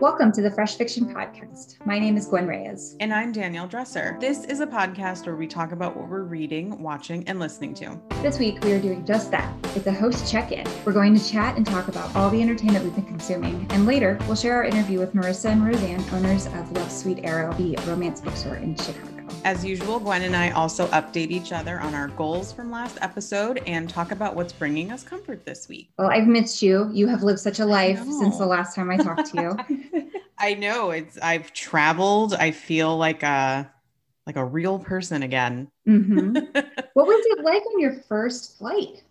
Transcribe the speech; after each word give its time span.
Welcome 0.00 0.30
to 0.32 0.42
the 0.42 0.50
Fresh 0.52 0.76
Fiction 0.76 1.12
Podcast. 1.12 1.84
My 1.84 1.98
name 1.98 2.16
is 2.16 2.26
Gwen 2.26 2.46
Reyes. 2.46 2.94
And 3.00 3.12
I'm 3.12 3.32
Danielle 3.32 3.66
Dresser. 3.66 4.16
This 4.20 4.44
is 4.44 4.60
a 4.60 4.66
podcast 4.66 5.26
where 5.26 5.34
we 5.34 5.48
talk 5.48 5.72
about 5.72 5.96
what 5.96 6.08
we're 6.08 6.22
reading, 6.22 6.80
watching, 6.80 7.26
and 7.26 7.40
listening 7.40 7.74
to. 7.74 8.00
This 8.22 8.38
week, 8.38 8.62
we 8.62 8.70
are 8.74 8.80
doing 8.80 9.04
just 9.04 9.32
that. 9.32 9.52
It's 9.74 9.88
a 9.88 9.92
host 9.92 10.30
check 10.30 10.52
in. 10.52 10.64
We're 10.84 10.92
going 10.92 11.18
to 11.18 11.28
chat 11.28 11.56
and 11.56 11.66
talk 11.66 11.88
about 11.88 12.14
all 12.14 12.30
the 12.30 12.40
entertainment 12.40 12.84
we've 12.84 12.94
been 12.94 13.06
consuming. 13.06 13.66
And 13.70 13.86
later, 13.86 14.16
we'll 14.28 14.36
share 14.36 14.54
our 14.54 14.64
interview 14.64 15.00
with 15.00 15.14
Marissa 15.14 15.50
and 15.50 15.62
Roseann, 15.62 16.12
owners 16.12 16.46
of 16.46 16.70
Love 16.70 16.92
Sweet 16.92 17.24
Arrow, 17.24 17.52
the 17.54 17.76
romance 17.84 18.20
bookstore 18.20 18.54
in 18.54 18.76
Chicago. 18.76 19.17
As 19.44 19.64
usual, 19.64 19.98
Gwen 19.98 20.22
and 20.22 20.36
I 20.36 20.50
also 20.50 20.86
update 20.88 21.30
each 21.30 21.52
other 21.52 21.80
on 21.80 21.94
our 21.94 22.08
goals 22.08 22.52
from 22.52 22.70
last 22.70 22.98
episode 23.00 23.62
and 23.66 23.88
talk 23.88 24.12
about 24.12 24.34
what's 24.36 24.52
bringing 24.52 24.92
us 24.92 25.02
comfort 25.02 25.44
this 25.44 25.68
week. 25.68 25.90
Well, 25.98 26.10
I've 26.10 26.26
missed 26.26 26.62
you. 26.62 26.90
You 26.92 27.06
have 27.08 27.22
lived 27.22 27.40
such 27.40 27.60
a 27.60 27.64
life 27.64 27.98
since 27.98 28.38
the 28.38 28.46
last 28.46 28.74
time 28.74 28.90
I 28.90 28.96
talked 28.96 29.34
to 29.34 29.42
you. 29.92 30.10
I 30.38 30.54
know 30.54 30.90
it's 30.90 31.18
I've 31.18 31.52
traveled. 31.52 32.34
I 32.34 32.50
feel 32.50 32.96
like 32.96 33.22
a 33.22 33.70
like 34.26 34.36
a 34.36 34.44
real 34.44 34.78
person 34.78 35.22
again. 35.22 35.70
Mm-hmm. 35.88 36.34
what 36.94 37.06
was 37.06 37.26
it 37.30 37.44
like 37.44 37.62
on 37.62 37.80
your 37.80 37.94
first 38.08 38.58
flight? 38.58 39.02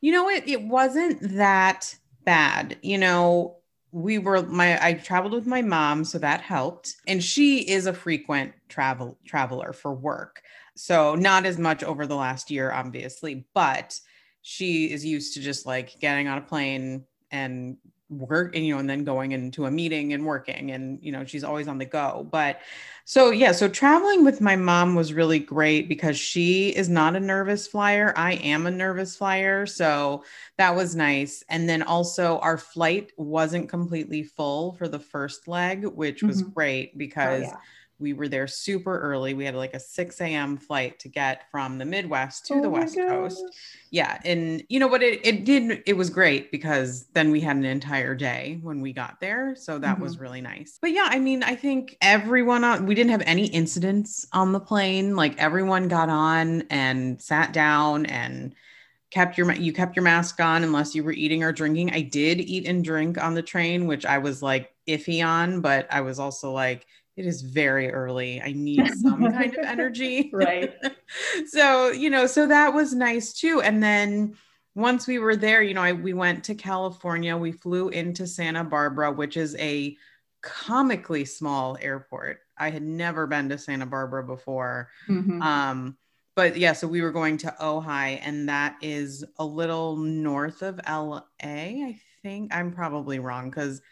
You 0.00 0.12
know, 0.12 0.28
it 0.28 0.44
it 0.46 0.62
wasn't 0.62 1.36
that 1.36 1.96
bad. 2.24 2.76
You 2.82 2.98
know, 2.98 3.56
we 3.92 4.18
were 4.18 4.42
my 4.42 4.82
I 4.84 4.94
traveled 4.94 5.32
with 5.32 5.46
my 5.46 5.62
mom, 5.62 6.04
so 6.04 6.18
that 6.18 6.40
helped. 6.40 6.96
And 7.06 7.22
she 7.22 7.58
is 7.68 7.86
a 7.86 7.92
frequent 7.92 8.52
travel 8.68 9.18
traveler 9.26 9.72
for 9.72 9.94
work. 9.94 10.42
So 10.76 11.14
not 11.14 11.46
as 11.46 11.58
much 11.58 11.82
over 11.82 12.06
the 12.06 12.16
last 12.16 12.50
year, 12.50 12.72
obviously, 12.72 13.46
but 13.54 13.98
she 14.42 14.90
is 14.90 15.04
used 15.04 15.34
to 15.34 15.40
just 15.40 15.66
like 15.66 15.98
getting 16.00 16.28
on 16.28 16.38
a 16.38 16.42
plane 16.42 17.04
and 17.30 17.76
work 18.10 18.56
and 18.56 18.66
you 18.66 18.74
know 18.74 18.80
and 18.80 18.90
then 18.90 19.04
going 19.04 19.32
into 19.32 19.66
a 19.66 19.70
meeting 19.70 20.12
and 20.12 20.26
working 20.26 20.72
and 20.72 20.98
you 21.00 21.12
know 21.12 21.24
she's 21.24 21.44
always 21.44 21.68
on 21.68 21.78
the 21.78 21.84
go. 21.84 22.26
But 22.30 22.60
so 23.04 23.30
yeah 23.30 23.52
so 23.52 23.68
traveling 23.68 24.24
with 24.24 24.40
my 24.40 24.56
mom 24.56 24.94
was 24.94 25.12
really 25.12 25.38
great 25.38 25.88
because 25.88 26.18
she 26.18 26.70
is 26.70 26.88
not 26.88 27.16
a 27.16 27.20
nervous 27.20 27.66
flyer. 27.66 28.12
I 28.16 28.34
am 28.34 28.66
a 28.66 28.70
nervous 28.70 29.16
flyer 29.16 29.64
so 29.64 30.24
that 30.58 30.74
was 30.74 30.96
nice. 30.96 31.44
And 31.48 31.68
then 31.68 31.82
also 31.82 32.38
our 32.40 32.58
flight 32.58 33.12
wasn't 33.16 33.68
completely 33.68 34.24
full 34.24 34.72
for 34.74 34.88
the 34.88 34.98
first 34.98 35.48
leg 35.48 35.86
which 35.86 36.22
was 36.22 36.42
mm-hmm. 36.42 36.52
great 36.52 36.98
because 36.98 37.44
oh, 37.44 37.46
yeah 37.46 37.56
we 38.00 38.12
were 38.12 38.28
there 38.28 38.46
super 38.46 38.98
early. 38.98 39.34
We 39.34 39.44
had 39.44 39.54
like 39.54 39.74
a 39.74 39.80
6 39.80 40.20
a.m. 40.20 40.56
flight 40.56 40.98
to 41.00 41.08
get 41.08 41.50
from 41.50 41.78
the 41.78 41.84
Midwest 41.84 42.46
to 42.46 42.54
oh 42.54 42.62
the 42.62 42.70
West 42.70 42.96
gosh. 42.96 43.08
Coast. 43.08 43.44
Yeah. 43.90 44.18
And 44.24 44.64
you 44.68 44.80
know 44.80 44.88
what? 44.88 45.02
It, 45.02 45.24
it 45.24 45.44
did, 45.44 45.82
it 45.86 45.96
was 45.96 46.10
great 46.10 46.50
because 46.50 47.06
then 47.12 47.30
we 47.30 47.40
had 47.40 47.56
an 47.56 47.64
entire 47.64 48.14
day 48.14 48.58
when 48.62 48.80
we 48.80 48.92
got 48.92 49.20
there. 49.20 49.54
So 49.54 49.78
that 49.78 49.94
mm-hmm. 49.94 50.02
was 50.02 50.18
really 50.18 50.40
nice. 50.40 50.78
But 50.80 50.92
yeah, 50.92 51.08
I 51.08 51.18
mean, 51.18 51.42
I 51.42 51.54
think 51.54 51.96
everyone 52.00 52.64
on, 52.64 52.86
we 52.86 52.94
didn't 52.94 53.10
have 53.10 53.22
any 53.26 53.46
incidents 53.46 54.26
on 54.32 54.52
the 54.52 54.60
plane. 54.60 55.14
Like 55.14 55.38
everyone 55.38 55.88
got 55.88 56.08
on 56.08 56.62
and 56.70 57.20
sat 57.20 57.52
down 57.52 58.06
and 58.06 58.54
kept 59.10 59.36
your 59.36 59.50
you 59.52 59.72
kept 59.72 59.96
your 59.96 60.04
mask 60.04 60.40
on 60.40 60.62
unless 60.62 60.94
you 60.94 61.02
were 61.02 61.12
eating 61.12 61.42
or 61.42 61.52
drinking. 61.52 61.92
I 61.92 62.02
did 62.02 62.40
eat 62.40 62.66
and 62.66 62.84
drink 62.84 63.22
on 63.22 63.34
the 63.34 63.42
train, 63.42 63.86
which 63.86 64.06
I 64.06 64.18
was 64.18 64.40
like 64.42 64.72
iffy 64.86 65.24
on, 65.24 65.60
but 65.60 65.86
I 65.90 66.00
was 66.00 66.18
also 66.18 66.52
like, 66.52 66.86
it 67.16 67.26
is 67.26 67.42
very 67.42 67.90
early. 67.92 68.40
I 68.40 68.52
need 68.52 68.86
some 69.02 69.30
kind 69.32 69.56
of 69.56 69.64
energy. 69.64 70.30
Right. 70.32 70.74
so, 71.48 71.90
you 71.90 72.08
know, 72.08 72.26
so 72.26 72.46
that 72.46 72.72
was 72.72 72.94
nice 72.94 73.32
too. 73.32 73.60
And 73.60 73.82
then 73.82 74.36
once 74.74 75.06
we 75.06 75.18
were 75.18 75.36
there, 75.36 75.62
you 75.62 75.74
know, 75.74 75.82
I, 75.82 75.92
we 75.92 76.12
went 76.12 76.44
to 76.44 76.54
California. 76.54 77.36
We 77.36 77.52
flew 77.52 77.88
into 77.88 78.26
Santa 78.26 78.64
Barbara, 78.64 79.12
which 79.12 79.36
is 79.36 79.56
a 79.56 79.96
comically 80.42 81.24
small 81.24 81.76
airport. 81.80 82.40
I 82.56 82.70
had 82.70 82.82
never 82.82 83.26
been 83.26 83.48
to 83.48 83.58
Santa 83.58 83.86
Barbara 83.86 84.24
before. 84.24 84.90
Mm-hmm. 85.08 85.42
Um, 85.42 85.96
but 86.36 86.56
yeah, 86.56 86.72
so 86.72 86.86
we 86.86 87.02
were 87.02 87.10
going 87.10 87.36
to 87.38 87.54
Ojai, 87.60 88.20
and 88.22 88.48
that 88.48 88.76
is 88.80 89.24
a 89.38 89.44
little 89.44 89.96
north 89.96 90.62
of 90.62 90.80
LA, 90.88 91.22
I 91.42 92.00
think. 92.22 92.54
I'm 92.54 92.72
probably 92.72 93.18
wrong 93.18 93.50
because 93.50 93.82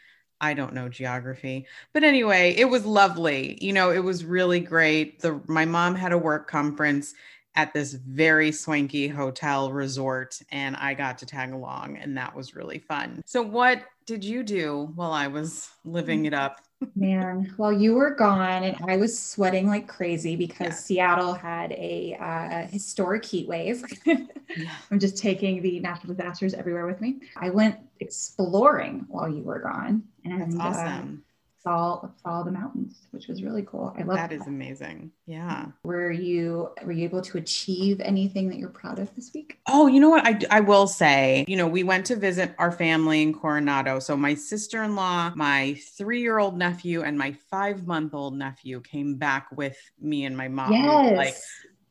I 0.40 0.54
don't 0.54 0.74
know 0.74 0.88
geography. 0.88 1.66
But 1.92 2.04
anyway, 2.04 2.54
it 2.56 2.66
was 2.66 2.86
lovely. 2.86 3.58
You 3.60 3.72
know, 3.72 3.90
it 3.90 3.98
was 3.98 4.24
really 4.24 4.60
great. 4.60 5.20
The 5.20 5.40
my 5.46 5.64
mom 5.64 5.94
had 5.94 6.12
a 6.12 6.18
work 6.18 6.48
conference 6.48 7.14
at 7.54 7.72
this 7.74 7.94
very 7.94 8.52
swanky 8.52 9.08
hotel 9.08 9.72
resort 9.72 10.40
and 10.52 10.76
I 10.76 10.94
got 10.94 11.18
to 11.18 11.26
tag 11.26 11.52
along 11.52 11.96
and 11.96 12.16
that 12.16 12.34
was 12.36 12.54
really 12.54 12.78
fun. 12.78 13.20
So 13.26 13.42
what 13.42 13.82
did 14.06 14.24
you 14.24 14.44
do 14.44 14.92
while 14.94 15.10
I 15.10 15.26
was 15.26 15.68
living 15.84 16.22
mm. 16.22 16.28
it 16.28 16.34
up? 16.34 16.60
Man, 16.94 17.52
while 17.56 17.72
you 17.72 17.94
were 17.94 18.14
gone 18.14 18.62
and 18.62 18.76
I 18.88 18.96
was 18.96 19.18
sweating 19.18 19.66
like 19.66 19.88
crazy 19.88 20.36
because 20.36 20.66
yeah. 20.66 20.72
Seattle 20.72 21.34
had 21.34 21.72
a 21.72 22.16
uh, 22.20 22.66
historic 22.68 23.24
heat 23.24 23.48
wave. 23.48 23.84
I'm 24.90 24.98
just 24.98 25.16
taking 25.16 25.60
the 25.60 25.80
natural 25.80 26.14
disasters 26.14 26.54
everywhere 26.54 26.86
with 26.86 27.00
me. 27.00 27.20
I 27.36 27.50
went 27.50 27.76
exploring 28.00 29.06
while 29.08 29.28
you 29.28 29.42
were 29.42 29.58
gone. 29.58 30.04
And 30.24 30.40
That's 30.40 30.54
uh, 30.54 30.62
awesome. 30.62 31.24
Uh, 31.24 31.27
saw 31.62 32.08
saw 32.22 32.42
the 32.42 32.52
mountains, 32.52 33.08
which 33.10 33.26
was 33.26 33.42
really 33.42 33.62
cool. 33.62 33.92
I 33.98 34.02
love 34.02 34.16
that. 34.16 34.30
That 34.30 34.36
is 34.36 34.46
amazing. 34.46 35.10
Yeah. 35.26 35.66
Were 35.82 36.10
you 36.10 36.70
were 36.84 36.92
you 36.92 37.04
able 37.04 37.20
to 37.22 37.38
achieve 37.38 38.00
anything 38.00 38.48
that 38.48 38.58
you're 38.58 38.68
proud 38.68 38.98
of 38.98 39.14
this 39.16 39.32
week? 39.34 39.58
Oh, 39.66 39.86
you 39.86 40.00
know 40.00 40.08
what? 40.08 40.26
I 40.26 40.38
I 40.50 40.60
will 40.60 40.86
say, 40.86 41.44
you 41.48 41.56
know, 41.56 41.66
we 41.66 41.82
went 41.82 42.06
to 42.06 42.16
visit 42.16 42.54
our 42.58 42.70
family 42.70 43.22
in 43.22 43.34
Coronado. 43.34 43.98
So 43.98 44.16
my 44.16 44.34
sister-in-law, 44.34 45.32
my 45.34 45.74
three-year-old 45.96 46.56
nephew, 46.56 47.02
and 47.02 47.18
my 47.18 47.32
five-month-old 47.50 48.36
nephew 48.36 48.80
came 48.80 49.16
back 49.16 49.48
with 49.50 49.78
me 50.00 50.24
and 50.24 50.36
my 50.36 50.48
mom. 50.48 50.72
Yes. 50.72 51.16
Like 51.16 51.34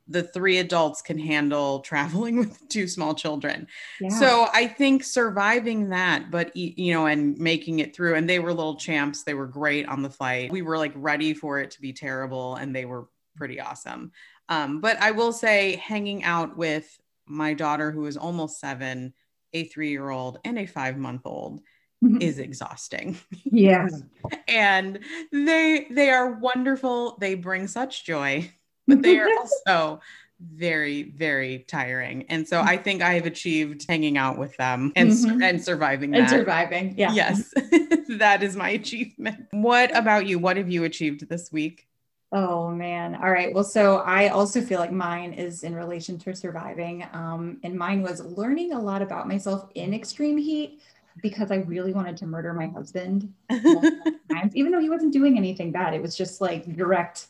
the 0.08 0.24
three 0.24 0.60
adults 0.60 1.02
can 1.02 1.18
handle 1.18 1.80
traveling 1.82 2.38
with 2.38 2.68
two 2.70 2.88
small 2.88 3.14
children. 3.14 3.68
Yeah. 4.00 4.10
So 4.10 4.48
I 4.54 4.68
think 4.68 5.04
surviving 5.04 5.90
that, 5.90 6.32
but 6.32 6.56
you 6.56 6.94
know, 6.94 7.06
and 7.06 7.38
making 7.38 7.80
it 7.80 7.96
through, 7.96 8.16
and 8.16 8.30
they 8.30 8.40
were 8.40 8.54
little 8.54 8.76
champs. 8.76 9.24
They 9.24 9.34
were 9.34 9.48
great 9.48 9.88
on 9.88 10.02
the 10.02 10.10
flight. 10.10 10.52
We 10.52 10.62
were 10.62 10.78
like 10.78 10.94
ready 10.96 11.34
for 11.34 11.60
it 11.60 11.72
to 11.72 11.82
be 11.82 11.94
terrible, 11.94 12.56
and 12.56 12.76
they 12.76 12.86
were 12.86 13.08
pretty 13.36 13.60
awesome. 13.60 14.12
Um, 14.50 14.80
but 14.82 14.98
I 15.02 15.12
will 15.12 15.34
say, 15.34 15.76
hanging 15.76 16.24
out 16.24 16.58
with 16.58 17.00
my 17.26 17.54
daughter, 17.54 17.92
who 17.92 18.06
is 18.06 18.18
almost 18.18 18.60
seven, 18.60 19.14
a 19.54 19.66
three 19.66 19.90
year 19.90 20.10
old, 20.10 20.40
and 20.44 20.58
a 20.58 20.66
five 20.66 20.98
month 20.98 21.22
old. 21.26 21.62
Mm-hmm. 22.04 22.22
is 22.22 22.38
exhausting. 22.38 23.18
Yes. 23.44 24.04
and 24.48 25.00
they 25.32 25.88
they 25.90 26.12
are 26.12 26.34
wonderful. 26.34 27.18
They 27.20 27.34
bring 27.34 27.66
such 27.66 28.06
joy 28.06 28.52
but 28.88 29.02
they 29.02 29.20
are 29.20 29.30
also 29.40 30.02
very 30.40 31.04
very 31.04 31.60
tiring. 31.68 32.26
And 32.30 32.48
so 32.48 32.62
i 32.62 32.78
think 32.78 33.02
i 33.02 33.14
have 33.14 33.26
achieved 33.26 33.86
hanging 33.90 34.18
out 34.18 34.38
with 34.38 34.56
them 34.58 34.92
and 34.96 35.10
mm-hmm. 35.10 35.42
and 35.42 35.64
surviving 35.64 36.12
that. 36.12 36.20
and 36.22 36.30
surviving 36.30 36.96
yeah. 36.98 37.14
Yes. 37.14 37.54
That 38.10 38.42
is 38.42 38.56
my 38.56 38.70
achievement. 38.70 39.48
What 39.52 39.96
about 39.96 40.28
you? 40.28 40.40
What 40.40 40.56
have 40.56 40.72
you 40.72 40.86
achieved 40.86 41.28
this 41.28 41.52
week? 41.52 41.88
Oh 42.32 42.72
man. 42.72 43.16
All 43.16 43.30
right. 43.30 43.54
Well 43.54 43.64
so 43.64 43.98
i 43.98 44.30
also 44.30 44.62
feel 44.62 44.80
like 44.80 44.92
mine 44.92 45.34
is 45.34 45.64
in 45.64 45.76
relation 45.76 46.18
to 46.20 46.36
surviving 46.36 47.06
um, 47.14 47.60
and 47.64 47.76
mine 47.76 48.02
was 48.02 48.22
learning 48.22 48.74
a 48.74 48.80
lot 48.80 49.02
about 49.02 49.28
myself 49.28 49.70
in 49.76 49.94
extreme 49.94 50.38
heat 50.38 50.82
because 51.24 51.52
i 51.52 51.56
really 51.56 51.94
wanted 51.94 52.16
to 52.16 52.28
murder 52.28 52.54
my 52.54 52.68
husband 52.68 53.34
times, 53.50 54.56
even 54.56 54.72
though 54.72 54.80
he 54.80 54.90
wasn't 54.90 55.12
doing 55.12 55.38
anything 55.38 55.72
bad. 55.72 55.94
It 55.94 56.02
was 56.02 56.16
just 56.16 56.42
like 56.42 56.76
direct 56.76 57.28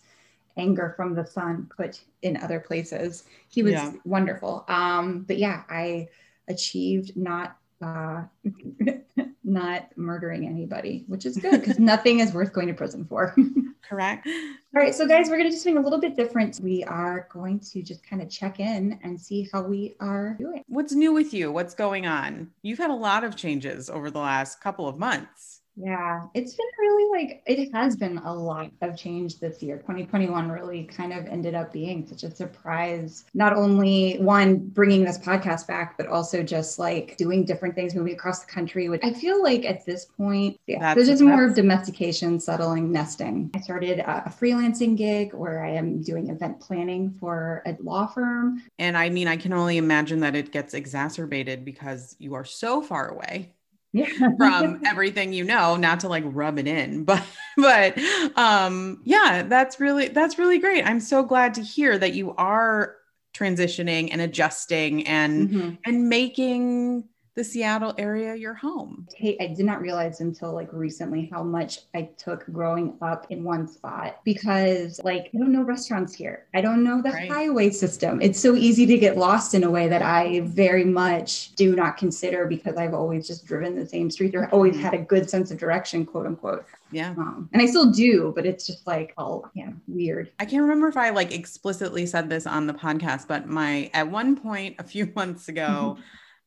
anger 0.57 0.93
from 0.95 1.13
the 1.13 1.25
sun 1.25 1.69
put 1.75 2.01
in 2.21 2.37
other 2.37 2.59
places. 2.59 3.23
He 3.49 3.63
was 3.63 3.73
yeah. 3.73 3.93
wonderful. 4.05 4.65
Um, 4.67 5.23
but 5.27 5.37
yeah, 5.37 5.63
I 5.69 6.09
achieved 6.47 7.15
not 7.15 7.57
uh, 7.81 8.23
not 9.43 9.87
murdering 9.95 10.45
anybody, 10.47 11.05
which 11.07 11.25
is 11.25 11.37
good 11.37 11.59
because 11.59 11.79
nothing 11.93 12.19
is 12.19 12.33
worth 12.33 12.53
going 12.53 12.67
to 12.67 12.73
prison 12.73 13.05
for. 13.05 13.35
Correct. 13.87 14.27
All 14.27 14.81
right, 14.81 14.93
so 14.93 15.07
guys, 15.07 15.29
we're 15.29 15.37
going 15.37 15.49
to 15.49 15.51
do 15.51 15.57
something 15.57 15.77
a 15.77 15.81
little 15.81 15.99
bit 15.99 16.15
different. 16.15 16.59
We 16.61 16.83
are 16.83 17.27
going 17.31 17.59
to 17.59 17.81
just 17.81 18.03
kind 18.03 18.21
of 18.21 18.29
check 18.29 18.59
in 18.59 18.99
and 19.03 19.19
see 19.19 19.47
how 19.53 19.61
we 19.61 19.95
are 20.01 20.35
doing. 20.37 20.63
What's 20.67 20.93
new 20.93 21.13
with 21.13 21.33
you? 21.33 21.51
What's 21.51 21.73
going 21.73 22.05
on? 22.05 22.51
You've 22.63 22.79
had 22.79 22.89
a 22.89 22.95
lot 22.95 23.23
of 23.23 23.37
changes 23.37 23.89
over 23.89 24.11
the 24.11 24.19
last 24.19 24.59
couple 24.59 24.87
of 24.87 24.97
months. 24.97 25.56
Yeah, 25.77 26.25
it's 26.33 26.55
been 26.55 26.65
really 26.79 27.19
like 27.19 27.43
it 27.45 27.71
has 27.71 27.95
been 27.95 28.17
a 28.19 28.33
lot 28.33 28.71
of 28.81 28.97
change 28.97 29.39
this 29.39 29.61
year. 29.61 29.77
2021 29.77 30.49
really 30.49 30.83
kind 30.85 31.13
of 31.13 31.27
ended 31.27 31.53
up 31.53 31.71
being 31.71 32.05
such 32.07 32.23
a 32.23 32.31
surprise. 32.31 33.25
Not 33.35 33.55
only 33.55 34.17
one 34.17 34.57
bringing 34.57 35.03
this 35.03 35.19
podcast 35.19 35.67
back, 35.67 35.95
but 35.97 36.07
also 36.07 36.41
just 36.41 36.79
like 36.79 37.15
doing 37.17 37.45
different 37.45 37.75
things, 37.75 37.93
moving 37.93 38.13
across 38.13 38.43
the 38.43 38.51
country. 38.51 38.89
Which 38.89 39.01
I 39.03 39.13
feel 39.13 39.43
like 39.43 39.65
at 39.65 39.85
this 39.85 40.05
point, 40.05 40.59
yeah, 40.65 40.95
there's 40.95 41.07
just 41.07 41.21
more 41.21 41.45
of 41.45 41.55
domestication, 41.55 42.39
settling, 42.39 42.91
nesting. 42.91 43.51
I 43.53 43.59
started 43.59 43.99
a 43.99 44.33
freelancing 44.35 44.97
gig 44.97 45.33
where 45.35 45.63
I 45.63 45.69
am 45.69 46.01
doing 46.01 46.29
event 46.29 46.59
planning 46.59 47.15
for 47.19 47.61
a 47.67 47.77
law 47.81 48.07
firm. 48.07 48.63
And 48.79 48.97
I 48.97 49.09
mean, 49.09 49.27
I 49.27 49.37
can 49.37 49.53
only 49.53 49.77
imagine 49.77 50.21
that 50.21 50.35
it 50.35 50.51
gets 50.51 50.73
exacerbated 50.73 51.63
because 51.63 52.15
you 52.17 52.33
are 52.33 52.45
so 52.45 52.81
far 52.81 53.09
away 53.09 53.53
Yeah. 53.93 54.07
from 54.37 54.81
everything 54.85 55.33
you 55.33 55.43
know, 55.43 55.75
not 55.75 56.01
to 56.01 56.09
like 56.09 56.23
rub 56.27 56.59
it 56.59 56.67
in, 56.67 57.03
but 57.05 57.23
but 57.55 57.97
um 58.35 59.01
yeah, 59.05 59.43
that's 59.43 59.79
really 59.79 60.09
that's 60.09 60.37
really 60.37 60.59
great. 60.59 60.83
I'm 60.85 60.99
so 60.99 61.23
glad 61.23 61.55
to 61.55 61.61
hear 61.61 61.97
that 61.97 62.13
you 62.13 62.35
are 62.35 62.95
transitioning 63.35 64.09
and 64.11 64.21
adjusting 64.21 65.07
and 65.07 65.49
Mm-hmm. 65.49 65.75
and 65.85 66.09
making 66.09 67.05
the 67.37 67.43
Seattle 67.43 67.93
area 67.99 68.33
your 68.33 68.55
home. 68.55 69.07
Hey, 69.15 69.37
I 69.39 69.45
did 69.53 69.63
not 69.63 69.79
realize 69.79 70.21
until 70.21 70.53
like 70.53 70.69
recently 70.73 71.29
how 71.31 71.43
much 71.43 71.81
I 71.93 72.09
took 72.17 72.43
growing 72.51 72.95
up 72.99 73.27
in 73.29 73.43
one 73.43 73.67
spot 73.67 74.21
because 74.23 74.99
like 75.03 75.29
I 75.35 75.37
don't 75.37 75.51
know 75.53 75.61
restaurants 75.61 76.15
here. 76.15 76.47
I 76.55 76.61
don't 76.61 76.83
know 76.83 76.99
the 76.99 77.11
Right. 77.11 77.29
highway 77.31 77.69
system. 77.69 78.19
It's 78.23 78.39
so 78.39 78.55
easy 78.55 78.87
to 78.87 78.97
get 78.97 79.17
lost 79.19 79.53
in 79.53 79.63
a 79.63 79.69
way 79.69 79.87
that 79.87 80.01
I 80.01 80.39
very 80.45 80.83
much 80.83 81.53
do 81.53 81.75
not 81.75 81.95
consider 81.95 82.47
because 82.47 82.75
I've 82.75 82.95
always 82.95 83.27
just 83.27 83.45
driven 83.45 83.75
the 83.75 83.85
same 83.87 84.09
street 84.09 84.33
or 84.33 84.49
always 84.49 84.75
had 84.75 84.95
a 84.95 84.97
good 84.97 85.29
sense 85.29 85.51
of 85.51 85.59
direction, 85.59 86.07
quote 86.07 86.25
unquote. 86.25 86.65
Yeah. 86.91 87.11
Um, 87.11 87.49
and 87.53 87.61
I 87.61 87.67
still 87.67 87.91
do, 87.91 88.33
but 88.35 88.47
it's 88.47 88.65
just 88.65 88.87
like 88.87 89.13
all 89.15 89.51
yeah, 89.53 89.69
weird. 89.87 90.31
I 90.39 90.45
can't 90.45 90.63
remember 90.63 90.87
if 90.87 90.97
I 90.97 91.11
like 91.11 91.31
explicitly 91.35 92.07
said 92.07 92.31
this 92.31 92.47
on 92.47 92.65
the 92.65 92.73
podcast, 92.73 93.27
but 93.27 93.47
my 93.47 93.91
at 93.93 94.09
one 94.09 94.35
point 94.35 94.77
a 94.79 94.83
few 94.83 95.11
months 95.15 95.49
ago, 95.49 95.99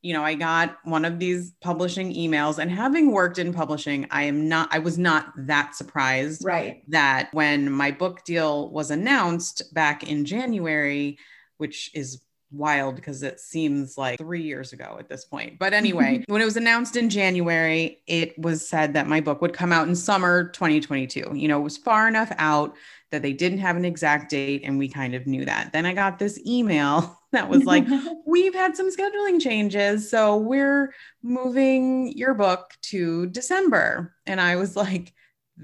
you 0.03 0.13
know, 0.15 0.25
I 0.25 0.35
got 0.35 0.79
one 0.85 1.05
of 1.05 1.19
these 1.19 1.53
publishing 1.61 2.15
emails 2.15 2.59
and 2.59 2.71
having 2.71 3.13
worked 3.13 3.39
in 3.39 3.53
publishing, 3.53 4.07
I 4.11 4.23
am 4.25 4.49
not 4.49 4.69
I 4.73 4.79
was 4.79 4.99
not 4.99 5.33
that 5.37 5.75
surprised 5.75 6.45
Right. 6.45 6.83
that 6.89 7.29
when 7.33 7.71
my 7.71 7.91
book 7.91 8.25
deal 8.25 8.71
was 8.71 8.91
announced 8.91 9.63
back 9.75 10.09
in 10.09 10.25
January, 10.25 11.19
which 11.59 11.91
is 11.95 12.23
wild 12.53 12.97
because 12.97 13.23
it 13.23 13.39
seems 13.39 13.97
like 13.97 14.19
three 14.19 14.43
years 14.43 14.73
ago 14.73 14.97
at 14.99 15.09
this 15.09 15.25
point. 15.25 15.59
But 15.59 15.73
anyway, 15.73 16.25
when 16.29 16.43
it 16.43 16.47
was 16.47 16.57
announced 16.57 16.97
in 16.97 17.09
January, 17.11 18.03
it 18.07 18.37
was 18.39 18.67
said 18.67 18.95
that 18.95 19.07
my 19.07 19.21
book 19.21 19.41
would 19.41 19.53
come 19.53 19.73
out 19.73 19.87
in 19.87 19.95
summer 19.95 20.49
2022. 20.49 21.33
You 21.35 21.49
know, 21.49 21.61
it 21.61 21.63
was 21.63 21.77
far 21.77 22.09
enough 22.09 22.33
out 22.39 22.75
that 23.11 23.23
they 23.23 23.33
didn't 23.33 23.59
have 23.59 23.77
an 23.77 23.85
exact 23.85 24.31
date, 24.31 24.63
and 24.65 24.79
we 24.79 24.89
kind 24.89 25.15
of 25.15 25.27
knew 25.27 25.45
that. 25.45 25.73
Then 25.73 25.87
I 25.87 25.95
got 25.95 26.19
this 26.19 26.41
email 26.47 27.19
that 27.33 27.49
was 27.49 27.65
like, 27.65 27.87
we've 28.27 28.55
had 28.55 28.77
some 28.77 28.91
scheduling 28.91 29.41
changes. 29.41 30.11
So 30.11 30.37
we're 30.37 30.95
moving 31.23 32.17
your 32.17 32.35
book 32.35 32.77
to 32.83 33.27
December. 33.27 34.15
And 34.27 34.41
I 34.41 34.57
was 34.57 34.77
like, 34.77 35.13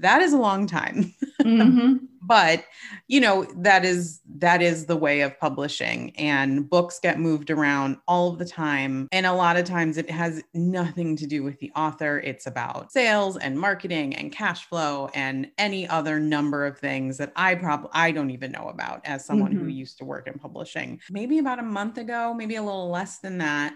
that 0.01 0.21
is 0.21 0.33
a 0.33 0.37
long 0.37 0.67
time. 0.67 1.13
Mhm. 1.43 1.99
But, 2.19 2.65
you 3.07 3.21
know, 3.21 3.45
that 3.57 3.85
is 3.85 4.19
that 4.39 4.61
is 4.61 4.87
the 4.87 4.97
way 4.97 5.21
of 5.21 5.39
publishing 5.39 6.13
and 6.17 6.69
books 6.69 6.99
get 6.99 7.19
moved 7.19 7.49
around 7.49 7.97
all 8.05 8.29
of 8.33 8.37
the 8.39 8.43
time. 8.45 9.07
And 9.13 9.25
a 9.25 9.31
lot 9.33 9.55
of 9.55 9.63
times 9.65 9.97
it 9.97 10.09
has 10.09 10.43
nothing 10.53 11.15
to 11.17 11.27
do 11.27 11.43
with 11.43 11.57
the 11.59 11.71
author. 11.75 12.19
It's 12.19 12.45
about 12.45 12.91
sales 12.91 13.37
and 13.37 13.57
marketing 13.57 14.13
and 14.15 14.31
cash 14.31 14.65
flow 14.65 15.09
and 15.13 15.49
any 15.57 15.87
other 15.87 16.19
number 16.19 16.65
of 16.65 16.77
things 16.77 17.17
that 17.17 17.31
I 17.37 17.55
probably 17.55 17.91
I 17.93 18.11
don't 18.11 18.31
even 18.31 18.51
know 18.51 18.67
about 18.67 19.01
as 19.05 19.23
someone 19.23 19.53
who 19.53 19.65
Mhm. 19.65 19.73
used 19.73 19.97
to 19.99 20.05
work 20.05 20.27
in 20.27 20.33
publishing. 20.37 20.99
Maybe 21.09 21.37
about 21.37 21.59
a 21.59 21.63
month 21.63 21.97
ago, 21.97 22.33
maybe 22.33 22.55
a 22.55 22.63
little 22.63 22.89
less 22.89 23.19
than 23.19 23.37
that, 23.37 23.73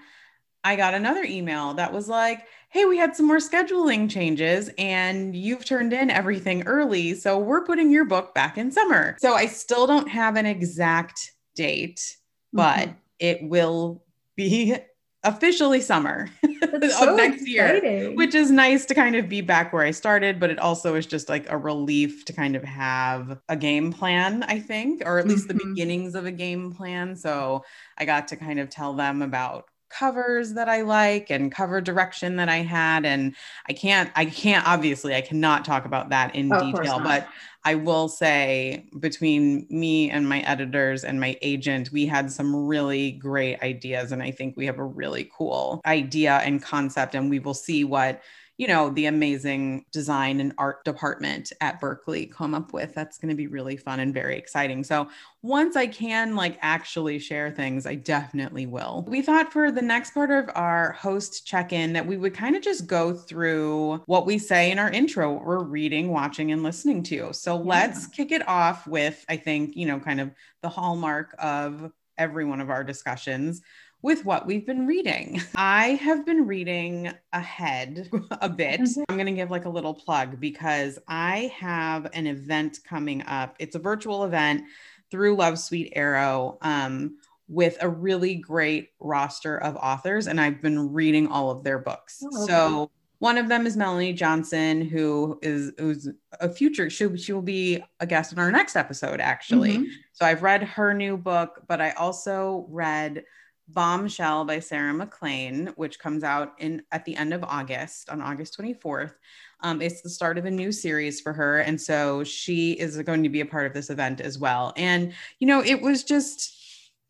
I 0.63 0.75
got 0.75 0.94
another 0.94 1.23
email 1.23 1.73
that 1.75 1.91
was 1.91 2.07
like, 2.07 2.45
Hey, 2.71 2.85
we 2.85 2.97
had 2.97 3.15
some 3.15 3.27
more 3.27 3.38
scheduling 3.38 4.09
changes 4.09 4.69
and 4.77 5.35
you've 5.35 5.65
turned 5.65 5.91
in 5.91 6.09
everything 6.09 6.63
early. 6.63 7.13
So 7.15 7.38
we're 7.38 7.65
putting 7.65 7.91
your 7.91 8.06
book 8.06 8.33
back 8.33 8.57
in 8.57 8.71
summer. 8.71 9.18
So 9.19 9.33
I 9.33 9.45
still 9.47 9.88
don't 9.88 10.07
have 10.07 10.38
an 10.38 10.45
exact 10.45 11.19
date, 11.56 12.15
but 12.53 12.88
Mhm. 12.89 12.95
it 13.19 13.39
will 13.44 14.06
be 14.38 14.77
officially 15.23 15.81
summer 15.81 16.29
of 16.63 16.91
so 16.91 17.15
next 17.15 17.47
year 17.47 17.79
which 18.15 18.33
is 18.33 18.50
nice 18.50 18.85
to 18.85 18.95
kind 18.95 19.15
of 19.15 19.29
be 19.29 19.41
back 19.41 19.71
where 19.71 19.83
I 19.83 19.91
started, 19.91 20.39
but 20.39 20.50
it 20.50 20.57
also 20.57 20.95
is 20.95 21.06
just 21.06 21.29
like 21.29 21.47
a 21.50 21.57
relief 21.57 22.25
to 22.25 22.33
kind 22.33 22.56
of 22.56 22.63
have 22.63 23.38
a 23.50 23.56
game 23.56 23.94
plan, 23.94 24.44
I 24.44 24.59
think, 24.59 25.03
or 25.06 25.19
at 25.19 25.27
least 25.27 25.47
the 25.47 25.53
Mhm. 25.53 25.59
beginnings 25.75 26.15
of 26.15 26.25
a 26.25 26.31
game 26.31 26.71
plan. 26.73 27.15
So 27.15 27.63
I 27.97 28.06
got 28.06 28.27
to 28.29 28.35
kind 28.38 28.59
of 28.59 28.69
tell 28.69 28.94
them 28.94 29.21
about 29.21 29.65
covers 29.98 30.54
that 30.54 30.70
I 30.70 30.82
like 30.82 31.30
and 31.30 31.52
cover 31.52 31.82
direction 31.82 32.38
that 32.38 32.50
I 32.50 32.58
had 32.58 33.06
and 33.06 33.36
I 33.68 33.74
can't 33.74 34.12
I 34.16 34.26
can't 34.26 34.68
obviously 34.68 35.16
I 35.16 35.22
cannot 35.22 35.66
talk 35.66 35.86
about 35.86 36.10
that 36.10 36.36
in 36.36 36.52
oh, 36.52 36.60
course 36.60 36.80
detail 36.80 37.00
but 37.00 37.28
I 37.64 37.76
will 37.76 38.08
say 38.08 38.86
between 39.00 39.68
me 39.70 40.10
and 40.10 40.28
my 40.28 40.40
editors 40.42 41.04
and 41.04 41.20
my 41.20 41.38
agent, 41.42 41.92
we 41.92 42.08
had 42.08 42.32
some 42.32 42.56
really 42.56 43.12
great 43.12 43.62
ideas. 43.62 44.12
And 44.12 44.24
I 44.24 44.32
think 44.32 44.58
we 44.58 44.66
have 44.66 44.80
a 44.80 44.84
really 44.84 45.30
cool 45.36 45.80
idea 45.86 46.38
and 46.38 46.62
concept. 46.62 47.14
And 47.14 47.30
we 47.30 47.38
will 47.38 47.54
see 47.54 47.84
what, 47.84 48.24
you 48.62 48.68
know, 48.68 48.92
the 48.92 49.08
amazing 49.08 49.84
design 49.92 50.40
and 50.40 50.54
art 50.60 50.86
department 50.86 51.52
at 51.62 51.81
Berkley 51.81 52.28
come 52.28 52.54
up 52.54 52.74
with. 52.74 52.94
That's 52.94 53.18
going 53.18 53.30
to 53.30 53.36
be 53.36 53.48
really 53.48 53.75
fun 53.75 54.00
and 54.00 54.13
very 54.13 54.38
exciting. 54.38 54.84
So 54.84 55.10
once 55.42 55.75
I 55.75 55.88
can 55.88 56.36
like 56.36 56.60
actually 56.62 57.18
share 57.18 57.50
things, 57.50 57.88
I 57.88 57.96
definitely 57.96 58.68
will. 58.68 59.04
We 59.08 59.24
thought 59.24 59.52
for 59.52 59.72
the 59.72 59.81
next 59.81 60.13
part 60.13 60.30
of 60.30 60.48
our 60.54 60.92
host 60.92 61.48
check 61.48 61.74
in 61.74 61.94
that 61.94 62.06
we 62.06 62.18
would 62.18 62.36
kind 62.36 62.56
of 62.56 62.62
just 62.62 62.86
go 62.86 63.16
through 63.16 64.04
what 64.06 64.28
we 64.28 64.38
say 64.38 64.69
in 64.69 64.78
our 64.78 64.92
intro, 64.92 65.34
what 65.34 65.44
we're 65.44 65.64
reading, 65.64 66.10
watching, 66.12 66.52
and 66.52 66.62
listening 66.62 67.02
to. 67.06 67.34
So 67.34 67.57
let's 67.57 68.06
kick 68.06 68.31
it 68.31 68.48
off 68.48 68.86
with, 68.86 69.25
I 69.28 69.38
think, 69.38 69.75
you 69.75 69.88
know, 69.88 70.00
kind 70.00 70.22
of 70.22 70.30
the 70.62 70.69
hallmark 70.69 71.34
of 71.40 71.92
every 72.19 72.46
one 72.46 72.62
of 72.62 72.69
our 72.69 72.84
discussions 72.84 73.64
with 74.01 74.25
what 74.25 74.45
we've 74.45 74.65
been 74.65 74.88
reading. 74.88 75.42
I 75.56 75.89
have 76.01 76.25
been 76.25 76.48
reading 76.48 77.12
ahead 77.33 78.09
a 78.42 78.50
bit. 78.50 78.81
Mhm. 78.81 79.03
I'm 79.09 79.15
going 79.15 79.27
to 79.27 79.33
give 79.33 79.51
like 79.51 79.65
a 79.65 79.69
little 79.69 79.94
plug 79.94 80.39
because 80.39 80.98
I 81.07 81.51
have 81.57 82.07
an 82.13 82.27
event 82.27 82.80
coming 82.83 83.21
up. 83.24 83.56
It's 83.59 83.75
a 83.75 83.80
virtual 83.80 84.24
event 84.24 84.63
through 85.12 85.36
Love 85.36 85.59
Sweet 85.59 85.94
Arrow 85.95 86.57
um, 86.62 87.18
with 87.48 87.77
a 87.81 87.89
really 87.89 88.36
great 88.36 88.89
roster 89.00 89.57
of 89.57 89.75
authors, 89.75 90.27
and 90.27 90.39
I've 90.39 90.62
been 90.62 90.94
reading 90.94 91.27
all 91.27 91.51
of 91.51 91.63
their 91.63 91.80
books. 91.80 92.24
Oh, 92.24 92.44
okay. 92.44 92.51
So 92.51 92.92
one 93.19 93.38
of 93.38 93.50
them 93.50 93.68
is 93.68 93.77
Melonie 93.77 94.15
Johnson, 94.15 94.81
who 94.81 95.38
is 95.44 95.74
who's 95.77 96.09
a 96.39 96.50
future. 96.50 96.89
She 96.89 97.15
she 97.18 97.33
will 97.33 97.42
be 97.44 97.83
a 98.00 98.07
guest 98.07 98.31
in 98.33 98.39
our 98.39 98.51
next 98.51 98.75
episode, 98.75 99.19
actually. 99.19 99.77
Mhm. 99.77 99.86
So 100.13 100.25
I've 100.25 100.42
read 100.42 100.63
her 100.63 100.94
new 100.94 101.18
book, 101.18 101.62
but 101.68 101.81
I 101.81 101.92
also 101.92 102.65
read 102.69 103.24
Bombshell 103.73 104.45
by 104.45 104.59
Sarah 104.59 104.94
MacLean, 104.94 105.68
which 105.75 106.00
comes 106.00 106.23
out 106.23 106.53
in 106.59 106.83
at 106.91 107.06
the 107.06 107.15
end 107.15 107.33
of 107.33 107.44
August 107.44 108.09
on 108.09 108.21
August 108.21 108.57
24th. 108.57 109.13
Um, 109.62 109.81
it's 109.81 110.01
the 110.01 110.09
start 110.09 110.38
of 110.38 110.45
a 110.45 110.51
new 110.51 110.71
series 110.71 111.21
for 111.21 111.33
her. 111.33 111.59
And 111.59 111.79
so 111.79 112.23
she 112.23 112.73
is 112.73 113.01
going 113.01 113.23
to 113.23 113.29
be 113.29 113.42
a 113.42 113.45
part 113.45 113.68
of 113.68 113.73
this 113.73 113.90
event 113.90 114.21
as 114.21 114.40
well. 114.40 114.73
And, 114.75 115.13
you 115.40 115.47
know, 115.47 115.63
it 115.63 115.81
was 115.81 116.04
just, 116.04 116.57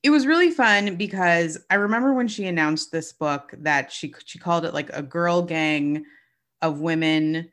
it 0.03 0.09
was 0.09 0.27
really 0.27 0.51
fun 0.51 0.95
because 0.95 1.57
I 1.69 1.75
remember 1.75 2.13
when 2.13 2.27
she 2.27 2.47
announced 2.47 2.91
this 2.91 3.13
book 3.13 3.53
that 3.59 3.91
she, 3.91 4.13
she 4.25 4.39
called 4.39 4.65
it 4.65 4.73
like 4.73 4.89
a 4.91 5.01
girl 5.01 5.41
gang 5.41 6.05
of 6.61 6.79
women 6.79 7.49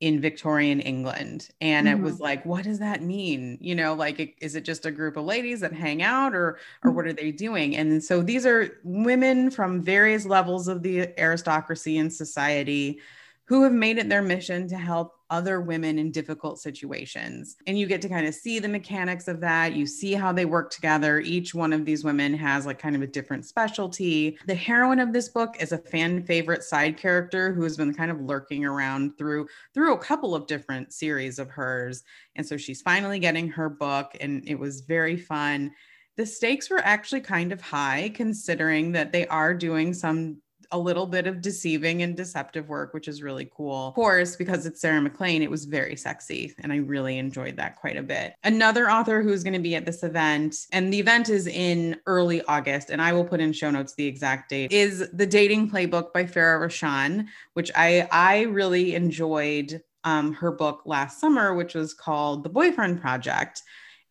in 0.00 0.20
Victorian 0.20 0.80
England. 0.80 1.48
And 1.60 1.88
it 1.88 1.98
was 1.98 2.14
mm-hmm. 2.14 2.22
like, 2.24 2.44
what 2.44 2.64
does 2.64 2.80
that 2.80 3.02
mean? 3.02 3.56
You 3.62 3.74
know, 3.74 3.94
like, 3.94 4.20
it- 4.20 4.34
is 4.40 4.54
it 4.54 4.64
just 4.64 4.84
a 4.84 4.90
group 4.90 5.16
of 5.16 5.24
ladies 5.24 5.60
that 5.60 5.72
hang 5.72 6.02
out 6.02 6.34
or, 6.34 6.48
or 6.48 6.56
mm-hmm. 6.90 6.96
what 6.96 7.06
are 7.06 7.14
they 7.14 7.32
doing? 7.32 7.76
And 7.76 8.04
so 8.04 8.22
these 8.22 8.44
are 8.44 8.78
women 8.84 9.50
from 9.50 9.80
various 9.82 10.26
levels 10.26 10.68
of 10.68 10.82
the 10.82 11.18
aristocracy 11.18 11.96
and 11.96 12.12
society 12.12 13.00
who 13.46 13.62
have 13.62 13.72
made 13.72 13.96
it 13.96 14.08
their 14.08 14.22
mission 14.22 14.68
to 14.68 14.76
help 14.76 15.15
other 15.30 15.60
women 15.60 15.98
in 15.98 16.10
difficult 16.10 16.60
situations. 16.60 17.56
And 17.66 17.78
you 17.78 17.86
get 17.86 18.00
to 18.02 18.08
kind 18.08 18.26
of 18.26 18.34
see 18.34 18.58
the 18.58 18.68
mechanics 18.68 19.28
of 19.28 19.40
that. 19.40 19.74
You 19.74 19.86
see 19.86 20.12
how 20.12 20.32
they 20.32 20.44
work 20.44 20.70
together. 20.70 21.20
Each 21.20 21.54
one 21.54 21.72
of 21.72 21.84
these 21.84 22.04
women 22.04 22.34
has 22.34 22.66
like 22.66 22.78
kind 22.78 22.94
of 22.94 23.02
a 23.02 23.06
different 23.06 23.44
specialty. 23.44 24.38
The 24.46 24.54
heroine 24.54 25.00
of 25.00 25.12
this 25.12 25.28
book 25.28 25.56
is 25.60 25.72
a 25.72 25.78
fan 25.78 26.22
favorite 26.22 26.62
side 26.62 26.96
character 26.96 27.52
who 27.52 27.62
has 27.62 27.76
been 27.76 27.94
kind 27.94 28.10
of 28.10 28.20
lurking 28.20 28.64
around 28.64 29.18
through 29.18 29.48
through 29.74 29.94
a 29.94 29.98
couple 29.98 30.34
of 30.34 30.46
different 30.46 30.92
series 30.92 31.38
of 31.38 31.50
hers. 31.50 32.04
And 32.36 32.46
so 32.46 32.56
she's 32.56 32.82
finally 32.82 33.18
getting 33.18 33.48
her 33.48 33.68
book 33.68 34.16
and 34.20 34.46
it 34.48 34.58
was 34.58 34.82
very 34.82 35.16
fun. 35.16 35.72
The 36.16 36.26
stakes 36.26 36.70
were 36.70 36.78
actually 36.78 37.20
kind 37.20 37.52
of 37.52 37.60
high 37.60 38.10
considering 38.14 38.92
that 38.92 39.12
they 39.12 39.26
are 39.26 39.54
doing 39.54 39.92
some 39.92 40.40
a 40.72 40.78
little 40.78 41.06
bit 41.06 41.26
of 41.26 41.40
deceiving 41.40 42.02
and 42.02 42.16
deceptive 42.16 42.68
work, 42.68 42.94
which 42.94 43.08
is 43.08 43.22
really 43.22 43.50
cool. 43.54 43.88
Of 43.88 43.94
course, 43.94 44.36
because 44.36 44.66
it's 44.66 44.80
Sarah 44.80 45.00
MacLean, 45.00 45.42
it 45.42 45.50
was 45.50 45.64
very 45.64 45.96
sexy, 45.96 46.54
and 46.60 46.72
I 46.72 46.76
really 46.76 47.18
enjoyed 47.18 47.56
that 47.56 47.76
quite 47.76 47.96
a 47.96 48.02
bit. 48.02 48.34
Another 48.44 48.90
author 48.90 49.22
who's 49.22 49.42
going 49.42 49.54
to 49.54 49.58
be 49.58 49.74
at 49.74 49.86
this 49.86 50.02
event, 50.02 50.66
and 50.72 50.92
the 50.92 51.00
event 51.00 51.28
is 51.28 51.46
in 51.46 51.96
early 52.06 52.42
August, 52.42 52.90
and 52.90 53.00
I 53.00 53.12
will 53.12 53.24
put 53.24 53.40
in 53.40 53.52
show 53.52 53.70
notes 53.70 53.94
the 53.94 54.06
exact 54.06 54.50
date, 54.50 54.72
is 54.72 55.08
The 55.12 55.26
Dating 55.26 55.70
Playbook 55.70 56.12
by 56.12 56.24
Farrah 56.24 56.60
Rochon, 56.60 57.26
which 57.54 57.70
I 57.74 58.08
I 58.10 58.42
really 58.42 58.94
enjoyed 58.94 59.82
um, 60.04 60.32
her 60.34 60.52
book 60.52 60.82
last 60.84 61.20
summer, 61.20 61.54
which 61.54 61.74
was 61.74 61.92
called 61.92 62.44
The 62.44 62.50
Boyfriend 62.50 63.00
Project. 63.00 63.62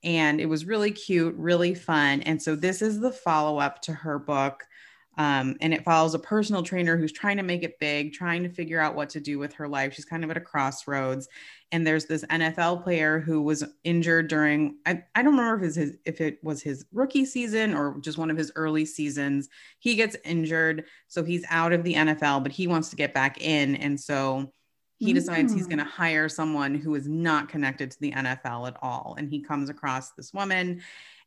And 0.04 0.40
it 0.40 0.46
was 0.46 0.66
really 0.66 0.92
cute, 0.92 1.34
really 1.36 1.74
fun. 1.74 2.22
And 2.22 2.40
so 2.40 2.56
this 2.56 2.84
is 2.84 3.00
the 3.00 3.12
follow 3.12 3.58
up 3.58 3.82
to 3.84 3.94
her 3.94 4.20
book 4.20 4.64
Um, 5.18 5.56
and 5.62 5.74
it 5.74 5.84
follows 5.84 6.14
a 6.14 6.20
personal 6.20 6.62
trainer 6.62 6.98
who's 6.98 7.12
trying 7.12 7.38
to 7.38 7.44
make 7.44 7.64
it 7.64 7.80
big, 7.80 8.14
trying 8.14 8.44
to 8.44 8.50
figure 8.50 8.80
out 8.80 8.96
what 8.96 9.10
to 9.12 9.20
do 9.20 9.40
with 9.40 9.54
her 9.54 9.68
life. 9.68 9.94
She's 9.94 10.06
kind 10.06 10.24
of 10.24 10.32
at 10.32 10.38
a 10.38 10.42
crossroads. 10.42 11.28
And 11.72 11.86
there's 11.86 12.06
this 12.06 12.26
NFL 12.26 12.84
player 12.84 13.20
who 13.20 13.42
was 13.42 13.64
injured 13.84 14.28
during, 14.28 14.78
I, 14.86 15.04
I 15.16 15.24
don't 15.24 15.38
remember 15.38 15.56
if 15.56 15.62
it, 15.62 15.66
was 15.66 15.76
his, 15.76 15.98
if 16.06 16.22
it 16.22 16.44
was 16.44 16.62
his 16.62 16.86
rookie 16.92 17.26
season 17.26 17.74
or 17.74 17.98
just 18.00 18.18
one 18.18 18.30
of 18.30 18.38
his 18.38 18.52
early 18.56 18.86
seasons. 18.86 19.50
He 19.80 19.96
gets 19.96 20.18
injured. 20.26 20.86
So 21.08 21.24
he's 21.24 21.46
out 21.50 21.74
of 21.74 21.84
the 21.84 21.96
NFL, 21.96 22.44
but 22.44 22.52
he 22.52 22.68
wants 22.68 22.90
to 22.90 22.96
get 22.96 23.14
back 23.14 23.42
in. 23.42 23.76
And 23.76 24.00
so 24.00 24.52
he 24.98 25.14
decides 25.14 25.54
he's 25.54 25.68
going 25.68 25.80
to 25.80 25.84
mm. 25.84 25.90
hire 25.90 26.30
someone 26.30 26.74
who 26.74 26.96
is 26.96 27.08
not 27.08 27.50
connected 27.50 27.92
to 27.92 28.00
the 28.00 28.12
NFL 28.12 28.68
at 28.68 28.78
all. 28.82 29.16
And 29.18 29.30
he 29.30 29.42
comes 29.42 29.70
across 29.70 30.12
this 30.12 30.34
woman 30.34 30.82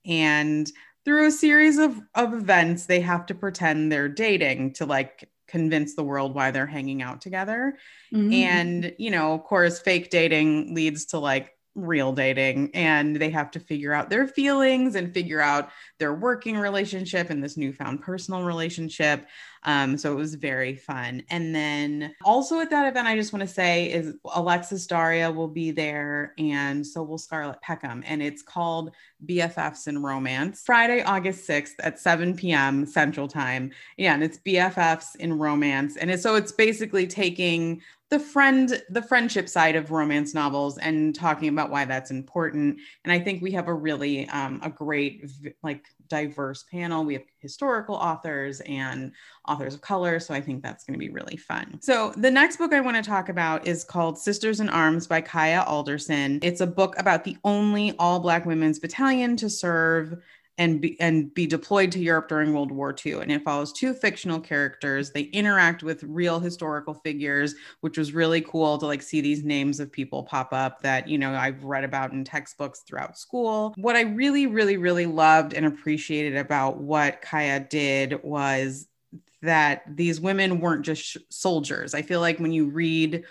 and 0.07 0.71
through 1.09 1.27
a 1.27 1.31
series 1.31 1.79
of, 1.79 1.99
of 2.15 2.35
events, 2.35 2.85
they 2.85 3.01
have 3.01 3.25
to 3.25 3.35
pretend 3.35 3.91
they're 3.91 4.11
dating 4.11 4.75
to 4.75 4.85
like 4.85 5.27
convince 5.47 5.95
the 5.95 6.05
world 6.05 6.35
why 6.35 6.51
they're 6.51 6.67
hanging 6.67 7.01
out 7.01 7.23
together. 7.23 7.79
Mm-hmm. 8.13 8.33
And, 8.35 8.95
you 8.99 9.11
know, 9.11 9.33
of 9.33 9.43
course, 9.45 9.81
fake 9.81 10.11
dating 10.11 10.75
leads 10.75 11.07
to 11.07 11.19
like 11.19 11.53
real 11.75 12.13
dating 12.13 12.71
and 12.75 13.17
they 13.17 13.31
have 13.31 13.51
to 13.53 13.61
figure 13.61 13.93
out 13.93 14.11
their 14.11 14.27
feelings 14.27 14.95
and 14.95 15.15
figure 15.15 15.41
out 15.41 15.71
their 15.99 16.15
working 16.15 16.57
relationship 16.57 17.31
and 17.31 17.43
this 17.43 17.57
newfound 17.57 18.03
personal 18.03 18.43
relationship. 18.43 19.27
Um, 19.65 19.99
so 19.99 20.13
it 20.13 20.17
was 20.17 20.35
very 20.35 20.77
fun. 20.77 21.23
And 21.31 21.55
then 21.55 22.15
also 22.25 22.61
at 22.61 22.71
that 22.71 22.89
event, 22.89 23.09
I 23.09 23.17
just 23.17 23.33
want 23.33 23.43
to 23.43 23.53
say 23.53 23.93
is 23.93 24.15
Alexis 24.35 24.87
Daria 24.87 25.31
will 25.31 25.49
be 25.49 25.71
there 25.71 26.35
and 26.39 26.87
so 26.87 27.03
will 27.03 27.19
Scarlett 27.19 27.61
Peckham. 27.61 28.03
And 28.07 28.23
it's 28.23 28.43
called 28.43 28.93
BFFs 29.27 29.89
in 29.89 30.03
Romance, 30.03 30.63
Friday, 30.65 31.03
August 31.03 31.49
6th 31.49 31.75
at 31.81 31.99
7 31.99 32.37
p.m. 32.37 32.87
Central 32.87 33.29
Time. 33.29 33.73
Yeah, 33.97 34.15
and 34.15 34.23
it's 34.23 34.39
BFFs 34.39 35.17
in 35.17 35.39
Romance. 35.39 35.97
And 35.97 36.19
so 36.19 36.37
it's 36.37 36.53
basically 36.53 37.07
taking 37.07 37.83
the 38.11 38.19
friend 38.19 38.83
the 38.89 39.03
friendship 39.03 39.49
side 39.49 39.77
of 39.77 39.91
romance 39.91 40.33
novels 40.33 40.79
and 40.79 41.15
talking 41.15 41.49
about 41.49 41.71
why 41.71 41.85
that's 41.85 42.11
important. 42.11 42.79
And 43.05 43.13
i 43.13 43.19
think 43.19 43.43
we 43.43 43.53
have 43.53 43.69
a 43.69 43.75
really 43.75 44.29
um, 44.29 44.61
a 44.63 44.71
great 44.71 45.31
like 45.63 45.85
diverse 46.09 46.65
panel. 46.71 47.05
We 47.05 47.15
have 47.15 47.25
historical 47.39 47.95
authors 47.95 48.61
and 48.63 49.13
authors 49.47 49.75
of 49.75 49.81
color 49.81 50.19
so 50.21 50.35
i 50.35 50.41
think 50.41 50.63
that's 50.63 50.85
going 50.85 50.95
to 50.95 50.99
be 50.99 51.11
really 51.11 51.37
fun. 51.37 51.79
So 51.83 52.13
the 52.17 52.31
next 52.31 52.57
book 52.57 52.73
i 52.73 52.81
want 52.81 52.97
to 52.97 53.03
talk 53.03 53.29
about 53.29 53.67
is 53.67 53.85
called 53.85 54.19
sisters 54.19 54.61
in 54.61 54.69
arms 54.69 55.07
by 55.07 55.21
kaia 55.21 55.67
alderson. 55.67 56.39
It's 56.43 56.61
a 56.61 56.67
book 56.67 56.95
about 56.99 57.25
the 57.25 57.37
only 57.45 57.95
all 57.99 58.21
black 58.21 58.47
women's 58.47 58.79
battalion 58.79 59.37
to 59.37 59.51
serve 59.51 60.17
and 60.59 60.81
be, 60.81 61.01
and 61.01 61.33
be 61.33 61.47
deployed 61.47 61.93
to 61.93 62.01
Europe 62.01 62.29
during 62.29 62.53
World 62.53 62.73
War 62.73 62.95
II. 63.05 63.15
And 63.15 63.31
it 63.31 63.45
follows 63.45 63.73
two 63.73 63.95
fictional 63.95 64.41
characters. 64.41 65.13
They 65.13 65.23
interact 65.23 65.85
with 65.85 66.03
real 66.03 66.41
historical 66.41 66.95
figures, 66.95 67.55
which 67.81 67.97
was 67.97 68.13
really 68.13 68.41
cool 68.41 68.77
to 68.79 68.87
like 68.87 69.01
see 69.01 69.21
these 69.21 69.45
names 69.45 69.79
of 69.79 69.93
people 69.93 70.25
pop 70.25 70.53
up 70.53 70.83
that, 70.83 71.09
you 71.09 71.17
know, 71.17 71.33
I've 71.33 71.63
read 71.63 71.85
about 71.85 72.13
in 72.13 72.25
textbooks 72.25 72.81
throughout 72.81 73.17
school. 73.17 73.73
What 73.77 73.95
I 73.95 74.03
really, 74.03 74.47
really, 74.47 74.77
really 74.77 75.07
loved 75.07 75.55
and 75.55 75.65
appreciated 75.65 76.37
about 76.37 76.79
what 76.79 77.23
Kaia 77.23 77.69
did 77.69 78.21
was 78.25 78.89
that 79.43 79.83
these 79.89 80.21
women 80.21 80.61
weren't 80.61 80.85
just 80.85 81.03
sh- 81.03 81.17
soldiers. 81.31 81.95
I 81.95 82.03
feel 82.03 82.21
like 82.21 82.41
when 82.41 82.53
you 82.53 82.69
read 82.69 83.23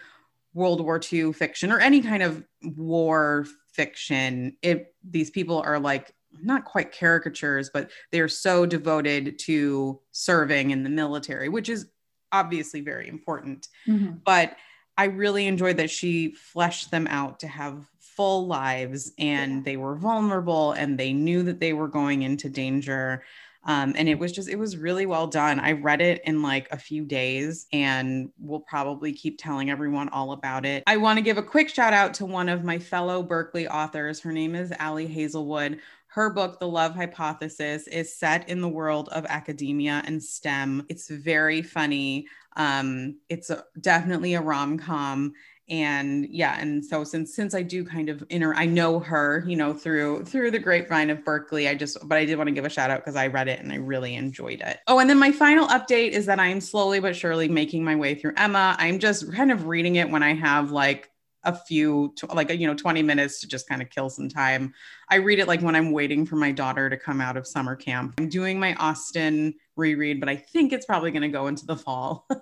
World 0.53 0.79
War 0.79 0.99
II 1.11 1.33
fiction 1.33 1.73
or 1.73 1.79
any 1.79 2.01
kind 2.01 2.23
of 2.23 2.43
war 2.61 3.45
fiction, 3.73 4.55
it 4.61 4.95
these 5.03 5.29
people 5.29 5.59
are 5.59 5.79
like 5.79 6.13
not 6.41 6.65
quite 6.65 6.91
caricatures, 6.91 7.69
but 7.73 7.89
they're 8.11 8.27
so 8.27 8.65
devoted 8.65 9.39
to 9.39 9.99
serving 10.11 10.71
in 10.71 10.83
the 10.83 10.89
military, 10.89 11.49
which 11.49 11.69
is 11.69 11.87
obviously 12.31 12.81
very 12.81 13.07
important. 13.07 13.67
Mm-hmm. 13.87 14.17
But 14.25 14.55
I 14.97 15.05
really 15.05 15.45
enjoyed 15.45 15.77
that 15.77 15.91
she 15.91 16.33
fleshed 16.33 16.91
them 16.91 17.07
out 17.07 17.39
to 17.41 17.47
have 17.47 17.85
full 17.99 18.47
lives 18.47 19.13
and 19.19 19.63
they 19.63 19.77
were 19.77 19.95
vulnerable 19.95 20.71
and 20.71 20.97
they 20.97 21.13
knew 21.13 21.43
that 21.43 21.59
they 21.59 21.73
were 21.73 21.87
going 21.87 22.23
into 22.23 22.49
danger. 22.49 23.23
Um, 23.63 23.93
and 23.95 24.09
it 24.09 24.17
was 24.17 24.31
just, 24.31 24.49
it 24.49 24.55
was 24.55 24.77
really 24.77 25.05
well 25.05 25.27
done. 25.27 25.59
I 25.59 25.73
read 25.73 26.01
it 26.01 26.21
in 26.23 26.41
like 26.41 26.67
a 26.71 26.77
few 26.77 27.05
days 27.05 27.67
and 27.71 28.31
we'll 28.39 28.61
probably 28.61 29.11
keep 29.13 29.37
telling 29.37 29.69
everyone 29.69 30.09
all 30.09 30.31
about 30.31 30.65
it. 30.65 30.83
I 30.87 30.97
want 30.97 31.17
to 31.17 31.23
give 31.23 31.37
a 31.37 31.43
quick 31.43 31.69
shout 31.69 31.93
out 31.93 32.13
to 32.15 32.25
one 32.25 32.49
of 32.49 32.63
my 32.63 32.79
fellow 32.79 33.21
Berkley 33.21 33.67
authors. 33.67 34.21
Her 34.21 34.31
name 34.31 34.55
is 34.55 34.73
Ali 34.79 35.05
Hazelwood 35.05 35.79
her 36.17 36.31
book, 36.31 36.59
The 36.59 36.67
Love 36.67 36.95
Hypothesis, 36.95 37.85
is 37.85 38.11
set 38.11 38.49
in 38.49 38.59
the 38.59 38.67
world 38.67 39.07
of 39.09 39.23
academia 39.27 40.01
and 40.07 40.21
STEM. 40.21 40.83
It's 40.89 41.09
very 41.09 41.61
funny. 41.61 42.25
Um, 42.55 43.19
it's 43.29 43.51
a, 43.51 43.63
definitely 43.79 44.33
a 44.33 44.41
rom 44.41 44.79
com 44.79 45.33
and 45.69 46.25
yeah 46.29 46.57
and 46.61 46.83
so 46.83 47.03
since 47.03 47.35
since 47.35 47.53
i 47.53 47.61
do 47.61 47.83
kind 47.83 48.07
of 48.07 48.23
inner 48.29 48.55
i 48.55 48.65
know 48.65 49.01
her 49.01 49.43
you 49.45 49.57
know 49.57 49.73
through 49.73 50.23
through 50.23 50.49
the 50.49 50.57
grapevine 50.57 51.09
of 51.09 51.25
berkley 51.25 51.67
i 51.67 51.75
just 51.75 51.97
but 52.07 52.17
i 52.17 52.23
did 52.23 52.37
want 52.37 52.47
to 52.47 52.53
give 52.53 52.63
a 52.63 52.69
shout 52.69 52.89
out 52.89 53.01
because 53.01 53.17
i 53.17 53.27
read 53.27 53.49
it 53.49 53.59
and 53.59 53.73
i 53.73 53.75
really 53.75 54.15
enjoyed 54.15 54.61
it 54.61 54.79
oh 54.87 54.99
and 54.99 55.09
then 55.09 55.19
my 55.19 55.29
final 55.29 55.67
update 55.67 56.11
is 56.11 56.25
that 56.25 56.39
i'm 56.39 56.61
slowly 56.61 57.01
but 57.01 57.13
surely 57.13 57.49
making 57.49 57.83
my 57.83 57.97
way 57.97 58.15
through 58.15 58.31
emma 58.37 58.77
i'm 58.79 58.97
just 58.97 59.29
kind 59.33 59.51
of 59.51 59.67
reading 59.67 59.97
it 59.97 60.09
when 60.09 60.23
i 60.23 60.33
have 60.33 60.71
like 60.71 61.09
a 61.47 61.55
few 61.55 62.13
like 62.33 62.51
you 62.51 62.67
know 62.67 62.75
20 62.75 63.01
minutes 63.01 63.39
to 63.39 63.47
just 63.47 63.67
kind 63.67 63.81
of 63.81 63.89
kill 63.89 64.09
some 64.09 64.29
time. 64.29 64.73
I 65.09 65.15
read 65.15 65.39
it 65.39 65.47
like 65.47 65.61
when 65.61 65.75
i'm 65.75 65.91
waiting 65.91 66.25
for 66.25 66.35
my 66.35 66.51
daughter 66.51 66.89
to 66.89 66.97
come 66.97 67.21
out 67.21 67.37
of 67.37 67.47
summer 67.47 67.75
camp. 67.75 68.15
I'm 68.19 68.29
doing 68.29 68.59
my 68.59 68.75
austen 68.75 69.55
reread 69.77 70.19
but 70.19 70.27
i 70.27 70.35
think 70.35 70.73
it's 70.73 70.87
probably 70.87 71.11
going 71.11 71.21
to 71.21 71.27
go 71.29 71.47
into 71.47 71.65
the 71.65 71.77
fall. 71.77 72.27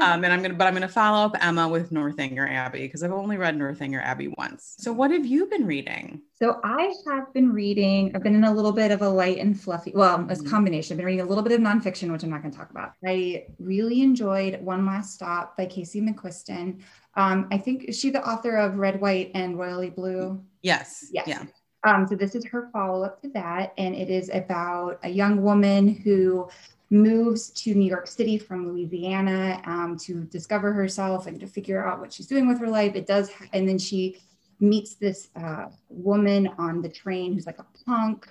Um, 0.00 0.24
and 0.24 0.26
i'm 0.26 0.40
going 0.40 0.52
to 0.52 0.56
but 0.56 0.66
i'm 0.66 0.72
going 0.72 0.82
to 0.82 0.88
follow 0.88 1.26
up 1.26 1.36
emma 1.44 1.68
with 1.68 1.90
northanger 1.90 2.48
abbey 2.48 2.86
because 2.86 3.02
i've 3.02 3.12
only 3.12 3.36
read 3.36 3.56
northanger 3.56 4.00
abbey 4.00 4.32
once. 4.38 4.76
So 4.78 4.92
what 4.92 5.10
have 5.10 5.26
you 5.26 5.46
been 5.46 5.66
reading? 5.66 6.22
So 6.34 6.60
i 6.64 6.94
have 7.06 7.32
been 7.34 7.52
reading 7.52 8.12
i've 8.14 8.22
been 8.22 8.34
in 8.34 8.44
a 8.44 8.52
little 8.52 8.72
bit 8.72 8.90
of 8.90 9.02
a 9.02 9.08
light 9.08 9.38
and 9.38 9.60
fluffy 9.60 9.92
well 9.94 10.24
it's 10.30 10.40
a 10.40 10.42
mm-hmm. 10.42 10.50
combination. 10.50 10.94
I've 10.94 10.98
been 10.98 11.06
reading 11.06 11.20
a 11.20 11.28
little 11.28 11.42
bit 11.42 11.52
of 11.52 11.60
nonfiction 11.60 12.10
which 12.12 12.22
i'm 12.22 12.30
not 12.30 12.42
going 12.42 12.52
to 12.52 12.58
talk 12.58 12.70
about. 12.70 12.92
I 13.04 13.46
really 13.58 14.00
enjoyed 14.00 14.60
one 14.62 14.86
last 14.86 15.14
stop 15.14 15.56
by 15.56 15.66
casey 15.66 16.00
mcquiston 16.00 16.80
um, 17.18 17.48
I 17.50 17.58
think 17.58 17.84
is 17.84 17.98
she 17.98 18.10
the 18.10 18.26
author 18.26 18.56
of 18.56 18.76
Red, 18.76 19.00
White, 19.00 19.32
and 19.34 19.58
Royally 19.58 19.90
Blue? 19.90 20.40
Yes. 20.62 21.08
Yes. 21.12 21.26
Yeah. 21.26 21.44
Um, 21.84 22.06
so 22.06 22.14
this 22.14 22.36
is 22.36 22.44
her 22.46 22.70
follow 22.72 23.04
up 23.04 23.20
to 23.22 23.28
that, 23.30 23.74
and 23.76 23.94
it 23.94 24.08
is 24.08 24.30
about 24.32 25.00
a 25.02 25.08
young 25.08 25.42
woman 25.42 25.88
who 25.88 26.48
moves 26.90 27.50
to 27.50 27.74
New 27.74 27.88
York 27.88 28.06
City 28.06 28.38
from 28.38 28.68
Louisiana 28.68 29.60
um, 29.66 29.98
to 29.98 30.24
discover 30.24 30.72
herself 30.72 31.26
and 31.26 31.38
to 31.40 31.46
figure 31.46 31.84
out 31.84 31.98
what 32.00 32.12
she's 32.12 32.26
doing 32.28 32.46
with 32.46 32.60
her 32.60 32.68
life. 32.68 32.94
It 32.94 33.06
does, 33.06 33.30
and 33.52 33.68
then 33.68 33.78
she 33.78 34.20
meets 34.60 34.94
this 34.94 35.28
uh, 35.36 35.66
woman 35.88 36.48
on 36.56 36.82
the 36.82 36.88
train 36.88 37.34
who's 37.34 37.46
like 37.46 37.58
a 37.58 37.66
punk. 37.84 38.28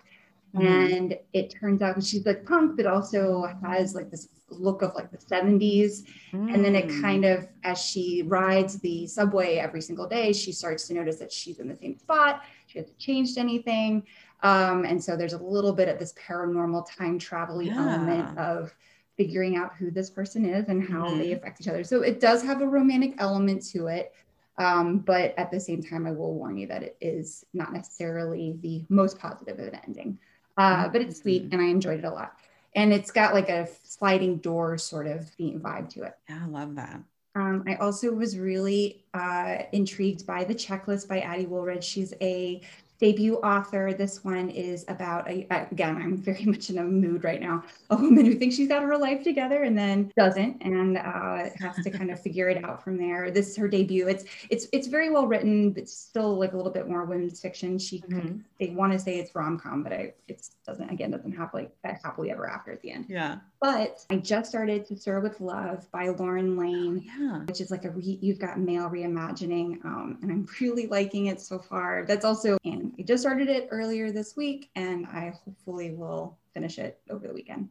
Mm-hmm. 0.55 0.65
And 0.65 1.19
it 1.33 1.49
turns 1.49 1.81
out 1.81 2.01
she's 2.03 2.25
like 2.25 2.45
punk, 2.45 2.77
but 2.77 2.85
also 2.85 3.53
has 3.61 3.93
like 3.93 4.09
this 4.09 4.29
look 4.49 4.81
of 4.81 4.95
like 4.95 5.11
the 5.11 5.17
70s. 5.17 6.03
Mm. 6.31 6.53
And 6.53 6.65
then 6.65 6.75
it 6.75 6.89
hmm. 6.89 7.01
kind 7.01 7.25
of, 7.25 7.47
as 7.63 7.81
she 7.81 8.23
rides 8.23 8.79
the 8.79 9.05
subway 9.07 9.57
every 9.57 9.81
single 9.81 10.07
day, 10.07 10.31
she 10.33 10.51
starts 10.51 10.87
to 10.87 10.93
notice 10.93 11.17
that 11.17 11.31
she's 11.31 11.59
in 11.59 11.67
the 11.67 11.75
same 11.75 11.97
spot. 11.97 12.43
She 12.67 12.79
hasn't 12.79 12.97
changed 12.97 13.37
anything. 13.37 14.03
Um, 14.43 14.85
and 14.85 15.03
so 15.03 15.17
there's 15.17 15.33
a 15.33 15.37
little 15.37 15.73
bit 15.73 15.89
of 15.89 15.99
this 15.99 16.13
paranormal 16.13 16.87
time 16.95 17.19
travel 17.19 17.61
yeah. 17.61 17.75
element 17.75 18.37
of 18.37 18.73
figuring 19.17 19.57
out 19.57 19.73
who 19.75 19.89
this 19.89 20.09
person 20.09 20.45
is 20.45 20.69
and 20.69 20.87
how 20.87 21.07
mm. 21.07 21.17
they 21.17 21.31
affect 21.31 21.59
each 21.59 21.67
other. 21.67 21.83
So 21.83 22.01
it 22.03 22.19
does 22.19 22.43
have 22.43 22.61
a 22.61 22.67
romantic 22.67 23.15
element 23.17 23.65
to 23.71 23.87
it. 23.87 24.13
Um, 24.59 24.99
but 24.99 25.35
at 25.37 25.51
the 25.51 25.59
same 25.59 25.83
time, 25.83 26.07
I 26.07 26.11
will 26.11 26.33
warn 26.33 26.57
you 26.57 26.67
that 26.67 26.81
it 26.81 26.97
is 26.99 27.45
not 27.53 27.73
necessarily 27.73 28.57
the 28.61 28.83
most 28.89 29.19
positive 29.19 29.59
of 29.59 29.67
an 29.67 29.79
ending. 29.85 30.17
Uh, 30.57 30.89
but 30.89 31.01
it's 31.01 31.21
sweet 31.21 31.43
and 31.51 31.61
I 31.61 31.65
enjoyed 31.65 31.99
it 31.99 32.05
a 32.05 32.09
lot 32.09 32.33
and 32.75 32.93
it's 32.93 33.11
got 33.11 33.33
like 33.33 33.49
a 33.49 33.67
sliding 33.83 34.37
door 34.37 34.77
sort 34.77 35.07
of 35.07 35.27
theme 35.29 35.59
vibe 35.59 35.89
to 35.89 36.03
it. 36.03 36.15
Yeah, 36.29 36.41
I 36.43 36.47
love 36.47 36.75
that. 36.75 37.01
Um, 37.35 37.63
I 37.67 37.75
also 37.75 38.11
was 38.11 38.37
really 38.37 39.03
uh, 39.13 39.57
intrigued 39.71 40.25
by 40.25 40.43
the 40.43 40.55
checklist 40.55 41.07
by 41.07 41.19
Addie 41.19 41.45
Woolridge. 41.45 41.83
She's 41.83 42.13
a 42.21 42.61
debut 42.99 43.35
author. 43.37 43.93
This 43.93 44.23
one 44.23 44.49
is 44.49 44.85
about, 44.87 45.29
a, 45.29 45.47
again, 45.71 45.97
I'm 45.97 46.17
very 46.17 46.45
much 46.45 46.69
in 46.69 46.77
a 46.79 46.83
mood 46.83 47.23
right 47.23 47.41
now, 47.41 47.63
a 47.89 47.95
woman 47.95 48.25
who 48.25 48.35
thinks 48.35 48.55
she's 48.55 48.67
got 48.67 48.83
her 48.83 48.97
life 48.97 49.23
together 49.23 49.63
and 49.63 49.77
then 49.77 50.11
doesn't 50.17 50.61
and 50.61 50.97
uh, 50.97 51.49
has 51.59 51.75
to 51.83 51.89
kind 51.89 52.11
of 52.11 52.19
figure 52.19 52.49
it 52.49 52.63
out 52.63 52.83
from 52.83 52.97
there. 52.97 53.31
This 53.31 53.49
is 53.49 53.57
her 53.57 53.67
debut. 53.67 54.07
It's 54.07 54.25
it's 54.49 54.67
it's 54.71 54.87
very 54.87 55.09
well 55.09 55.27
written, 55.27 55.71
but 55.71 55.87
still 55.89 56.37
like 56.37 56.53
a 56.53 56.57
little 56.57 56.71
bit 56.71 56.87
more 56.87 57.05
women's 57.05 57.39
fiction. 57.39 57.77
She 57.77 57.99
mm-hmm. 58.01 58.39
they 58.59 58.69
want 58.69 58.93
to 58.93 58.99
say 58.99 59.19
it's 59.19 59.35
rom 59.35 59.59
com, 59.59 59.83
but 59.83 59.93
I 59.93 60.13
it 60.27 60.47
doesn't 60.65 60.89
again 60.89 61.11
doesn't 61.11 61.33
have 61.33 61.53
like 61.53 61.71
that 61.83 61.99
happily 62.03 62.31
ever 62.31 62.49
after 62.49 62.71
at 62.71 62.81
the 62.81 62.91
end. 62.91 63.05
Yeah. 63.07 63.37
But 63.59 64.05
I 64.09 64.17
just 64.17 64.49
started 64.49 64.85
To 64.87 64.95
Sir 64.95 65.19
with 65.19 65.41
Love 65.41 65.89
by 65.91 66.09
Lauren 66.09 66.57
Layne, 66.57 67.09
oh, 67.09 67.23
yeah. 67.23 67.39
which 67.45 67.59
is 67.59 67.71
like 67.71 67.85
a 67.85 67.89
re- 67.89 68.19
you've 68.21 68.37
got 68.37 68.59
mail 68.59 68.89
reimagining, 68.89 69.83
um, 69.83 70.19
and 70.21 70.31
I'm 70.31 70.47
really 70.61 70.87
liking 70.87 71.27
it 71.27 71.41
so 71.41 71.57
far. 71.57 72.05
That's 72.07 72.25
also 72.25 72.57
and 72.87 72.95
I 72.99 73.03
just 73.03 73.23
started 73.23 73.49
it 73.49 73.67
earlier 73.71 74.11
this 74.11 74.35
week, 74.35 74.69
and 74.75 75.05
I 75.07 75.33
hopefully 75.45 75.91
will 75.91 76.37
finish 76.53 76.79
it 76.79 76.99
over 77.09 77.27
the 77.27 77.33
weekend. 77.33 77.69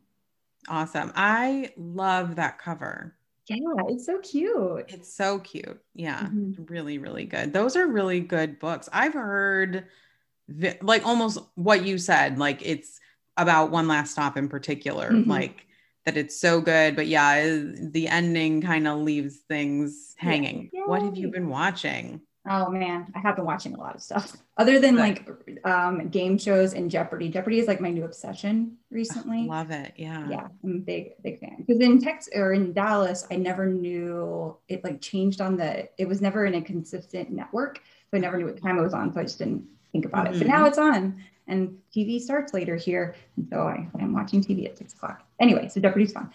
Awesome. 0.69 1.13
I 1.15 1.73
love 1.77 2.37
that 2.37 2.59
cover. 2.59 3.15
Yeah, 3.49 3.57
it's 3.89 4.07
so 4.07 4.19
cute. 4.19 4.87
It's 4.89 5.13
so 5.13 5.39
cute. 5.39 5.81
Yeah, 5.95 6.23
mm-hmm. 6.23 6.65
really, 6.65 6.99
really 6.99 7.25
good. 7.25 7.53
Those 7.53 7.77
are 7.77 7.87
really 7.87 8.21
good 8.21 8.59
books. 8.59 8.89
I've 8.93 9.15
heard 9.15 9.87
vi- 10.49 10.79
like 10.83 11.07
almost 11.07 11.39
what 11.55 11.85
you 11.85 11.99
said, 11.99 12.39
like 12.39 12.67
it's 12.67 12.99
about 13.37 13.71
one 13.71 13.87
last 13.87 14.13
stop 14.13 14.37
in 14.37 14.49
particular, 14.49 15.13
mm-hmm. 15.13 15.31
like 15.31 15.67
that 16.07 16.17
it's 16.17 16.41
so 16.41 16.61
good. 16.61 16.97
But 16.97 17.07
yeah, 17.07 17.41
the 17.47 18.09
ending 18.09 18.63
kind 18.63 18.89
of 18.89 18.99
leaves 18.99 19.37
things 19.49 20.15
hanging. 20.19 20.71
What 20.87 21.03
have 21.03 21.17
you 21.17 21.31
been 21.31 21.49
watching? 21.49 22.23
Oh 22.49 22.71
man, 22.71 23.13
I 23.15 23.19
have 23.19 23.37
been 23.37 23.45
watching 23.45 23.75
a 23.75 23.79
lot 23.79 23.95
of 23.95 24.03
stuff 24.03 24.37
other 24.57 24.79
than 24.79 24.97
like 24.97 25.29
um, 25.65 26.09
game 26.09 26.39
shows 26.39 26.75
and 26.75 26.91
Jeopardy. 26.91 27.29
Jeopardy 27.29 27.59
is 27.59 27.67
like 27.67 27.81
my 27.81 27.91
new 27.91 28.05
obsession 28.05 28.77
recently. 28.91 29.47
Love 29.47 29.71
it. 29.71 29.93
Yeah. 29.97 30.29
Yeah. 30.29 30.49
I'm 30.63 30.77
a 30.77 30.79
big, 30.79 31.23
big 31.23 31.41
fan. 31.41 31.57
Because 31.59 31.81
in 31.81 32.01
Texas 32.01 32.33
or 32.35 32.53
in 32.53 32.73
Dallas, 32.73 33.27
I 33.31 33.37
never 33.37 33.67
knew 33.67 34.57
it 34.69 34.85
like 34.85 35.01
changed 35.01 35.41
on 35.41 35.57
the, 35.57 35.89
it 35.99 36.07
was 36.07 36.21
never 36.21 36.47
in 36.47 36.55
a 36.55 36.63
consistent 36.63 37.31
network. 37.31 37.83
So 38.11 38.17
I 38.17 38.21
never 38.21 38.39
knew 38.39 38.47
what 38.47 38.63
time 38.63 38.79
it 38.79 38.83
was 38.83 38.95
on. 38.95 39.13
So 39.13 39.21
I 39.21 39.25
just 39.25 39.39
didn't 39.39 39.65
think 39.93 40.05
about 40.05 40.27
mm-hmm. 40.27 40.37
it. 40.37 40.39
But 40.39 40.47
now 40.47 40.67
it's 40.67 40.79
on 40.79 41.23
and 41.49 41.79
TV 41.95 42.21
starts 42.21 42.53
later 42.55 42.77
here. 42.77 43.15
And 43.37 43.49
so 43.49 43.63
I 43.63 43.89
am 44.01 44.13
watching 44.13 44.43
TV 44.43 44.67
at 44.67 44.79
six 44.79 44.93
o'clock. 44.93 45.23
Anyway, 45.41 45.69
so 45.69 45.81
Jeopardy's 45.81 46.13
fun. 46.13 46.33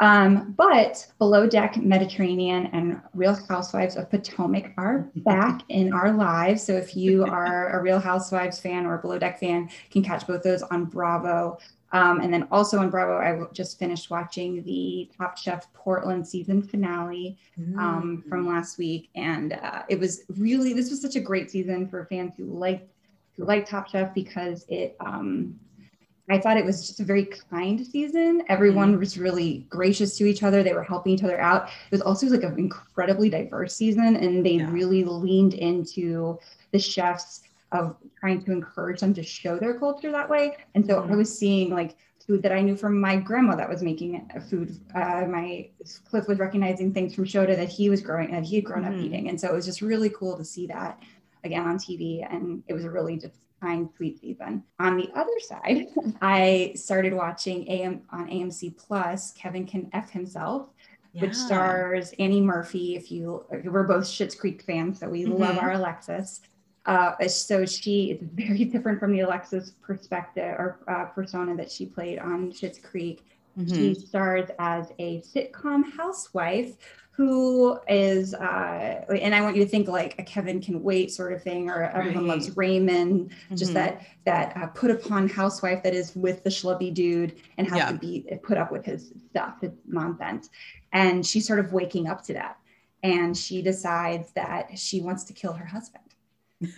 Um, 0.00 0.54
but 0.56 1.06
Below 1.18 1.46
Deck 1.46 1.76
Mediterranean 1.76 2.66
and 2.72 3.00
Real 3.14 3.36
Housewives 3.48 3.96
of 3.96 4.10
Potomac 4.10 4.72
are 4.76 5.10
back 5.16 5.62
in 5.68 5.92
our 5.92 6.12
lives. 6.12 6.62
So 6.62 6.72
if 6.72 6.96
you 6.96 7.24
are 7.24 7.78
a 7.78 7.82
Real 7.82 8.00
Housewives 8.00 8.58
fan 8.58 8.86
or 8.86 8.94
a 8.94 8.98
Below 8.98 9.18
Deck 9.18 9.38
fan, 9.38 9.68
can 9.90 10.02
catch 10.02 10.26
both 10.26 10.42
those 10.42 10.62
on 10.62 10.86
Bravo. 10.86 11.58
Um, 11.92 12.20
and 12.20 12.32
then 12.32 12.48
also 12.50 12.78
on 12.78 12.88
Bravo, 12.88 13.18
I 13.18 13.46
just 13.52 13.78
finished 13.78 14.08
watching 14.08 14.62
the 14.62 15.10
Top 15.16 15.36
Chef 15.36 15.70
Portland 15.74 16.26
season 16.26 16.62
finale 16.62 17.36
um, 17.78 18.22
mm. 18.24 18.28
from 18.28 18.48
last 18.48 18.78
week, 18.78 19.10
and 19.14 19.52
uh, 19.52 19.82
it 19.90 20.00
was 20.00 20.22
really 20.38 20.72
this 20.72 20.88
was 20.88 21.02
such 21.02 21.16
a 21.16 21.20
great 21.20 21.50
season 21.50 21.86
for 21.86 22.06
fans 22.06 22.32
who 22.34 22.46
like 22.46 22.88
who 23.36 23.44
like 23.44 23.66
Top 23.66 23.88
Chef 23.88 24.14
because 24.14 24.64
it 24.68 24.96
um, 25.00 25.54
I 26.30 26.38
thought 26.38 26.56
it 26.56 26.64
was 26.64 26.86
just 26.86 27.00
a 27.00 27.04
very 27.04 27.24
kind 27.50 27.84
season. 27.84 28.42
Everyone 28.48 28.92
mm-hmm. 28.92 29.00
was 29.00 29.18
really 29.18 29.66
gracious 29.68 30.16
to 30.18 30.24
each 30.24 30.42
other. 30.42 30.62
They 30.62 30.72
were 30.72 30.84
helping 30.84 31.12
each 31.12 31.24
other 31.24 31.40
out. 31.40 31.66
It 31.66 31.90
was 31.90 32.00
also 32.00 32.26
like 32.28 32.44
an 32.44 32.58
incredibly 32.58 33.28
diverse 33.28 33.74
season, 33.74 34.16
and 34.16 34.46
they 34.46 34.54
yeah. 34.54 34.70
really 34.70 35.04
leaned 35.04 35.54
into 35.54 36.38
the 36.70 36.78
chefs 36.78 37.42
of 37.72 37.96
trying 38.20 38.42
to 38.44 38.52
encourage 38.52 39.00
them 39.00 39.14
to 39.14 39.22
show 39.22 39.58
their 39.58 39.78
culture 39.78 40.12
that 40.12 40.28
way. 40.28 40.56
And 40.74 40.86
so 40.86 41.00
mm-hmm. 41.00 41.12
I 41.12 41.16
was 41.16 41.36
seeing 41.36 41.70
like 41.70 41.96
food 42.24 42.42
that 42.42 42.52
I 42.52 42.60
knew 42.60 42.76
from 42.76 43.00
my 43.00 43.16
grandma 43.16 43.56
that 43.56 43.68
was 43.68 43.82
making 43.82 44.30
food. 44.48 44.78
Uh, 44.94 45.26
my 45.28 45.68
Cliff 46.08 46.28
was 46.28 46.38
recognizing 46.38 46.92
things 46.92 47.14
from 47.14 47.24
Shota 47.24 47.56
that 47.56 47.68
he 47.68 47.90
was 47.90 48.00
growing 48.00 48.30
that 48.30 48.44
he 48.44 48.56
had 48.56 48.64
grown 48.64 48.84
mm-hmm. 48.84 48.94
up 48.94 49.04
eating, 49.04 49.28
and 49.28 49.40
so 49.40 49.48
it 49.48 49.54
was 49.54 49.66
just 49.66 49.82
really 49.82 50.10
cool 50.10 50.36
to 50.36 50.44
see 50.44 50.66
that 50.68 51.02
again 51.42 51.66
on 51.66 51.78
TV. 51.78 52.24
And 52.30 52.62
it 52.68 52.74
was 52.74 52.84
a 52.84 52.90
really 52.90 53.16
just 53.16 53.34
kind 53.62 53.88
sweet 53.96 54.20
season. 54.20 54.64
On 54.80 54.96
the 54.96 55.08
other 55.14 55.38
side, 55.40 55.86
I 56.22 56.72
started 56.74 57.14
watching 57.14 57.68
AM 57.68 58.02
on 58.10 58.28
AMC 58.28 58.76
Plus. 58.76 59.32
Kevin 59.32 59.66
can 59.66 59.88
f 59.92 60.10
himself. 60.10 60.68
Yeah. 61.12 61.22
Which 61.22 61.34
stars 61.34 62.12
Annie 62.18 62.40
Murphy. 62.40 62.96
If 62.96 63.12
you, 63.12 63.44
we're 63.64 63.82
both 63.84 64.04
Schitt's 64.04 64.34
Creek 64.34 64.62
fans, 64.62 65.00
so 65.00 65.08
we 65.08 65.24
mm-hmm. 65.24 65.34
love 65.34 65.58
our 65.58 65.72
Alexis. 65.72 66.40
Uh, 66.86 67.28
so 67.28 67.64
she 67.64 68.12
is 68.12 68.20
very 68.34 68.64
different 68.64 68.98
from 68.98 69.12
the 69.12 69.20
Alexis 69.20 69.72
perspective 69.82 70.54
or 70.58 70.78
uh, 70.88 71.04
persona 71.06 71.54
that 71.56 71.70
she 71.70 71.86
played 71.86 72.18
on 72.18 72.50
Schitt's 72.50 72.78
Creek. 72.78 73.24
Mm-hmm. 73.58 73.74
She 73.74 73.94
stars 73.94 74.48
as 74.58 74.92
a 74.98 75.20
sitcom 75.20 75.82
housewife 75.96 76.76
who 77.12 77.78
is 77.88 78.32
uh 78.32 79.04
and 79.20 79.34
i 79.34 79.40
want 79.42 79.54
you 79.54 79.62
to 79.62 79.68
think 79.68 79.86
like 79.86 80.18
a 80.18 80.22
kevin 80.22 80.60
can 80.60 80.82
wait 80.82 81.10
sort 81.10 81.32
of 81.32 81.42
thing 81.42 81.68
or 81.68 81.82
everyone 81.82 82.26
right. 82.26 82.36
loves 82.36 82.56
raymond 82.56 83.30
mm-hmm. 83.30 83.54
just 83.54 83.74
that 83.74 84.06
that 84.24 84.56
uh, 84.56 84.66
put 84.68 84.90
upon 84.90 85.28
housewife 85.28 85.82
that 85.82 85.94
is 85.94 86.16
with 86.16 86.42
the 86.42 86.48
schlubby 86.48 86.92
dude 86.92 87.34
and 87.58 87.68
has 87.68 87.76
yeah. 87.76 87.92
to 87.92 87.98
be 87.98 88.26
put 88.42 88.56
up 88.56 88.72
with 88.72 88.84
his 88.84 89.12
stuff 89.28 89.60
his 89.60 89.72
nonsense 89.86 90.48
and 90.92 91.24
she's 91.24 91.46
sort 91.46 91.58
of 91.58 91.72
waking 91.72 92.08
up 92.08 92.24
to 92.24 92.32
that 92.32 92.56
and 93.02 93.36
she 93.36 93.60
decides 93.60 94.32
that 94.32 94.70
she 94.78 95.00
wants 95.02 95.22
to 95.24 95.34
kill 95.34 95.52
her 95.52 95.66
husband 95.66 96.04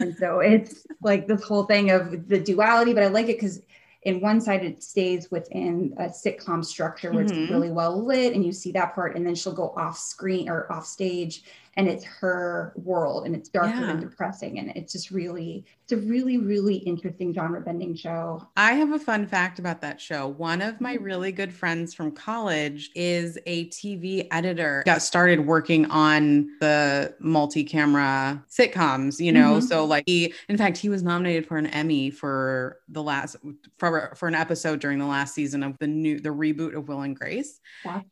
and 0.00 0.16
so 0.16 0.40
it's 0.40 0.84
like 1.00 1.28
this 1.28 1.44
whole 1.44 1.64
thing 1.64 1.90
of 1.90 2.28
the 2.28 2.40
duality 2.40 2.92
but 2.92 3.04
i 3.04 3.06
like 3.06 3.28
it 3.28 3.36
because 3.36 3.60
in 4.04 4.20
one 4.20 4.40
side 4.40 4.64
it 4.64 4.82
stays 4.82 5.30
within 5.30 5.94
a 5.98 6.04
sitcom 6.04 6.64
structure 6.64 7.12
where 7.12 7.24
mm-hmm. 7.24 7.42
it's 7.42 7.50
really 7.50 7.70
well 7.70 8.04
lit 8.04 8.34
and 8.34 8.44
you 8.44 8.52
see 8.52 8.72
that 8.72 8.94
part 8.94 9.16
and 9.16 9.26
then 9.26 9.34
she'll 9.34 9.54
go 9.54 9.72
off 9.76 9.98
screen 9.98 10.48
or 10.48 10.70
off 10.70 10.86
stage 10.86 11.42
and 11.76 11.88
it's 11.88 12.04
her 12.04 12.72
world 12.76 13.26
and 13.26 13.34
it's 13.34 13.48
darker 13.48 13.68
yeah. 13.68 13.90
and 13.90 14.00
depressing 14.00 14.58
and 14.58 14.70
it's 14.76 14.92
just 14.92 15.10
really 15.10 15.64
it's 15.82 15.92
a 15.92 15.96
really 15.96 16.38
really 16.38 16.76
interesting 16.76 17.32
genre 17.32 17.60
bending 17.60 17.94
show 17.94 18.46
i 18.56 18.72
have 18.72 18.92
a 18.92 18.98
fun 18.98 19.26
fact 19.26 19.58
about 19.58 19.80
that 19.80 20.00
show 20.00 20.28
one 20.28 20.62
of 20.62 20.80
my 20.80 20.94
mm-hmm. 20.94 21.04
really 21.04 21.32
good 21.32 21.52
friends 21.52 21.92
from 21.92 22.10
college 22.10 22.90
is 22.94 23.38
a 23.46 23.66
tv 23.66 24.26
editor 24.30 24.82
got 24.86 25.02
started 25.02 25.46
working 25.46 25.86
on 25.86 26.48
the 26.60 27.14
multi-camera 27.18 28.42
sitcoms 28.48 29.18
you 29.20 29.32
know 29.32 29.54
mm-hmm. 29.54 29.66
so 29.66 29.84
like 29.84 30.04
he 30.06 30.32
in 30.48 30.56
fact 30.56 30.76
he 30.76 30.88
was 30.88 31.02
nominated 31.02 31.46
for 31.46 31.56
an 31.56 31.66
emmy 31.68 32.10
for 32.10 32.78
the 32.88 33.02
last 33.02 33.36
for, 33.78 34.12
for 34.16 34.28
an 34.28 34.34
episode 34.34 34.80
during 34.80 34.98
the 34.98 35.06
last 35.06 35.34
season 35.34 35.62
of 35.62 35.76
the 35.78 35.86
new 35.86 36.20
the 36.20 36.28
reboot 36.28 36.76
of 36.76 36.88
will 36.88 37.02
and 37.02 37.18
grace 37.18 37.60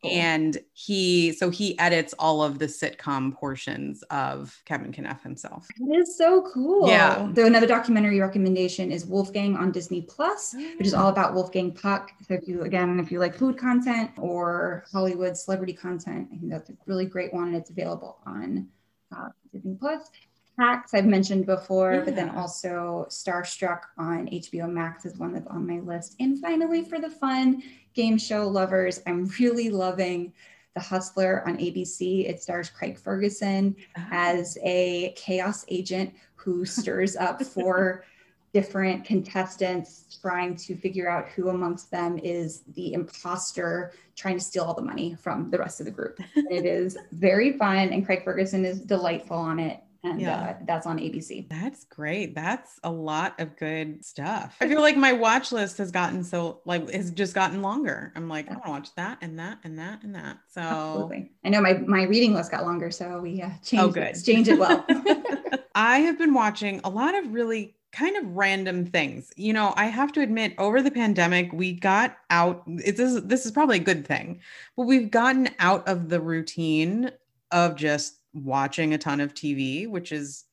and 0.03 0.57
he 0.73 1.31
so 1.31 1.49
he 1.49 1.77
edits 1.79 2.13
all 2.19 2.43
of 2.43 2.59
the 2.59 2.65
sitcom 2.65 3.33
portions 3.33 3.52
portions 3.53 4.01
of 4.09 4.59
Kevin 4.65 4.91
Can 4.91 5.05
F 5.05 5.21
himself. 5.21 5.67
It 5.79 5.93
is 5.93 6.17
so 6.17 6.49
cool. 6.51 6.87
Yeah. 6.87 7.31
So 7.35 7.45
another 7.45 7.67
documentary 7.67 8.19
recommendation 8.19 8.91
is 8.91 9.05
Woolfgang 9.05 9.55
on 9.55 9.71
Disney 9.71 10.01
Plus, 10.01 10.55
which 10.79 10.87
is 10.87 10.95
all 10.95 11.09
about 11.09 11.35
Wolfgang 11.35 11.71
Puck. 11.71 12.09
So 12.27 12.33
if 12.33 12.47
you 12.47 12.63
again, 12.63 12.99
if 12.99 13.11
you 13.11 13.19
like 13.19 13.35
food 13.35 13.55
content 13.55 14.09
or 14.17 14.85
Hollywood 14.91 15.37
celebrity 15.37 15.73
content, 15.73 16.29
I 16.33 16.37
think 16.37 16.51
that's 16.51 16.71
a 16.71 16.73
really 16.87 17.05
great 17.05 17.31
one, 17.31 17.49
and 17.49 17.55
it's 17.55 17.69
available 17.69 18.17
on 18.25 18.67
uh, 19.15 19.29
Disney 19.51 19.75
Plus. 19.79 20.09
Hacks 20.57 20.95
I've 20.95 21.05
mentioned 21.05 21.45
before, 21.45 21.93
yeah. 21.93 22.01
but 22.05 22.15
then 22.15 22.29
also 22.29 23.05
Starstruck 23.09 23.81
on 23.99 24.27
HBO 24.29 24.67
Max 24.67 25.05
is 25.05 25.17
one 25.17 25.33
that's 25.33 25.47
on 25.47 25.67
my 25.67 25.79
list. 25.79 26.15
And 26.19 26.39
finally, 26.39 26.83
for 26.83 26.99
the 26.99 27.09
fun 27.09 27.61
game 27.93 28.17
show 28.17 28.47
lovers, 28.47 29.01
I'm 29.05 29.27
really 29.39 29.69
loving 29.69 30.33
the 30.75 30.81
Hustler 30.81 31.47
on 31.47 31.57
ABC. 31.57 32.27
It 32.27 32.41
stars 32.41 32.69
Craig 32.69 32.97
Ferguson 32.97 33.75
uh-huh. 33.95 34.07
as 34.11 34.57
a 34.63 35.13
chaos 35.15 35.65
agent 35.67 36.13
who 36.35 36.65
stirs 36.65 37.15
up 37.15 37.41
four 37.43 38.05
different 38.53 39.03
contestants 39.03 40.19
trying 40.21 40.55
to 40.55 40.75
figure 40.75 41.09
out 41.09 41.27
who 41.29 41.49
amongst 41.49 41.89
them 41.89 42.19
is 42.19 42.61
the 42.75 42.93
imposter 42.93 43.93
trying 44.15 44.37
to 44.37 44.43
steal 44.43 44.63
all 44.63 44.75
the 44.75 44.81
money 44.81 45.15
from 45.19 45.49
the 45.49 45.57
rest 45.57 45.79
of 45.79 45.87
the 45.87 45.91
group. 45.91 46.19
it 46.35 46.63
is 46.63 46.95
very 47.13 47.53
fun 47.57 47.89
and 47.89 48.05
Craig 48.05 48.23
Ferguson 48.23 48.63
is 48.63 48.79
delightful 48.79 49.37
on 49.37 49.59
it 49.59 49.81
and 50.03 50.19
yeah. 50.19 50.41
uh, 50.41 50.55
that's 50.65 50.85
on 50.85 50.99
ABC. 50.99 51.47
That's 51.49 51.85
great. 51.85 52.35
That's 52.35 52.79
a 52.83 52.91
lot 52.91 53.39
of 53.39 53.55
good 53.55 54.03
stuff. 54.03 54.55
I 54.59 54.67
feel 54.67 54.81
like 54.81 54.97
my 54.97 55.13
watch 55.13 55.51
list 55.51 55.77
has 55.77 55.91
gotten 55.91 56.23
so 56.23 56.61
like 56.65 56.89
has 56.91 57.11
just 57.11 57.33
gotten 57.33 57.61
longer. 57.61 58.11
I'm 58.15 58.27
like, 58.27 58.49
I 58.49 58.53
want 58.53 58.65
to 58.65 58.71
watch 58.71 58.95
that 58.95 59.17
and 59.21 59.39
that 59.39 59.59
and 59.63 59.79
that 59.79 60.03
and 60.03 60.13
that. 60.15 60.39
So 60.49 60.61
Absolutely. 60.61 61.31
I 61.45 61.49
know 61.49 61.61
my 61.61 61.73
my 61.73 62.03
reading 62.03 62.33
list 62.33 62.51
got 62.51 62.65
longer, 62.65 62.91
so 62.91 63.19
we 63.19 63.41
uh, 63.41 63.49
changed. 63.63 63.83
Oh, 63.83 63.89
good. 63.89 64.03
Exchange 64.03 64.49
it 64.49 64.59
well. 64.59 64.85
I 65.75 65.99
have 65.99 66.17
been 66.17 66.33
watching 66.33 66.81
a 66.83 66.89
lot 66.89 67.15
of 67.15 67.33
really 67.33 67.75
kind 67.93 68.17
of 68.17 68.35
random 68.35 68.85
things. 68.85 69.31
You 69.37 69.53
know, 69.53 69.73
I 69.77 69.85
have 69.85 70.11
to 70.13 70.21
admit, 70.21 70.55
over 70.57 70.81
the 70.81 70.91
pandemic, 70.91 71.53
we 71.53 71.73
got 71.73 72.17
out. 72.29 72.63
It's 72.67 72.97
this, 72.97 73.21
this 73.23 73.45
is 73.45 73.51
probably 73.51 73.77
a 73.77 73.83
good 73.83 74.05
thing, 74.05 74.41
but 74.75 74.85
we've 74.85 75.11
gotten 75.11 75.49
out 75.59 75.87
of 75.87 76.09
the 76.09 76.19
routine 76.19 77.11
of 77.51 77.75
just 77.75 78.17
watching 78.33 78.93
a 78.93 78.97
ton 78.97 79.19
of 79.19 79.33
TV, 79.33 79.87
which 79.87 80.11
is 80.11 80.45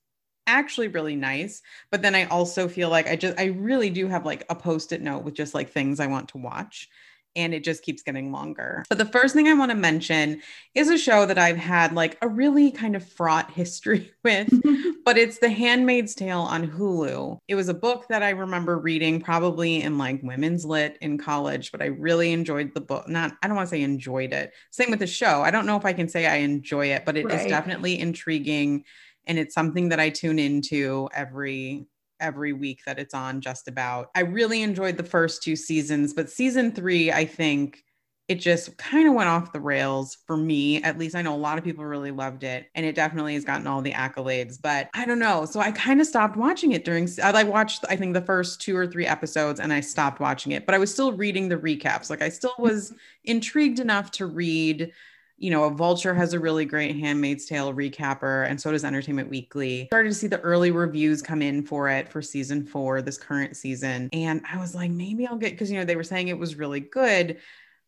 actually 0.47 0.89
really 0.89 1.17
nice. 1.17 1.63
But 1.91 2.03
then 2.03 2.15
I 2.15 2.25
also 2.25 2.69
feel 2.69 2.89
like 2.91 3.09
I 3.09 3.17
just, 3.17 3.39
I 3.39 3.47
really 3.47 3.91
do 3.91 4.09
have 4.09 4.27
like 4.27 4.45
a 4.49 4.55
post 4.55 4.93
it 4.93 5.01
note 5.03 5.25
with 5.25 5.35
just 5.35 5.55
like 5.55 5.71
things 5.71 6.01
I 6.01 6.07
want 6.07 6.29
to 6.31 6.39
watch. 6.39 6.89
And 7.37 7.55
it 7.55 7.63
just 7.63 7.83
keeps 7.83 8.03
getting 8.03 8.33
longer. 8.33 8.85
But 8.89 8.99
the 8.99 9.05
first 9.05 9.35
thing 9.35 9.47
I 9.47 9.55
want 9.55 9.71
to 9.71 9.77
mention 9.77 10.43
is 10.75 10.89
a 10.89 10.99
show 10.99 11.27
that 11.27 11.39
I've 11.39 11.57
had 11.57 11.95
like 11.95 12.19
a 12.23 12.29
really 12.29 12.71
kind 12.71 12.97
of 12.97 13.07
fraught 13.07 13.51
history 13.53 14.13
with, 14.25 14.51
but 15.05 15.17
it's 15.17 15.39
The 15.39 15.49
Handmaid's 15.49 16.15
Tale 16.15 16.41
on 16.41 16.69
Hulu. 16.69 17.39
It 17.49 17.55
was 17.55 17.69
a 17.69 17.75
book 17.75 18.07
that 18.09 18.23
I 18.23 18.31
remember 18.31 18.79
reading 18.79 19.21
probably 19.21 19.83
in 19.83 19.99
like 19.99 20.23
women's 20.23 20.65
lit 20.65 20.99
in 21.01 21.19
college, 21.19 21.71
but 21.73 21.83
I 21.83 21.87
really 21.87 22.33
enjoyed 22.33 22.75
the 22.75 22.81
book. 22.81 23.09
Not, 23.09 23.37
I 23.43 23.47
don't 23.47 23.57
want 23.57 23.69
to 23.69 23.77
say 23.77 23.83
enjoyed 23.83 24.33
it. 24.33 24.53
Same 24.71 24.91
with 24.91 24.99
the 24.99 25.07
show. 25.07 25.43
I 25.43 25.51
don't 25.51 25.67
know 25.67 25.77
if 25.77 25.85
I 25.85 25.93
can 25.93 26.09
say 26.09 26.27
I 26.27 26.37
enjoy 26.37 26.87
it, 26.87 27.05
but 27.05 27.17
it 27.17 27.27
right. 27.27 27.41
is 27.41 27.47
definitely 27.47 27.99
intriguing. 27.99 28.85
And 29.27 29.39
it's 29.39 29.55
something 29.55 29.91
that 29.91 30.01
I 30.01 30.11
tune 30.11 30.39
into 30.39 31.09
every 31.15 31.87
every 32.21 32.53
week 32.53 32.81
that 32.87 32.99
it's 32.99 33.15
on 33.15 33.41
just 33.41 33.69
about. 33.69 34.11
I 34.15 34.21
really 34.21 34.63
enjoyed 34.63 34.97
the 34.97 35.03
first 35.03 35.43
two 35.43 35.57
seasons, 35.57 36.13
but 36.13 36.31
season 36.31 36.73
3 36.73 37.13
I 37.13 37.25
think 37.25 37.83
it 38.31 38.39
just 38.39 38.77
kind 38.79 39.09
of 39.09 39.15
went 39.15 39.29
off 39.29 39.53
the 39.53 39.61
rails 39.61 40.19
for 40.25 40.37
me. 40.37 40.81
At 40.85 40.97
least 40.97 41.17
I 41.17 41.23
know 41.23 41.35
a 41.35 41.37
lot 41.37 41.59
of 41.59 41.65
people 41.65 41.85
really 41.85 42.13
loved 42.13 42.45
it 42.45 42.67
and 42.77 42.87
it 42.87 42.95
definitely 42.95 43.35
has 43.35 43.45
gotten 43.45 43.67
all 43.67 43.83
the 43.83 43.91
accolades, 43.91 44.57
but 44.63 44.89
I 44.95 45.05
don't 45.05 45.19
know. 45.19 45.47
So 45.47 45.59
I 45.59 45.73
kind 45.73 46.01
of 46.01 46.07
stopped 46.07 46.37
watching 46.37 46.71
it 46.71 46.85
during, 46.85 47.09
I 47.21 47.43
watched, 47.43 47.85
I 47.89 47.97
think 47.97 48.15
the 48.15 48.23
first 48.23 48.61
two 48.61 48.77
or 48.77 48.87
three 48.87 49.05
episodes 49.05 49.59
and 49.59 49.73
I 49.73 49.81
stopped 49.81 50.21
watching 50.21 50.53
it, 50.53 50.65
but 50.65 50.77
I 50.77 50.79
was 50.79 50.93
still 50.93 51.11
reading 51.11 51.49
the 51.49 51.57
recaps. 51.57 52.09
Like 52.09 52.23
I 52.23 52.29
still 52.29 52.55
was 52.57 52.95
intrigued 53.25 53.81
enough 53.81 54.13
to 54.13 54.27
read 54.27 54.93
you 55.41 55.51
know, 55.51 55.65
a 55.65 55.71
Vulture 55.71 56.15
has 56.15 56.33
a 56.35 56.39
really 56.39 56.65
great 56.65 56.97
Handmaid's 56.97 57.47
Tale 57.47 57.73
recapper, 57.75 58.49
and 58.49 58.61
so 58.61 58.71
does 58.71 58.85
Entertainment 58.85 59.29
Weekly. 59.29 59.87
Started 59.87 60.11
to 60.11 60.15
see 60.15 60.29
the 60.29 60.41
early 60.41 60.71
reviews 60.71 61.23
come 61.23 61.43
in 61.43 61.65
for 61.65 61.89
it 61.89 62.09
for 62.09 62.23
season 62.23 62.65
four, 62.65 63.03
this 63.03 63.19
current 63.19 63.57
season. 63.57 64.09
And 64.13 64.43
I 64.51 64.59
was 64.59 64.75
like, 64.75 64.91
maybe 64.91 65.27
I'll 65.27 65.37
get, 65.37 65.53
because, 65.53 65.71
you 65.71 65.79
know, 65.79 65.85
they 65.85 65.97
were 65.97 66.05
saying 66.05 66.29
it 66.29 66.39
was 66.39 66.55
really 66.55 66.81
good 66.81 67.39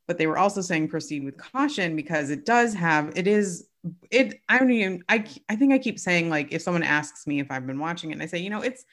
but 0.07 0.19
they 0.19 0.27
were 0.27 0.39
also 0.39 0.61
saying 0.61 0.89
proceed 0.89 1.25
with 1.25 1.37
caution 1.39 1.97
because 1.97 2.31
it 2.31 2.45
does 2.45 2.75
have 2.75 3.13
it 3.17 3.27
is 3.27 3.69
it 4.11 4.41
i 4.49 4.59
don't 4.59 4.71
even 4.71 5.03
i 5.09 5.25
i 5.49 5.57
think 5.57 5.73
i 5.73 5.79
keep 5.79 5.99
saying 5.99 6.29
like 6.29 6.53
if 6.53 6.63
someone 6.63 6.83
asks 6.83 7.27
me 7.27 7.41
if 7.41 7.51
i've 7.51 7.67
been 7.67 7.79
watching 7.79 8.11
it 8.11 8.15
and 8.15 8.23
i 8.23 8.27
say 8.27 8.39
you 8.39 8.51
know 8.51 8.63
it's 8.63 8.85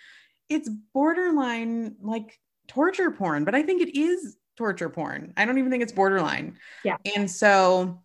it's 0.50 0.69
borderline 0.93 1.95
like 2.02 2.39
torture 2.67 3.12
porn 3.12 3.43
but 3.43 3.56
i 3.56 3.62
think 3.62 3.82
it 3.82 3.98
is 3.98 4.38
torture 4.58 4.89
porn 4.89 5.34
i 5.38 5.45
don't 5.45 5.58
even 5.58 5.69
think 5.69 5.84
it's 5.84 5.91
borderline 5.91 6.58
yeah 6.84 6.98
and 7.15 7.30
so 7.30 8.02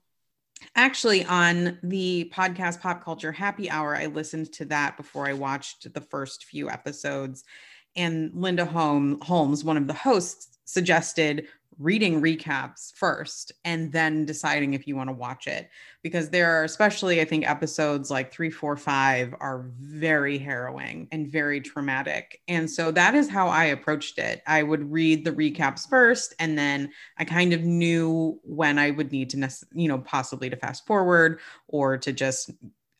actually 0.76 1.24
on 1.26 1.78
the 1.82 2.30
podcast 2.34 2.80
pop 2.80 3.02
culture 3.04 3.32
happy 3.32 3.70
hour 3.70 3.96
i 3.96 4.06
listened 4.06 4.52
to 4.52 4.64
that 4.64 4.96
before 4.96 5.26
i 5.26 5.32
watched 5.32 5.92
the 5.92 6.00
first 6.00 6.44
few 6.44 6.70
episodes. 6.70 7.44
And 7.96 8.32
linda 8.34 8.64
holmes 8.64 9.64
one 9.64 9.76
of 9.76 9.86
the 9.86 9.94
hosts 9.94 10.58
suggested 10.64 11.46
reading 11.78 12.20
recaps 12.20 12.94
first 12.94 13.52
and 13.64 13.92
then 13.92 14.24
deciding 14.24 14.74
if 14.74 14.86
you 14.86 14.96
want 14.96 15.08
to 15.08 15.14
watch 15.14 15.46
it. 15.46 15.70
Because 16.02 16.30
there 16.30 16.50
are 16.50 16.64
especially 16.64 17.20
i 17.20 17.24
think 17.24 17.48
episodes 17.48 18.10
like 18.10 18.32
three 18.32 18.50
four 18.50 18.76
five 18.76 19.34
are 19.40 19.70
very 19.80 20.38
harrowing 20.38 21.08
and 21.12 21.30
very 21.30 21.60
traumatic. 21.60 22.40
And 22.48 22.70
so 22.70 22.90
that 22.92 23.14
is 23.14 23.28
how 23.28 23.48
i 23.48 23.64
approached 23.64 24.18
it. 24.18 24.42
I 24.46 24.62
would 24.62 24.90
read 24.90 25.24
the 25.24 25.32
recaps 25.32 25.88
first 25.88 26.34
and 26.38 26.58
then 26.58 26.90
i 27.18 27.24
kind 27.24 27.52
of 27.52 27.62
knew 27.62 28.38
when 28.42 28.78
i 28.78 28.90
would 28.90 29.12
need 29.12 29.30
to 29.30 29.48
you 29.72 29.88
know 29.88 29.98
possibly 29.98 30.50
to 30.50 30.56
fast 30.56 30.86
forward 30.86 31.40
or 31.68 31.96
to 31.98 32.12
just 32.12 32.50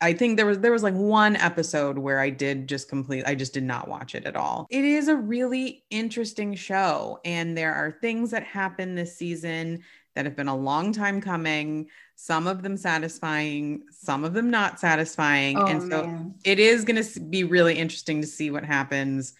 I 0.05 0.13
think 0.13 0.37
there 0.37 0.45
was 0.45 0.59
there 0.59 0.71
was 0.71 0.83
like 0.83 0.93
one 0.93 1.35
episode 1.35 1.97
where 1.97 2.19
I 2.19 2.29
did 2.29 2.67
just 2.67 2.87
complete 2.87 3.23
I 3.25 3.33
just 3.33 3.55
did 3.55 3.63
not 3.63 3.87
watch 3.87 4.13
it 4.13 4.25
at 4.25 4.35
all. 4.35 4.67
It 4.69 4.85
is 4.85 5.07
a 5.07 5.15
really 5.15 5.83
interesting 5.89 6.53
show 6.53 7.19
and 7.25 7.57
there 7.57 7.73
are 7.73 7.97
things 8.01 8.29
that 8.29 8.43
happen 8.43 8.93
this 8.93 9.17
season 9.17 9.79
that 10.13 10.25
have 10.25 10.35
been 10.35 10.47
a 10.47 10.55
long 10.55 10.93
time 10.93 11.19
coming, 11.19 11.87
some 12.13 12.45
of 12.45 12.61
them 12.61 12.77
satisfying, 12.77 13.81
some 13.89 14.23
of 14.23 14.33
them 14.33 14.51
not 14.51 14.79
satisfying. 14.79 15.57
Oh, 15.57 15.65
and 15.65 15.81
so 15.81 16.05
man. 16.05 16.35
it 16.43 16.59
is 16.59 16.85
going 16.85 17.03
to 17.03 17.19
be 17.19 17.43
really 17.43 17.73
interesting 17.73 18.21
to 18.21 18.27
see 18.27 18.51
what 18.51 18.63
happens 18.63 19.33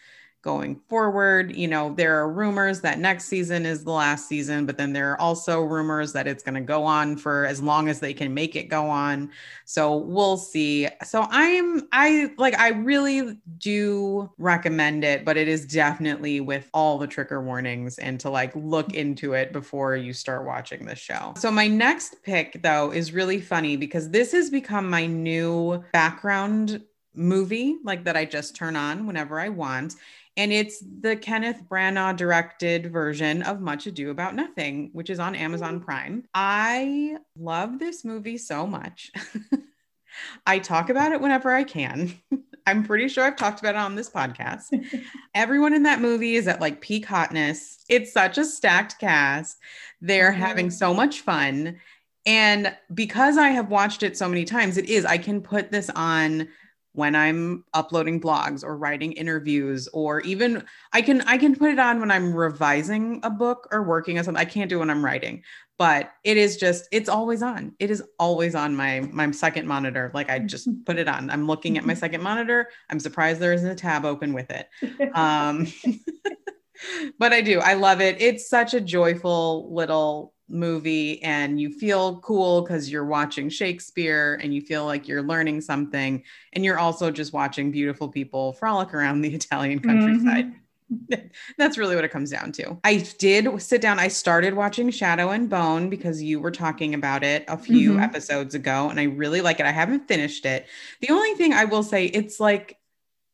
going 0.45 0.79
forward. 0.87 1.55
You 1.55 1.67
know, 1.67 1.93
there 1.95 2.17
are 2.21 2.31
rumors 2.31 2.79
that 2.81 2.99
next 2.99 3.25
season 3.25 3.65
is 3.65 3.83
the 3.83 3.91
last 3.91 4.29
season, 4.29 4.67
but 4.67 4.77
then 4.77 4.93
there 4.93 5.11
are 5.11 5.19
also 5.19 5.61
rumors 5.61 6.13
that 6.13 6.27
it's 6.27 6.43
going 6.43 6.53
to 6.53 6.61
go 6.61 6.83
on 6.83 7.17
for 7.17 7.45
as 7.47 7.63
long 7.63 7.89
as 7.89 7.99
they 7.99 8.13
can 8.13 8.31
make 8.31 8.55
it 8.55 8.69
go 8.69 8.87
on. 8.87 9.31
So 9.65 9.97
we'll 9.97 10.37
see. 10.37 10.87
So 11.03 11.25
I'm, 11.31 11.87
I 11.91 12.31
like, 12.37 12.57
I 12.59 12.69
really 12.69 13.39
do 13.57 14.31
recommend 14.37 15.03
it, 15.03 15.25
but 15.25 15.35
it 15.35 15.47
is 15.47 15.65
definitely 15.65 16.39
with 16.41 16.69
all 16.75 16.99
the 16.99 17.07
trigger 17.07 17.41
warnings 17.41 17.97
and 17.97 18.19
to 18.19 18.29
like 18.29 18.55
look 18.55 18.93
into 18.93 19.33
it 19.33 19.51
before 19.51 19.95
you 19.95 20.13
start 20.13 20.45
watching 20.45 20.85
the 20.85 20.95
show. 20.95 21.33
So 21.37 21.49
my 21.49 21.67
next 21.67 22.21
pick, 22.21 22.61
though, 22.61 22.91
is 22.91 23.11
really 23.11 23.41
funny 23.41 23.77
because 23.77 24.11
this 24.11 24.31
has 24.33 24.51
become 24.51 24.91
my 24.91 25.07
new 25.07 25.83
background 25.91 26.83
movie 27.15 27.77
like 27.83 28.03
that 28.03 28.17
I 28.17 28.25
just 28.25 28.55
turn 28.55 28.75
on 28.75 29.07
whenever 29.07 29.39
I 29.39 29.49
want 29.49 29.95
and 30.37 30.51
it's 30.51 30.83
the 31.01 31.15
Kenneth 31.15 31.61
Branagh 31.69 32.17
directed 32.17 32.91
version 32.91 33.41
of 33.43 33.61
Much 33.61 33.87
Ado 33.87 34.09
About 34.09 34.35
Nothing, 34.35 34.89
which 34.93 35.09
is 35.09 35.19
on 35.19 35.35
Amazon 35.35 35.79
Prime. 35.79 36.25
I 36.33 37.17
love 37.37 37.79
this 37.79 38.03
movie 38.03 38.37
so 38.37 38.67
much. 38.67 39.11
I 40.45 40.59
talk 40.59 40.89
about 40.89 41.11
it 41.11 41.21
whenever 41.21 41.51
I 41.51 41.63
can. 41.63 42.13
I'm 42.67 42.83
pretty 42.83 43.07
sure 43.07 43.23
I've 43.23 43.35
talked 43.35 43.59
about 43.59 43.75
it 43.75 43.79
on 43.79 43.95
this 43.95 44.09
podcast. 44.09 45.03
Everyone 45.35 45.73
in 45.73 45.83
that 45.83 46.01
movie 46.01 46.35
is 46.35 46.47
at 46.47 46.61
like 46.61 46.81
peak 46.81 47.05
hotness. 47.05 47.83
It's 47.89 48.11
such 48.11 48.37
a 48.37 48.45
stacked 48.45 48.99
cast. 48.99 49.57
They're 50.01 50.31
mm-hmm. 50.31 50.41
having 50.41 50.71
so 50.71 50.93
much 50.93 51.21
fun. 51.21 51.79
And 52.25 52.75
because 52.93 53.37
I 53.37 53.49
have 53.49 53.69
watched 53.69 54.01
it 54.01 54.17
so 54.17 54.27
many 54.27 54.45
times, 54.45 54.77
it 54.77 54.85
is, 54.85 55.05
I 55.05 55.19
can 55.19 55.41
put 55.41 55.71
this 55.71 55.91
on 55.91 56.47
when 56.95 57.15
I'm 57.15 57.65
uploading 57.73 58.21
blogs 58.21 58.63
or 58.63 58.77
writing 58.77 59.11
interviews 59.11 59.87
or 59.89 60.21
even 60.21 60.63
I 60.93 61.01
can 61.01 61.21
I 61.21 61.37
can 61.37 61.55
put 61.55 61.69
it 61.69 61.79
on 61.79 61.99
when 61.99 62.09
I'm 62.09 62.33
revising 62.33 63.19
a 63.23 63.29
book 63.29 63.67
or 63.71 63.83
working 63.83 64.17
on 64.17 64.23
something. 64.23 64.41
I 64.41 64.45
can't 64.45 64.69
do 64.69 64.79
when 64.79 64.89
I'm 64.89 65.03
writing, 65.03 65.43
but 65.77 66.11
it 66.23 66.37
is 66.37 66.57
just 66.57 66.87
it's 66.91 67.09
always 67.09 67.43
on. 67.43 67.75
It 67.79 67.91
is 67.91 68.01
always 68.17 68.55
on 68.55 68.75
my 68.75 69.01
my 69.11 69.29
second 69.31 69.67
monitor. 69.67 70.09
Like 70.13 70.29
I 70.29 70.39
just 70.39 70.69
put 70.85 70.97
it 70.97 71.07
on. 71.07 71.29
I'm 71.29 71.47
looking 71.47 71.77
at 71.77 71.85
my 71.85 71.93
second 71.93 72.21
monitor. 72.21 72.69
I'm 72.89 72.99
surprised 72.99 73.41
there 73.41 73.53
isn't 73.53 73.69
a 73.69 73.75
tab 73.75 74.05
open 74.05 74.33
with 74.33 74.49
it. 74.49 74.69
Um 75.15 75.67
but 77.19 77.33
I 77.33 77.41
do. 77.41 77.59
I 77.59 77.73
love 77.73 78.01
it. 78.01 78.21
It's 78.21 78.49
such 78.49 78.73
a 78.73 78.81
joyful 78.81 79.73
little 79.73 80.33
movie 80.47 81.21
and 81.23 81.59
you 81.59 81.71
feel 81.71 82.19
cool 82.19 82.61
because 82.61 82.91
you're 82.91 83.05
watching 83.05 83.49
Shakespeare 83.49 84.39
and 84.41 84.53
you 84.53 84.61
feel 84.61 84.85
like 84.85 85.07
you're 85.07 85.23
learning 85.23 85.61
something 85.61 86.23
and 86.53 86.63
you're 86.63 86.79
also 86.79 87.11
just 87.11 87.33
watching 87.33 87.71
beautiful 87.71 88.07
people 88.07 88.53
frolic 88.53 88.93
around 88.93 89.21
the 89.21 89.29
Italian 89.35 89.79
countryside. 89.79 90.45
Mm-hmm. 90.45 90.55
That's 91.57 91.77
really 91.77 91.95
what 91.95 92.05
it 92.05 92.11
comes 92.11 92.29
down 92.29 92.51
to. 92.53 92.77
I 92.83 92.97
did 93.17 93.61
sit 93.61 93.81
down. 93.81 93.99
I 93.99 94.07
started 94.07 94.53
watching 94.53 94.89
Shadow 94.91 95.31
and 95.31 95.49
Bone 95.49 95.89
because 95.89 96.21
you 96.21 96.39
were 96.39 96.51
talking 96.51 96.93
about 96.93 97.23
it 97.23 97.43
a 97.47 97.57
few 97.57 97.93
mm-hmm. 97.93 98.01
episodes 98.01 98.53
ago, 98.53 98.89
and 98.89 98.99
I 98.99 99.05
really 99.05 99.41
like 99.41 99.59
it. 99.59 99.65
I 99.65 99.71
haven't 99.71 100.07
finished 100.07 100.45
it. 100.45 100.67
The 101.01 101.09
only 101.09 101.33
thing 101.33 101.53
I 101.53 101.65
will 101.65 101.81
say, 101.81 102.05
it's 102.05 102.39
like 102.39 102.77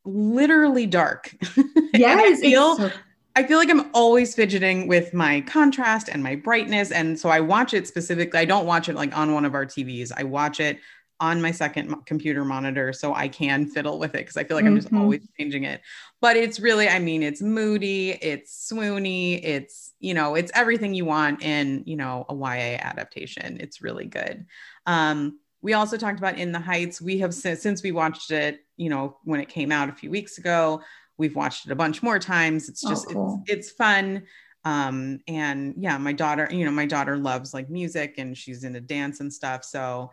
literally 0.06 0.86
dark. 0.86 1.36
Yes, 1.94 2.40
I 2.40 2.42
feel 2.42 2.78
so- 2.78 2.92
I 3.36 3.44
feel 3.44 3.58
like 3.58 3.70
I'm 3.70 3.90
always 3.94 4.36
fidgeting 4.36 4.88
with 4.88 5.14
my 5.14 5.42
contrast 5.42 6.10
and 6.10 6.22
my 6.22 6.36
brightness. 6.36 6.92
And 6.92 7.18
so 7.18 7.30
I 7.30 7.40
watch 7.40 7.74
it 7.74 7.88
specifically. 7.88 8.40
I 8.40 8.46
don't 8.46 8.66
watch 8.66 8.90
it 8.90 8.96
like 8.96 9.18
on 9.18 9.34
one 9.34 9.46
of 9.46 9.54
our 9.54 9.66
TVs. 9.66 10.12
I 10.16 10.24
watch 10.24 10.60
it 10.60 10.80
on 11.22 11.40
my 11.42 11.52
second 11.52 11.96
computer 12.06 12.44
monitor 12.44 12.92
so 12.92 13.14
I 13.14 13.28
can 13.28 13.68
fiddle 13.68 14.00
with 14.00 14.16
it 14.16 14.20
because 14.20 14.38
I 14.38 14.44
feel 14.44 14.58
like. 14.58 14.66
I'm 14.66 14.76
just 14.76 14.88
mm-hmm. 14.88 15.02
always 15.02 15.22
changing 15.40 15.64
it. 15.64 15.82
But 16.20 16.36
it's 16.36 16.60
really, 16.60 16.90
I 16.90 17.00
mean, 17.00 17.24
it's 17.24 17.42
moody, 17.42 18.12
it's 18.12 18.70
swoony, 18.70 19.40
it's, 19.44 19.94
you 20.00 20.14
know, 20.14 20.36
it's 20.36 20.52
everything 20.56 20.94
you 20.94 21.06
want 21.06 21.44
in, 21.44 21.84
you 21.86 21.96
know, 21.96 22.26
a 22.28 22.34
YA 22.34 22.80
adaptation. 22.82 23.58
It's 23.62 23.82
really 23.82 24.06
good. 24.06 24.46
Um, 24.88 25.40
we 25.62 25.74
also 25.74 25.96
talked 25.96 26.18
about 26.18 26.40
In 26.40 26.52
the 26.52 26.60
Heights. 26.60 27.00
We 27.00 27.20
have 27.20 27.34
since 27.34 27.84
we 27.84 27.92
watched 27.92 28.32
it, 28.32 28.66
you 28.78 28.90
know, 28.90 29.18
when 29.24 29.40
it 29.40 29.48
came 29.48 29.72
out 29.72 29.90
a 29.90 29.94
few 29.94 30.10
weeks 30.10 30.40
ago, 30.40 30.82
we've 31.22 31.36
watched 31.36 31.68
it 31.68 31.72
a 31.72 31.76
bunch 31.76 32.02
more 32.02 32.18
times 32.18 32.68
it's 32.68 32.84
oh, 32.84 32.90
just 32.90 33.08
oh, 33.10 33.14
cool. 33.14 33.44
it's, 33.46 33.68
it's 33.68 33.72
fun 33.72 34.24
um 34.66 35.20
and 35.28 35.76
yeah 35.78 35.98
my 35.98 36.12
daughter 36.12 36.50
you 36.52 36.66
know 36.66 36.72
my 36.72 36.86
daughter 36.86 37.16
loves 37.16 37.54
like 37.54 37.70
music 37.70 38.16
and 38.18 38.38
she's 38.38 38.64
into 38.64 38.82
dance 38.82 39.20
and 39.20 39.32
stuff 39.32 39.64
so 39.64 40.12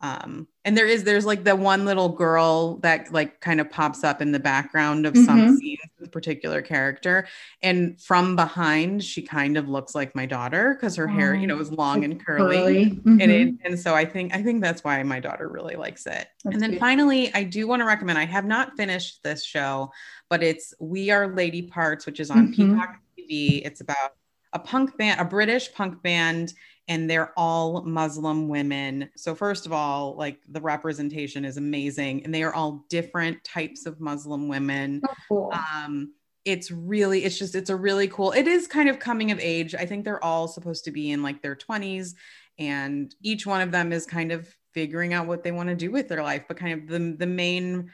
um 0.00 0.46
and 0.64 0.76
there 0.76 0.86
is 0.86 1.04
there's 1.04 1.24
like 1.24 1.44
the 1.44 1.54
one 1.54 1.84
little 1.84 2.08
girl 2.08 2.76
that 2.78 3.12
like 3.12 3.40
kind 3.40 3.60
of 3.60 3.70
pops 3.70 4.02
up 4.02 4.20
in 4.20 4.32
the 4.32 4.40
background 4.40 5.06
of 5.06 5.14
mm-hmm. 5.14 5.24
some 5.24 5.56
scenes 5.56 5.78
particular 6.18 6.60
character 6.60 7.28
and 7.62 8.00
from 8.00 8.34
behind 8.34 9.04
she 9.04 9.22
kind 9.22 9.56
of 9.56 9.68
looks 9.68 9.94
like 9.94 10.16
my 10.16 10.26
daughter 10.26 10.74
because 10.74 10.96
her 10.96 11.08
oh, 11.08 11.12
hair 11.12 11.32
you 11.32 11.46
know 11.46 11.60
is 11.60 11.70
long 11.70 12.02
and 12.02 12.18
curly, 12.26 12.56
curly. 12.56 12.84
Mm-hmm. 12.86 13.20
and 13.20 13.30
it, 13.30 13.54
and 13.64 13.78
so 13.78 13.94
i 13.94 14.04
think 14.04 14.34
i 14.34 14.42
think 14.42 14.60
that's 14.60 14.82
why 14.82 15.00
my 15.04 15.20
daughter 15.20 15.48
really 15.48 15.76
likes 15.76 16.06
it 16.06 16.26
that's 16.42 16.54
and 16.54 16.60
then 16.60 16.72
good. 16.72 16.80
finally 16.80 17.32
i 17.34 17.44
do 17.44 17.68
want 17.68 17.78
to 17.78 17.86
recommend 17.86 18.18
i 18.18 18.24
have 18.24 18.44
not 18.44 18.76
finished 18.76 19.22
this 19.22 19.44
show 19.44 19.92
but 20.28 20.42
it's 20.42 20.74
we 20.80 21.12
are 21.12 21.36
lady 21.36 21.62
parts 21.62 22.04
which 22.04 22.18
is 22.18 22.32
on 22.32 22.48
mm-hmm. 22.48 22.72
peacock 22.72 22.96
tv 23.16 23.64
it's 23.64 23.80
about 23.80 24.16
a 24.54 24.58
punk 24.58 24.98
band 24.98 25.20
a 25.20 25.24
british 25.24 25.72
punk 25.72 26.02
band 26.02 26.52
and 26.88 27.08
they're 27.08 27.32
all 27.36 27.82
Muslim 27.82 28.48
women. 28.48 29.10
So, 29.14 29.34
first 29.34 29.66
of 29.66 29.72
all, 29.72 30.16
like 30.16 30.40
the 30.48 30.60
representation 30.60 31.44
is 31.44 31.58
amazing, 31.58 32.24
and 32.24 32.34
they 32.34 32.42
are 32.42 32.54
all 32.54 32.84
different 32.88 33.44
types 33.44 33.86
of 33.86 34.00
Muslim 34.00 34.48
women. 34.48 35.02
Cool. 35.28 35.52
Um, 35.52 36.14
it's 36.44 36.70
really, 36.70 37.24
it's 37.24 37.38
just, 37.38 37.54
it's 37.54 37.68
a 37.68 37.76
really 37.76 38.08
cool, 38.08 38.32
it 38.32 38.48
is 38.48 38.66
kind 38.66 38.88
of 38.88 38.98
coming 38.98 39.30
of 39.30 39.38
age. 39.38 39.74
I 39.74 39.84
think 39.84 40.04
they're 40.04 40.24
all 40.24 40.48
supposed 40.48 40.84
to 40.84 40.90
be 40.90 41.10
in 41.10 41.22
like 41.22 41.42
their 41.42 41.54
20s, 41.54 42.14
and 42.58 43.14
each 43.22 43.46
one 43.46 43.60
of 43.60 43.70
them 43.70 43.92
is 43.92 44.06
kind 44.06 44.32
of 44.32 44.48
figuring 44.72 45.12
out 45.12 45.26
what 45.26 45.42
they 45.42 45.52
want 45.52 45.68
to 45.68 45.74
do 45.74 45.90
with 45.90 46.08
their 46.08 46.22
life, 46.22 46.44
but 46.48 46.56
kind 46.56 46.80
of 46.80 46.88
the, 46.88 47.16
the 47.18 47.26
main 47.26 47.90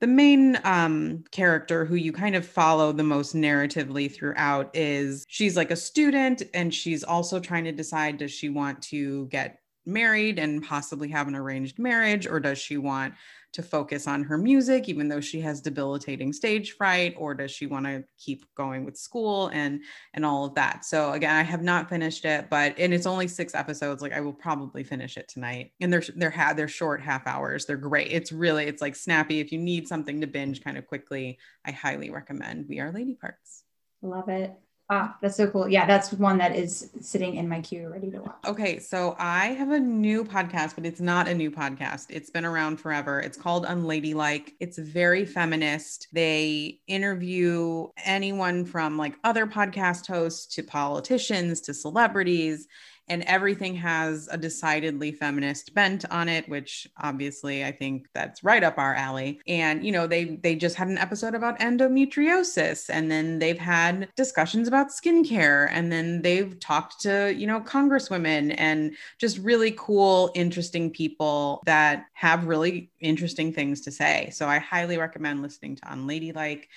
the 0.00 0.06
main 0.06 0.58
um, 0.64 1.24
character 1.30 1.84
who 1.84 1.94
you 1.94 2.12
kind 2.12 2.36
of 2.36 2.46
follow 2.46 2.92
the 2.92 3.02
most 3.02 3.34
narratively 3.34 4.12
throughout 4.12 4.70
is 4.74 5.24
she's 5.28 5.56
like 5.56 5.70
a 5.70 5.76
student 5.76 6.42
and 6.52 6.74
she's 6.74 7.02
also 7.02 7.40
trying 7.40 7.64
to 7.64 7.72
decide 7.72 8.18
does 8.18 8.32
she 8.32 8.48
want 8.48 8.82
to 8.82 9.26
get 9.26 9.60
married 9.86 10.38
and 10.38 10.62
possibly 10.62 11.08
have 11.08 11.28
an 11.28 11.34
arranged 11.34 11.78
marriage 11.78 12.26
or 12.26 12.40
does 12.40 12.58
she 12.58 12.76
want 12.76 13.14
to 13.56 13.62
focus 13.62 14.06
on 14.06 14.22
her 14.22 14.38
music 14.38 14.88
even 14.88 15.08
though 15.08 15.20
she 15.20 15.40
has 15.40 15.60
debilitating 15.60 16.32
stage 16.32 16.72
fright 16.72 17.14
or 17.18 17.34
does 17.34 17.50
she 17.50 17.66
want 17.66 17.84
to 17.84 18.04
keep 18.18 18.44
going 18.54 18.84
with 18.84 18.96
school 18.96 19.48
and 19.48 19.80
and 20.14 20.24
all 20.24 20.44
of 20.44 20.54
that. 20.54 20.84
So 20.84 21.12
again 21.12 21.34
i 21.34 21.42
have 21.42 21.62
not 21.62 21.88
finished 21.88 22.24
it 22.24 22.48
but 22.48 22.78
and 22.78 22.94
it's 22.94 23.06
only 23.06 23.28
six 23.28 23.54
episodes 23.54 24.02
like 24.02 24.12
i 24.12 24.20
will 24.20 24.32
probably 24.32 24.84
finish 24.84 25.16
it 25.16 25.28
tonight. 25.28 25.72
And 25.80 25.92
they're 25.92 26.02
they're 26.14 26.30
ha- 26.30 26.52
they're 26.54 26.68
short 26.68 27.00
half 27.00 27.26
hours. 27.26 27.66
They're 27.66 27.76
great. 27.76 28.12
It's 28.12 28.32
really 28.32 28.66
it's 28.66 28.82
like 28.82 28.94
snappy. 28.94 29.40
If 29.40 29.52
you 29.52 29.58
need 29.58 29.88
something 29.88 30.20
to 30.20 30.26
binge 30.26 30.62
kind 30.62 30.78
of 30.78 30.86
quickly 30.86 31.38
i 31.64 31.70
highly 31.70 32.10
recommend 32.10 32.66
we 32.68 32.80
are 32.80 32.92
lady 32.92 33.14
parts 33.14 33.64
love 34.02 34.28
it 34.28 34.52
Ah, 34.88 35.16
that's 35.20 35.36
so 35.36 35.50
cool. 35.50 35.68
Yeah, 35.68 35.84
that's 35.84 36.12
one 36.12 36.38
that 36.38 36.54
is 36.54 36.90
sitting 37.00 37.34
in 37.34 37.48
my 37.48 37.60
queue 37.60 37.88
ready 37.88 38.08
to 38.12 38.20
watch. 38.20 38.36
Okay, 38.46 38.78
so 38.78 39.16
I 39.18 39.46
have 39.46 39.72
a 39.72 39.80
new 39.80 40.22
podcast, 40.24 40.76
but 40.76 40.86
it's 40.86 41.00
not 41.00 41.26
a 41.26 41.34
new 41.34 41.50
podcast. 41.50 42.06
It's 42.08 42.30
been 42.30 42.44
around 42.44 42.76
forever. 42.76 43.18
It's 43.18 43.36
called 43.36 43.66
Unladylike. 43.66 44.52
It's 44.60 44.78
very 44.78 45.24
feminist. 45.24 46.06
They 46.12 46.78
interview 46.86 47.88
anyone 48.04 48.64
from 48.64 48.96
like 48.96 49.16
other 49.24 49.48
podcast 49.48 50.06
hosts 50.06 50.54
to 50.54 50.62
politicians 50.62 51.62
to 51.62 51.74
celebrities 51.74 52.68
and 53.08 53.22
everything 53.24 53.74
has 53.74 54.28
a 54.30 54.36
decidedly 54.36 55.12
feminist 55.12 55.74
bent 55.74 56.04
on 56.10 56.28
it 56.28 56.48
which 56.48 56.88
obviously 56.98 57.64
i 57.64 57.72
think 57.72 58.06
that's 58.14 58.42
right 58.44 58.64
up 58.64 58.78
our 58.78 58.94
alley. 58.94 59.40
And 59.46 59.84
you 59.84 59.92
know 59.92 60.06
they 60.06 60.24
they 60.24 60.56
just 60.56 60.76
had 60.76 60.88
an 60.88 60.98
episode 60.98 61.34
about 61.34 61.58
endometriosis 61.60 62.90
and 62.90 63.10
then 63.10 63.38
they've 63.38 63.58
had 63.58 64.08
discussions 64.16 64.68
about 64.68 64.88
skincare 64.88 65.68
and 65.70 65.90
then 65.90 66.22
they've 66.22 66.58
talked 66.60 67.00
to 67.02 67.34
you 67.36 67.46
know 67.46 67.60
congresswomen 67.60 68.54
and 68.58 68.96
just 69.18 69.38
really 69.38 69.74
cool 69.76 70.30
interesting 70.34 70.90
people 70.90 71.62
that 71.66 72.06
have 72.12 72.46
really 72.46 72.90
interesting 73.00 73.52
things 73.52 73.80
to 73.82 73.90
say. 73.90 74.30
So 74.32 74.48
i 74.48 74.58
highly 74.58 74.98
recommend 74.98 75.42
listening 75.42 75.76
to 75.76 75.92
unladylike. 75.92 76.68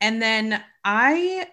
And 0.00 0.20
then 0.22 0.62
i 0.84 1.48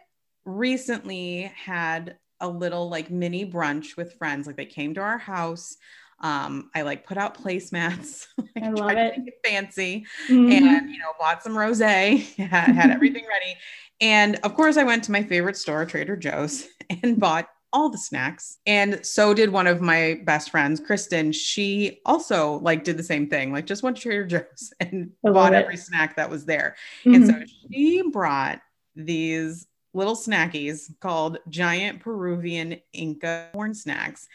recently 0.46 1.52
had 1.56 2.18
a 2.40 2.48
little 2.48 2.90
like 2.90 3.10
mini 3.10 3.50
brunch 3.50 3.98
with 3.98 4.14
friends. 4.14 4.48
Like 4.48 4.58
they 4.58 4.66
came 4.66 4.94
to 4.96 5.02
our 5.02 5.18
house. 5.18 5.78
Um, 6.20 6.70
I 6.74 6.84
like 6.84 7.06
put 7.06 7.18
out 7.18 7.42
placemats. 7.42 8.28
like, 8.38 8.64
I 8.64 8.70
love 8.70 8.92
it. 8.92 9.16
it 9.18 9.34
fancy, 9.46 10.06
mm-hmm. 10.30 10.52
and 10.52 10.90
you 10.90 10.98
know, 10.98 11.12
bought 11.20 11.44
some 11.44 11.54
rosé. 11.54 12.36
had, 12.38 12.70
had 12.70 12.90
everything 12.92 13.26
ready, 13.28 13.58
and 14.02 14.38
of 14.44 14.56
course, 14.56 14.78
I 14.78 14.84
went 14.84 15.04
to 15.06 15.12
my 15.12 15.24
favorite 15.24 15.58
store, 15.58 15.86
Trader 15.86 16.16
Joe's, 16.16 16.68
and 16.90 17.20
bought 17.20 17.50
all 17.74 17.90
the 17.90 17.98
snacks. 17.98 18.60
And 18.66 19.06
so 19.06 19.34
did 19.34 19.50
one 19.50 19.68
of 19.68 19.82
my 19.82 20.22
best 20.24 20.50
friends, 20.50 20.80
Kristen. 20.80 21.34
She 21.34 22.00
also 22.06 22.60
like 22.60 22.86
did 22.86 22.96
the 22.96 23.04
same 23.04 23.30
thing, 23.30 23.52
like 23.52 23.66
just 23.66 23.84
went 23.84 23.98
to 23.98 24.04
Trader 24.04 24.26
Joe's 24.26 24.74
and 24.80 25.12
bought 25.22 25.54
it. 25.54 25.58
every 25.58 25.76
snack 25.76 26.16
that 26.16 26.30
was 26.30 26.46
there. 26.46 26.78
Mm-hmm. 27.04 27.14
And 27.16 27.28
so 27.28 27.56
she 27.70 28.02
brought 28.12 28.62
these 28.96 29.68
little 29.96 30.16
snackies 30.16 30.92
called 31.00 31.40
giant 31.50 32.02
Peruvian 32.02 32.80
Inca 32.94 33.50
corn 33.54 33.74
snacks. 33.74 34.28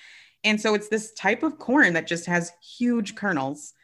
And 0.42 0.61
so 0.61 0.75
it's 0.75 0.88
this 0.88 1.12
type 1.12 1.42
of 1.42 1.59
corn 1.59 1.92
that 1.92 2.07
just 2.07 2.27
has 2.27 2.51
huge 2.62 3.14
kernels. 3.14 3.75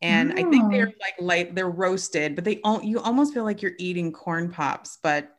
And 0.00 0.32
oh. 0.32 0.36
I 0.36 0.50
think 0.50 0.70
they're 0.70 0.88
oh. 0.88 1.00
like 1.00 1.14
light, 1.20 1.54
they're 1.54 1.68
roasted, 1.68 2.34
but 2.34 2.44
they 2.44 2.60
all 2.64 2.82
you 2.82 3.00
almost 3.00 3.34
feel 3.34 3.44
like 3.44 3.62
you're 3.62 3.72
eating 3.78 4.12
corn 4.12 4.50
pops, 4.50 4.98
but 5.02 5.30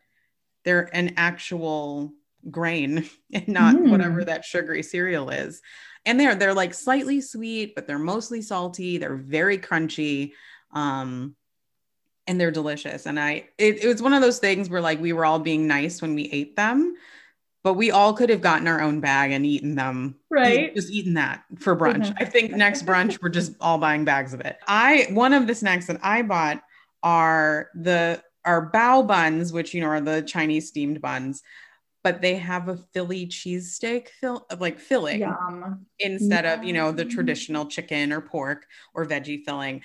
they're 0.64 0.90
an 0.96 1.16
actual 1.18 2.14
grain 2.50 3.10
and 3.34 3.48
not 3.48 3.76
mm. 3.76 3.90
whatever 3.90 4.24
that 4.24 4.46
sugary 4.46 4.84
cereal 4.84 5.30
is. 5.30 5.62
And 6.06 6.20
they're 6.20 6.36
they're 6.36 6.54
like 6.54 6.74
slightly 6.74 7.22
sweet, 7.22 7.74
but 7.76 7.88
they're 7.88 8.00
mostly 8.00 8.42
salty. 8.42 8.98
They're 8.98 9.16
very 9.16 9.58
crunchy. 9.58 10.34
Um, 10.72 11.36
and 12.28 12.40
they're 12.40 12.52
delicious. 12.52 13.06
And 13.06 13.20
I, 13.20 13.46
it, 13.58 13.84
it 13.84 13.88
was 13.88 14.02
one 14.02 14.13
of 14.13 14.22
those 14.22 14.40
things 14.40 14.70
where 14.70 14.82
like 14.82 15.00
we 15.00 15.13
were 15.13 15.26
all 15.26 15.40
being 15.40 15.66
nice 15.66 16.02
when 16.02 16.13
we 16.13 16.30
ate 16.32 16.56
them, 16.56 16.96
but 17.63 17.74
we 17.74 17.92
all 17.92 18.13
could 18.13 18.30
have 18.30 18.42
gotten 18.42 18.68
our 18.68 18.82
own 18.82 19.00
bag 19.00 19.32
and 19.32 19.46
eaten 19.46 19.76
them. 19.76 20.16
Right. 20.30 20.76
Just 20.76 20.92
eaten 20.92 21.13
that 21.16 21.44
for 21.58 21.76
brunch. 21.76 22.08
Mm-hmm. 22.08 22.24
I 22.24 22.26
think 22.26 22.52
next 22.52 22.86
brunch, 22.86 23.22
we're 23.22 23.30
just 23.30 23.54
all 23.62 23.78
buying 23.78 24.06
bags 24.06 24.34
of 24.34 24.42
it. 24.42 24.58
I, 24.68 25.08
one 25.12 25.34
of 25.34 25.48
the 25.48 25.56
snacks 25.56 25.88
that 25.88 26.00
I 26.04 26.22
bought 26.22 26.62
are 27.02 27.70
the, 27.76 28.22
are 28.46 28.72
bao 28.72 29.08
buns, 29.08 29.52
which, 29.52 29.74
you 29.74 29.82
know, 29.82 29.88
are 29.88 30.02
the 30.02 30.22
Chinese 30.22 30.68
steamed 30.68 31.02
buns 31.02 31.44
but 32.04 32.22
they 32.22 32.38
have 32.38 32.70
a 32.70 32.78
Philly 32.94 33.28
cheesesteak 33.28 34.08
fill 34.08 34.46
of 34.50 34.62
like 34.62 34.80
filling 34.80 35.20
Yum. 35.20 35.86
instead 36.00 36.46
Yum. 36.46 36.60
of 36.60 36.66
you 36.66 36.72
know 36.72 36.94
the 36.94 37.04
traditional 37.04 37.66
chicken 37.66 38.13
or 38.13 38.22
pork 38.22 38.66
or 38.94 39.06
veggie 39.06 39.44
filling 39.44 39.82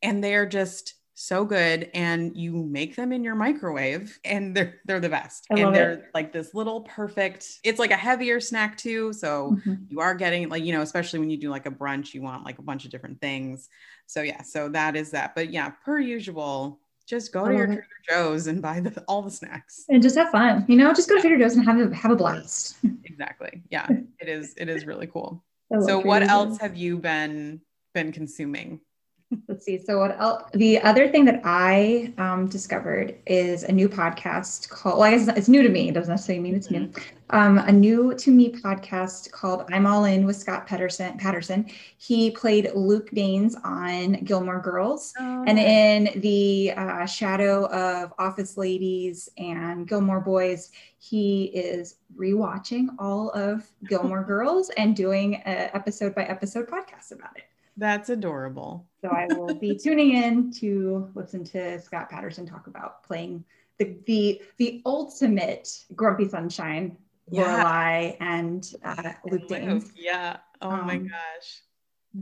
and 0.00 0.22
they're 0.22 0.46
just 0.46 0.94
so 1.14 1.44
good 1.44 1.90
and 1.94 2.36
you 2.36 2.52
make 2.52 2.96
them 2.96 3.12
in 3.12 3.22
your 3.22 3.36
microwave 3.36 4.18
and 4.24 4.54
they're 4.54 4.80
they're 4.84 5.00
the 5.00 5.08
best. 5.08 5.46
And 5.48 5.74
they're 5.74 5.92
it. 5.92 6.04
like 6.12 6.32
this 6.32 6.54
little 6.54 6.82
perfect 6.82 7.60
it's 7.62 7.78
like 7.78 7.92
a 7.92 7.96
heavier 7.96 8.40
snack 8.40 8.76
too 8.76 9.12
so 9.12 9.52
mm-hmm. 9.52 9.74
you 9.88 10.00
are 10.00 10.14
getting 10.14 10.48
like 10.48 10.64
you 10.64 10.72
know 10.72 10.82
especially 10.82 11.20
when 11.20 11.30
you 11.30 11.36
do 11.36 11.50
like 11.50 11.66
a 11.66 11.70
brunch 11.70 12.14
you 12.14 12.22
want 12.22 12.44
like 12.44 12.58
a 12.58 12.62
bunch 12.62 12.84
of 12.84 12.90
different 12.90 13.20
things. 13.20 13.68
So 14.06 14.22
yeah 14.22 14.42
so 14.42 14.68
that 14.70 14.96
is 14.96 15.12
that. 15.12 15.34
But 15.34 15.50
yeah 15.50 15.70
per 15.70 15.98
usual 15.98 16.80
just 17.06 17.32
go 17.32 17.46
to 17.46 17.54
your 17.54 17.66
Trader 17.66 17.86
Joe's 18.08 18.46
and 18.46 18.62
buy 18.62 18.80
the, 18.80 19.04
all 19.06 19.20
the 19.20 19.30
snacks. 19.30 19.84
And 19.88 20.02
just 20.02 20.16
have 20.16 20.30
fun 20.30 20.64
you 20.68 20.76
know 20.76 20.92
just 20.92 21.08
go 21.08 21.14
to 21.14 21.20
Trader 21.20 21.38
Joe's 21.38 21.54
and 21.54 21.64
have 21.64 21.78
a 21.78 21.94
have 21.94 22.10
a 22.10 22.16
blast. 22.16 22.76
Exactly 23.04 23.62
yeah 23.70 23.86
it 24.18 24.28
is 24.28 24.54
it 24.56 24.68
is 24.68 24.84
really 24.84 25.06
cool. 25.06 25.44
So 25.86 26.00
what 26.00 26.22
else 26.22 26.58
have 26.58 26.76
you 26.76 26.98
been 26.98 27.60
been 27.94 28.10
consuming 28.10 28.80
Let's 29.48 29.64
see. 29.64 29.78
So 29.78 29.98
what 29.98 30.18
else? 30.20 30.44
The 30.54 30.80
other 30.80 31.08
thing 31.08 31.24
that 31.26 31.40
I 31.44 32.12
um, 32.18 32.46
discovered 32.46 33.16
is 33.26 33.64
a 33.64 33.72
new 33.72 33.88
podcast 33.88 34.68
called. 34.68 34.98
Well, 34.98 35.04
I 35.04 35.16
guess 35.16 35.28
it's 35.28 35.48
new 35.48 35.62
to 35.62 35.68
me. 35.68 35.88
It 35.88 35.94
doesn't 35.94 36.10
necessarily 36.10 36.42
mean 36.42 36.54
it's 36.54 36.70
new. 36.70 36.86
Mm-hmm. 36.86 37.00
Um, 37.30 37.58
a 37.58 37.72
new 37.72 38.14
to 38.14 38.30
me 38.30 38.52
podcast 38.52 39.30
called 39.32 39.64
"I'm 39.72 39.86
All 39.86 40.04
In" 40.04 40.26
with 40.26 40.36
Scott 40.36 40.66
Patterson. 40.66 41.16
Patterson. 41.18 41.66
He 41.96 42.30
played 42.30 42.70
Luke 42.74 43.10
Danes 43.10 43.56
on 43.64 44.12
Gilmore 44.24 44.60
Girls, 44.60 45.14
oh. 45.18 45.44
and 45.46 45.58
in 45.58 46.20
the 46.20 46.72
uh, 46.76 47.06
shadow 47.06 47.66
of 47.66 48.12
Office 48.18 48.56
Ladies 48.56 49.28
and 49.38 49.88
Gilmore 49.88 50.20
Boys, 50.20 50.70
he 50.98 51.46
is 51.46 51.96
rewatching 52.16 52.88
all 52.98 53.30
of 53.30 53.66
Gilmore 53.88 54.24
Girls 54.26 54.70
and 54.76 54.94
doing 54.94 55.36
an 55.36 55.70
episode 55.72 56.14
by 56.14 56.24
episode 56.24 56.68
podcast 56.68 57.12
about 57.12 57.36
it. 57.36 57.44
That's 57.76 58.08
adorable. 58.08 58.86
So 59.00 59.08
I 59.08 59.26
will 59.26 59.54
be 59.54 59.76
tuning 59.82 60.16
in 60.16 60.52
to 60.52 61.10
listen 61.14 61.44
to 61.44 61.80
Scott 61.80 62.10
Patterson 62.10 62.46
talk 62.46 62.66
about 62.66 63.02
playing 63.02 63.44
the 63.78 63.96
the 64.06 64.42
the 64.58 64.82
ultimate 64.86 65.84
Grumpy 65.94 66.28
Sunshine, 66.28 66.96
yeah. 67.30 67.62
Lorelai 67.62 68.16
and 68.20 68.72
uh, 68.84 69.12
Luke 69.30 69.48
Danes. 69.48 69.92
Yeah. 69.96 70.36
Oh 70.62 70.70
um, 70.70 70.86
my 70.86 70.98
gosh. 70.98 71.62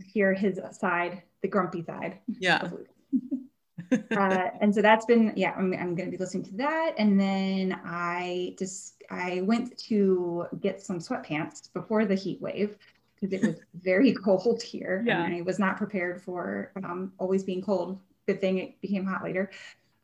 Hear 0.06 0.32
his 0.32 0.58
side, 0.72 1.22
the 1.42 1.48
grumpy 1.48 1.84
side. 1.84 2.18
Yeah. 2.26 2.70
uh, 4.16 4.48
and 4.60 4.74
so 4.74 4.80
that's 4.80 5.04
been 5.04 5.32
yeah 5.36 5.52
I'm, 5.56 5.72
I'm 5.74 5.94
going 5.94 6.10
to 6.10 6.16
be 6.16 6.16
listening 6.16 6.44
to 6.44 6.56
that 6.56 6.94
and 6.98 7.20
then 7.20 7.78
i 7.84 8.54
just 8.58 9.02
i 9.10 9.42
went 9.42 9.76
to 9.88 10.46
get 10.60 10.80
some 10.80 10.98
sweatpants 10.98 11.72
before 11.72 12.04
the 12.04 12.14
heat 12.14 12.40
wave 12.40 12.76
because 13.22 13.42
it 13.42 13.46
was 13.46 13.60
very 13.74 14.12
cold 14.24 14.62
here. 14.62 15.02
Yeah. 15.06 15.24
And 15.24 15.34
I 15.34 15.42
was 15.42 15.58
not 15.58 15.76
prepared 15.76 16.20
for 16.20 16.72
um, 16.82 17.12
always 17.18 17.44
being 17.44 17.62
cold. 17.62 17.98
Good 18.26 18.40
thing 18.40 18.58
it 18.58 18.80
became 18.80 19.06
hot 19.06 19.22
later. 19.22 19.50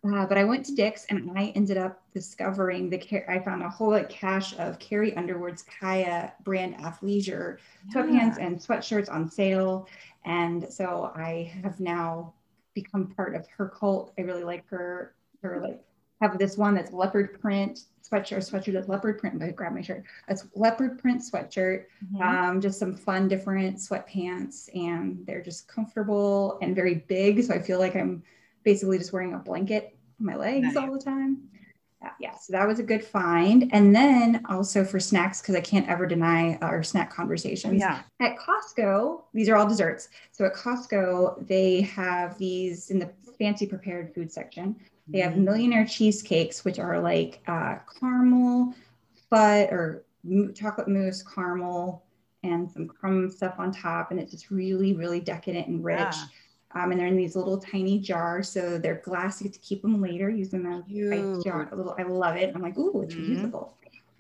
Uh, 0.07 0.25
but 0.27 0.39
I 0.39 0.45
went 0.45 0.65
to 0.67 0.75
Dick's 0.75 1.07
and 1.11 1.37
I 1.37 1.53
ended 1.57 1.77
up 1.77 2.01
discovering 2.15 2.89
the 2.89 3.25
I 3.29 3.41
found 3.41 3.63
a 3.63 3.69
whole 3.69 3.91
like, 3.91 4.09
cache 4.09 4.57
of 4.59 4.79
Carrie 4.79 5.17
Underwood's 5.17 5.65
Calia 5.65 6.33
brand 6.45 6.77
athleisure 6.77 7.59
yeah. 7.89 7.93
sweatpants 7.93 8.39
and 8.39 8.59
sweatshirts 8.59 9.11
on 9.13 9.29
sale. 9.29 9.89
And 10.25 10.73
so 10.73 11.13
I 11.17 11.53
have 11.65 11.81
now 11.81 12.33
become 12.75 13.09
part 13.09 13.35
of 13.35 13.47
her 13.49 13.69
cult. 13.69 14.13
I 14.19 14.23
really 14.23 14.45
like 14.45 14.69
her 14.69 15.15
her 15.43 15.61
like 15.61 15.81
have 16.21 16.39
this 16.39 16.57
one 16.57 16.75
that's 16.75 16.93
leopard 16.93 17.41
print 17.41 17.81
sweatshirt, 18.11 18.51
sweatshirt 18.51 18.73
that's 18.73 18.89
leopard 18.89 19.19
print. 19.19 19.43
I 19.43 19.51
grab 19.51 19.73
my 19.73 19.81
shirt. 19.81 20.05
It's 20.29 20.47
leopard 20.55 20.99
print 20.99 21.23
sweatshirt. 21.23 21.85
Mm-hmm. 22.13 22.23
Um, 22.23 22.61
just 22.61 22.79
some 22.79 22.95
fun, 22.95 23.29
different 23.29 23.77
sweatpants, 23.77 24.69
and 24.75 25.25
they're 25.27 25.43
just 25.43 25.69
comfortable 25.69 26.59
and 26.63 26.75
very 26.75 26.97
big. 27.09 27.43
So 27.43 27.55
I 27.55 27.59
feel 27.59 27.79
like 27.79 27.97
I'm 27.97 28.23
basically 28.65 28.99
just 28.99 29.13
wearing 29.13 29.35
a 29.35 29.39
blanket 29.39 29.97
on 30.21 30.27
my 30.27 30.37
legs 30.37 30.69
nice. 30.69 30.77
all 30.77 30.93
the 30.93 31.01
time. 31.01 31.43
Uh, 32.01 32.11
yeah, 32.21 32.37
so 32.37 32.53
that 32.53 32.67
was 32.67 32.79
a 32.79 32.83
good 32.83 33.03
find. 33.03 33.69
And 33.73 33.95
then 33.95 34.45
also 34.49 34.85
for 34.85 35.01
snacks, 35.01 35.41
because 35.41 35.57
I 35.57 35.61
can't 35.61 35.89
ever 35.89 36.07
deny 36.07 36.57
our 36.57 36.83
snack 36.85 37.13
conversations. 37.13 37.81
Yeah. 37.81 38.03
At 38.21 38.37
Costco, 38.39 39.23
these 39.35 39.49
are 39.49 39.57
all 39.57 39.67
desserts. 39.67 40.09
So 40.31 40.45
at 40.45 40.55
Costco, 40.55 41.47
they 41.49 41.81
have 41.83 42.39
these 42.39 42.91
in 42.91 43.01
the 43.01 43.11
fancy 43.37 43.67
prepared 43.67 44.15
food 44.15 44.31
section. 44.31 44.77
They 45.09 45.21
have 45.21 45.33
Mhm. 45.35 45.45
millionaire 45.45 45.85
cheesecakes, 45.87 46.65
which 46.65 46.79
are 46.79 47.01
like 47.01 47.41
uh, 47.47 47.77
caramel, 47.99 48.75
but 49.31 49.71
or 49.73 50.05
chocolate 50.55 50.89
mousse, 50.89 51.23
caramel, 51.23 52.03
and 52.43 52.71
some 52.71 52.87
crumb 52.87 53.31
stuff 53.31 53.55
on 53.59 53.73
top. 53.73 54.11
And 54.11 54.21
it's 54.21 54.31
just 54.33 54.51
really, 54.51 54.93
really 54.95 55.21
decadent 55.21 55.67
and 55.69 55.83
rich. 55.83 55.99
Yeah. 55.99 56.25
Um, 56.75 56.91
and 56.93 57.01
they're 57.01 57.07
in 57.09 57.17
these 57.17 57.35
little 57.35 57.57
tiny 57.59 57.99
jars. 57.99 58.49
So 58.51 58.77
they're 58.79 59.01
glass. 59.05 59.41
You 59.41 59.45
get 59.49 59.55
to 59.55 59.61
keep 59.61 59.81
them 59.83 60.01
later, 60.03 60.29
use 60.29 60.51
them 60.51 60.67
as 60.67 60.83
ice 60.85 61.45
jar. 61.45 61.69
A 61.73 61.77
little, 61.77 61.97
I 61.99 62.03
love 62.03 62.37
it. 62.37 62.55
I'm 62.55 62.61
like, 62.63 62.77
ooh, 62.77 63.01
it's 63.03 63.15
Mhm. 63.15 63.51
reusable. 63.51 63.71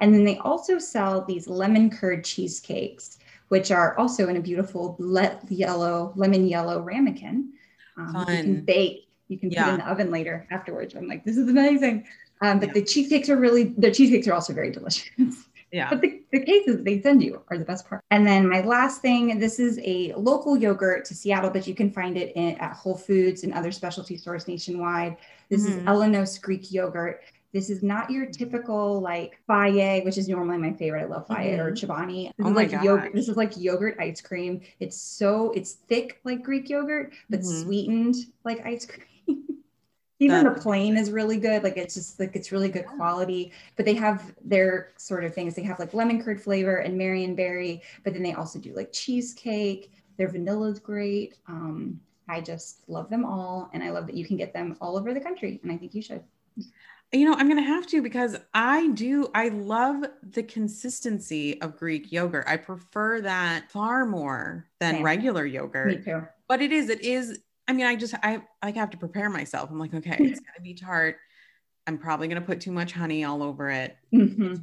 And 0.00 0.14
then 0.14 0.24
they 0.24 0.38
also 0.38 0.78
sell 0.78 1.24
these 1.24 1.46
lemon 1.48 1.90
curd 1.90 2.24
cheesecakes, 2.24 3.18
which 3.48 3.70
are 3.70 3.98
also 3.98 4.28
in 4.28 4.36
a 4.36 4.40
beautiful 4.40 4.96
le- 4.98 5.38
yellow, 5.48 6.12
lemon 6.16 6.46
yellow 6.48 6.80
ramekin. 6.82 7.52
Um, 7.96 8.14
You 8.20 8.24
can 8.26 8.64
bake. 8.64 9.07
You 9.28 9.38
can 9.38 9.50
put 9.50 9.56
Yeah. 9.56 9.72
in 9.74 9.78
the 9.78 9.88
oven 9.88 10.10
later 10.10 10.46
afterwards. 10.50 10.94
I'm 10.94 11.06
like, 11.06 11.24
this 11.24 11.36
is 11.36 11.48
amazing. 11.48 12.06
Um, 12.40 12.58
but 12.60 12.68
Yeah. 12.68 12.74
the 12.74 12.82
cheesecakes 12.82 13.28
are 13.28 13.36
really, 13.36 13.74
the 13.76 13.90
cheesecakes 13.90 14.26
are 14.28 14.32
also 14.34 14.52
very 14.52 14.70
delicious. 14.70 15.08
Yeah. 15.70 15.90
But 15.90 16.00
the, 16.00 16.22
the 16.32 16.40
cases 16.40 16.82
they 16.82 17.02
send 17.02 17.22
you 17.22 17.42
are 17.50 17.58
the 17.58 17.64
best 17.66 17.86
part. 17.86 18.02
And 18.10 18.26
then 18.26 18.48
my 18.48 18.62
last 18.62 19.02
thing, 19.02 19.38
this 19.38 19.58
is 19.60 19.78
a 19.84 20.14
local 20.14 20.56
yogurt 20.56 21.04
to 21.04 21.14
Seattle, 21.14 21.50
but 21.50 21.66
you 21.66 21.74
can 21.74 21.90
find 21.90 22.16
it 22.16 22.34
in, 22.36 22.56
at 22.56 22.72
Whole 22.72 22.96
Foods 22.96 23.44
and 23.44 23.52
other 23.52 23.70
specialty 23.70 24.16
stores 24.16 24.48
nationwide. 24.48 25.18
This 25.50 25.66
is 25.66 25.76
Mhm. 25.76 25.84
Ellenos 25.84 26.40
Greek 26.40 26.72
yogurt. 26.72 27.20
This 27.52 27.68
is 27.68 27.82
not 27.82 28.10
your 28.10 28.24
typical 28.24 29.00
like 29.02 29.38
Fage, 29.46 30.06
which 30.06 30.16
is 30.16 30.26
normally 30.26 30.56
my 30.56 30.72
favorite. 30.72 31.02
I 31.02 31.04
love 31.04 31.26
Fage 31.28 31.58
or 31.58 31.70
Chobani. 31.72 32.28
This 32.38 32.46
Oh 32.46 32.48
is 32.48 32.54
my 32.54 32.62
like 32.62 32.72
yogurt. 32.82 33.12
This 33.12 33.28
is 33.28 33.36
like 33.36 33.52
yogurt 33.58 33.98
ice 34.00 34.22
cream. 34.22 34.62
It's 34.80 34.96
so 34.98 35.50
it's 35.54 35.72
thick 35.72 36.18
like 36.24 36.42
Greek 36.42 36.70
yogurt, 36.70 37.12
but 37.28 37.40
Mhm. 37.40 37.62
sweetened 37.64 38.14
like 38.42 38.64
ice 38.64 38.86
cream. 38.86 39.04
Even 40.20 40.44
the 40.44 40.50
plain 40.50 40.96
is 40.96 41.12
really 41.12 41.38
good. 41.38 41.62
Like 41.62 41.76
it's 41.76 41.94
just 41.94 42.18
like 42.18 42.34
it's 42.34 42.50
really 42.50 42.68
good 42.68 42.86
quality. 42.86 43.52
But 43.76 43.86
they 43.86 43.94
have 43.94 44.34
their 44.44 44.92
sort 44.96 45.24
of 45.24 45.32
things. 45.32 45.54
They 45.54 45.62
have 45.62 45.78
like 45.78 45.94
lemon 45.94 46.20
curd 46.22 46.42
flavor 46.42 46.78
and 46.78 46.98
Marionberry, 47.00 47.82
but 48.02 48.14
then 48.14 48.24
they 48.24 48.32
also 48.32 48.58
do 48.58 48.74
like 48.74 48.92
cheesecake. 48.92 49.92
Their 50.16 50.28
vanilla 50.28 50.70
is 50.70 50.80
great. 50.80 51.38
Um, 51.46 52.00
I 52.28 52.40
just 52.40 52.88
love 52.88 53.08
them 53.10 53.24
all, 53.24 53.70
and 53.72 53.82
I 53.82 53.90
love 53.90 54.06
that 54.06 54.16
you 54.16 54.26
can 54.26 54.36
get 54.36 54.52
them 54.52 54.76
all 54.80 54.96
over 54.98 55.14
the 55.14 55.20
country. 55.20 55.60
And 55.62 55.70
I 55.70 55.76
think 55.76 55.94
you 55.94 56.02
should. 56.02 56.22
You 57.12 57.24
know, 57.24 57.34
I'm 57.34 57.48
going 57.48 57.62
to 57.62 57.66
have 57.66 57.86
to 57.86 58.02
because 58.02 58.36
I 58.52 58.88
do, 58.88 59.28
I 59.34 59.48
love 59.48 60.04
the 60.22 60.42
consistency 60.42 61.58
of 61.62 61.78
Greek 61.78 62.12
yogurt. 62.12 62.44
I 62.46 62.58
prefer 62.58 63.22
that 63.22 63.70
far 63.70 64.04
more 64.04 64.66
than 64.78 64.96
Same. 64.96 65.04
regular 65.04 65.44
Me 65.44 65.50
yogurt. 65.52 66.04
too. 66.04 66.22
But 66.48 66.60
it 66.60 66.70
is, 66.70 66.90
it 66.90 67.00
is, 67.00 67.40
I 67.68 67.72
mean, 67.74 67.86
I 67.86 67.94
just, 67.96 68.14
I 68.22 68.42
like 68.64 68.76
have 68.76 68.90
to 68.90 68.96
prepare 68.96 69.28
myself. 69.28 69.70
I'm 69.70 69.78
like, 69.78 69.92
okay, 69.94 70.16
it's 70.18 70.40
going 70.40 70.54
to 70.56 70.62
be 70.62 70.74
tart. 70.74 71.16
I'm 71.86 71.98
probably 71.98 72.26
going 72.28 72.40
to 72.40 72.46
put 72.46 72.60
too 72.60 72.72
much 72.72 72.92
honey 72.92 73.24
all 73.24 73.42
over 73.42 73.68
it. 73.70 73.96
Mhm. 74.12 74.62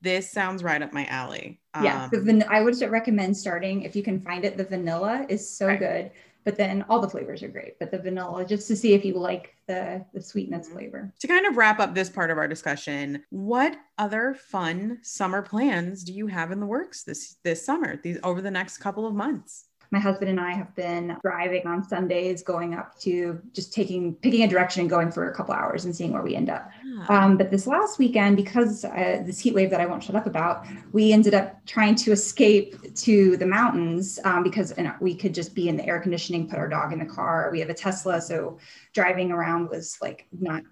This 0.00 0.30
sounds 0.30 0.62
right 0.62 0.80
up 0.80 0.92
my 0.92 1.06
alley. 1.06 1.60
Yeah, 1.82 2.08
the 2.12 2.18
Um, 2.18 2.24
van- 2.26 2.44
I 2.48 2.60
would 2.62 2.80
recommend 2.80 3.36
starting 3.36 3.82
if 3.82 3.96
you 3.96 4.02
can 4.02 4.20
find 4.20 4.44
it. 4.44 4.56
The 4.56 4.64
vanilla 4.64 5.26
is 5.28 5.48
so 5.48 5.66
Right. 5.66 5.78
good, 5.78 6.10
but 6.44 6.56
then 6.56 6.84
all 6.88 7.00
the 7.00 7.08
flavors 7.08 7.42
are 7.42 7.48
great. 7.48 7.78
But 7.80 7.90
the 7.90 7.98
vanilla, 7.98 8.44
just 8.44 8.68
to 8.68 8.76
see 8.76 8.94
if 8.94 9.04
you 9.04 9.14
like 9.14 9.54
the 9.66 10.04
the 10.14 10.20
sweetness 10.22 10.68
Mhm. 10.68 10.72
flavor. 10.72 11.12
to 11.18 11.26
kind 11.26 11.46
of 11.46 11.56
wrap 11.56 11.80
up 11.80 11.94
this 11.94 12.08
part 12.10 12.30
of 12.30 12.38
our 12.38 12.46
discussion, 12.46 13.24
what 13.30 13.76
other 13.98 14.34
fun 14.34 14.98
summer 15.02 15.42
plans 15.42 16.04
do 16.04 16.12
you 16.12 16.28
have 16.28 16.52
in 16.52 16.60
the 16.60 16.66
works 16.66 17.02
this 17.02 17.36
this 17.42 17.64
summer, 17.64 17.96
these 17.96 18.18
over 18.22 18.40
the 18.40 18.50
next 18.50 18.78
couple 18.78 19.06
of 19.06 19.14
months? 19.14 19.64
My 19.90 19.98
husband 19.98 20.30
and 20.30 20.40
I 20.40 20.52
have 20.52 20.74
been 20.74 21.16
driving 21.22 21.66
on 21.66 21.82
Sundays, 21.84 22.42
going 22.42 22.74
up 22.74 22.98
to 23.00 23.40
just 23.52 23.72
taking 23.72 24.14
picking 24.16 24.42
a 24.42 24.48
direction 24.48 24.80
and 24.80 24.90
going 24.90 25.10
for 25.10 25.30
a 25.30 25.34
couple 25.34 25.54
hours 25.54 25.84
and 25.84 25.94
seeing 25.94 26.12
where 26.12 26.22
we 26.22 26.34
end 26.34 26.50
up. 26.50 26.68
Yeah. 26.84 27.06
Um, 27.08 27.36
but 27.36 27.50
this 27.50 27.66
last 27.66 27.98
weekend, 27.98 28.36
because 28.36 28.84
uh, 28.84 29.22
this 29.24 29.38
heat 29.38 29.54
wave 29.54 29.70
that 29.70 29.80
I 29.80 29.86
won't 29.86 30.02
shut 30.02 30.16
up 30.16 30.26
about, 30.26 30.66
we 30.92 31.12
ended 31.12 31.34
up 31.34 31.64
trying 31.66 31.94
to 31.96 32.12
escape 32.12 32.94
to 32.94 33.36
the 33.36 33.46
mountains 33.46 34.18
um, 34.24 34.42
because 34.42 34.72
you 34.76 34.84
know, 34.84 34.94
we 35.00 35.14
could 35.14 35.34
just 35.34 35.54
be 35.54 35.68
in 35.68 35.76
the 35.76 35.86
air 35.86 36.00
conditioning, 36.00 36.48
put 36.48 36.58
our 36.58 36.68
dog 36.68 36.92
in 36.92 36.98
the 36.98 37.06
car. 37.06 37.50
We 37.52 37.60
have 37.60 37.70
a 37.70 37.74
Tesla, 37.74 38.20
so 38.20 38.58
driving 38.92 39.30
around 39.30 39.70
was 39.70 39.98
like 40.00 40.26
not 40.38 40.62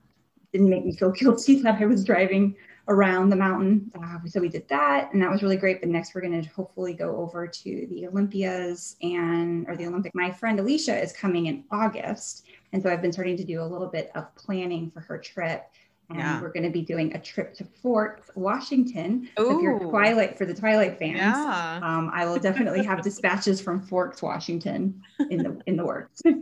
didn't 0.53 0.71
make 0.71 0.85
me 0.85 0.97
feel 0.97 1.11
guilty 1.21 1.61
that 1.63 1.81
I 1.81 1.85
was 1.85 2.05
driving 2.05 2.57
around 2.89 3.31
the 3.31 3.37
mountain. 3.37 3.91
Uh, 4.01 4.19
so 4.27 4.41
we 4.41 4.49
did 4.49 4.69
that, 4.69 5.13
and 5.13 5.23
that 5.23 5.31
was 5.31 5.43
really 5.43 5.57
great. 5.57 5.81
But 5.81 5.89
next, 5.89 6.15
we're 6.15 6.21
going 6.21 6.43
to 6.43 6.49
hopefully 6.51 6.93
go 6.95 7.17
over 7.17 7.47
to 7.47 7.87
the 7.91 8.07
Olympias 8.07 8.97
and 9.03 9.67
or 9.69 9.77
the 9.77 9.87
Olympic. 9.87 10.13
My 10.15 10.31
friend 10.31 10.61
Alicia 10.61 11.01
is 11.01 11.13
coming 11.13 11.47
in 11.47 11.65
August, 11.71 12.47
and 12.73 12.83
so 12.83 12.91
I've 12.91 13.03
been 13.03 13.13
starting 13.13 13.37
to 13.37 13.45
do 13.45 13.63
a 13.63 13.65
little 13.65 13.89
bit 13.89 14.11
of 14.15 14.35
planning 14.35 14.91
for 14.91 15.01
her 15.01 15.19
trip. 15.19 15.65
And 16.11 16.19
Yeah. 16.19 16.39
we're 16.43 16.53
going 16.53 16.65
to 16.65 16.71
be 16.71 16.83
doing 16.83 17.15
a 17.15 17.19
trip 17.19 17.55
to 17.55 17.65
Forks 17.65 18.31
Washington. 18.35 19.27
So 19.39 19.57
if 19.57 19.63
you're 19.63 19.79
Twilight 19.79 20.37
for 20.37 20.45
the 20.45 20.53
Twilight 20.53 20.99
fans, 20.99 21.17
yeah. 21.17 21.81
um, 21.83 22.11
I 22.13 22.27
will 22.27 22.39
definitely 22.39 22.85
have 22.85 23.01
dispatches 23.03 23.59
from 23.59 23.81
Forks, 23.81 24.21
Washington, 24.21 25.01
in 25.31 25.39
the 25.43 25.59
in 25.67 25.77
the 25.77 25.85
works. 25.85 26.21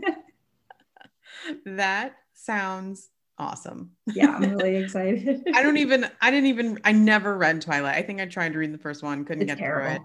That 1.65 2.15
sounds 2.35 3.09
awesome. 3.39 3.93
yeah, 4.15 4.31
I'm 4.37 4.51
really 4.57 4.77
excited. 4.77 5.43
I 5.55 5.63
don't 5.63 5.77
even 5.87 6.09
I 6.21 6.31
didn't 6.31 6.47
even 6.47 6.79
I 6.85 6.93
never 6.93 7.37
read 7.37 7.61
Twilight. 7.63 7.97
I 7.97 8.03
think 8.03 8.21
I 8.21 8.27
tried 8.27 8.53
to 8.53 8.59
read 8.59 8.73
the 8.73 8.79
first 8.79 9.03
one, 9.03 9.25
couldn't 9.25 9.43
It's 9.49 9.55
get 9.55 9.59
through 9.67 9.85
it. 9.87 10.03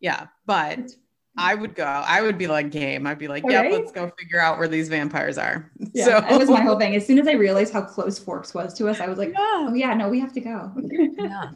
Yeah, 0.00 0.26
but 0.46 0.72
It's- 0.78 0.96
I 1.38 1.54
would 1.54 1.74
go. 1.74 1.84
I 1.84 2.20
would 2.20 2.36
be 2.36 2.46
like 2.46 2.70
game. 2.70 3.06
I'd 3.06 3.18
be 3.18 3.26
like, 3.26 3.42
yeah, 3.48 3.62
Right? 3.62 3.72
let's 3.72 3.90
go 3.90 4.10
figure 4.18 4.38
out 4.38 4.58
where 4.58 4.68
these 4.68 4.90
vampires 4.90 5.38
are. 5.38 5.70
Yeah, 5.94 6.04
so 6.04 6.10
that 6.20 6.38
was 6.38 6.50
my 6.50 6.60
whole 6.60 6.78
thing. 6.78 6.94
As 6.94 7.06
soon 7.06 7.18
as 7.18 7.26
I 7.26 7.32
realized 7.32 7.72
how 7.72 7.80
close 7.82 8.18
Forks 8.18 8.52
was 8.52 8.74
to 8.74 8.88
us, 8.88 9.00
I 9.00 9.06
was 9.08 9.16
like, 9.16 9.30
Yeah. 9.30 9.36
oh 9.38 9.72
yeah, 9.74 9.94
no, 9.94 10.10
we 10.10 10.20
have 10.20 10.32
to 10.34 10.40
go. 10.40 10.70
yeah. 11.18 11.50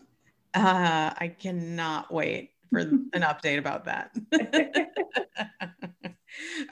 Uh, 0.54 1.12
I 1.18 1.34
cannot 1.38 2.10
wait 2.10 2.52
for 2.70 2.78
an 2.78 3.10
update 3.16 3.58
about 3.58 3.84
that. 3.84 4.16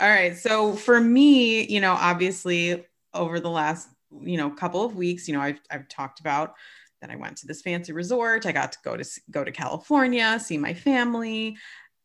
All 0.01 0.09
right. 0.09 0.37
So 0.37 0.75
for 0.75 1.01
me, 1.01 1.67
you 1.67 1.81
know, 1.81 1.93
obviously 1.93 2.85
over 3.13 3.41
the 3.41 3.51
last, 3.51 3.89
you 4.21 4.37
know, 4.37 4.51
couple 4.51 4.85
of 4.85 4.97
weeks, 4.97 5.29
you 5.29 5.35
know, 5.35 5.41
I've, 5.41 5.61
I've 5.71 5.89
talked 5.89 6.21
about 6.21 6.55
that 7.01 7.11
I 7.11 7.17
went 7.17 7.37
to 7.39 7.47
this 7.47 7.63
fancy 7.63 7.93
resort. 7.93 8.47
I 8.47 8.53
got 8.53 8.73
to 8.73 8.79
go 8.85 8.97
to 8.97 9.05
go 9.31 9.45
to 9.45 9.53
California, 9.53 10.39
see 10.41 10.57
my 10.57 10.73
family. 10.73 11.57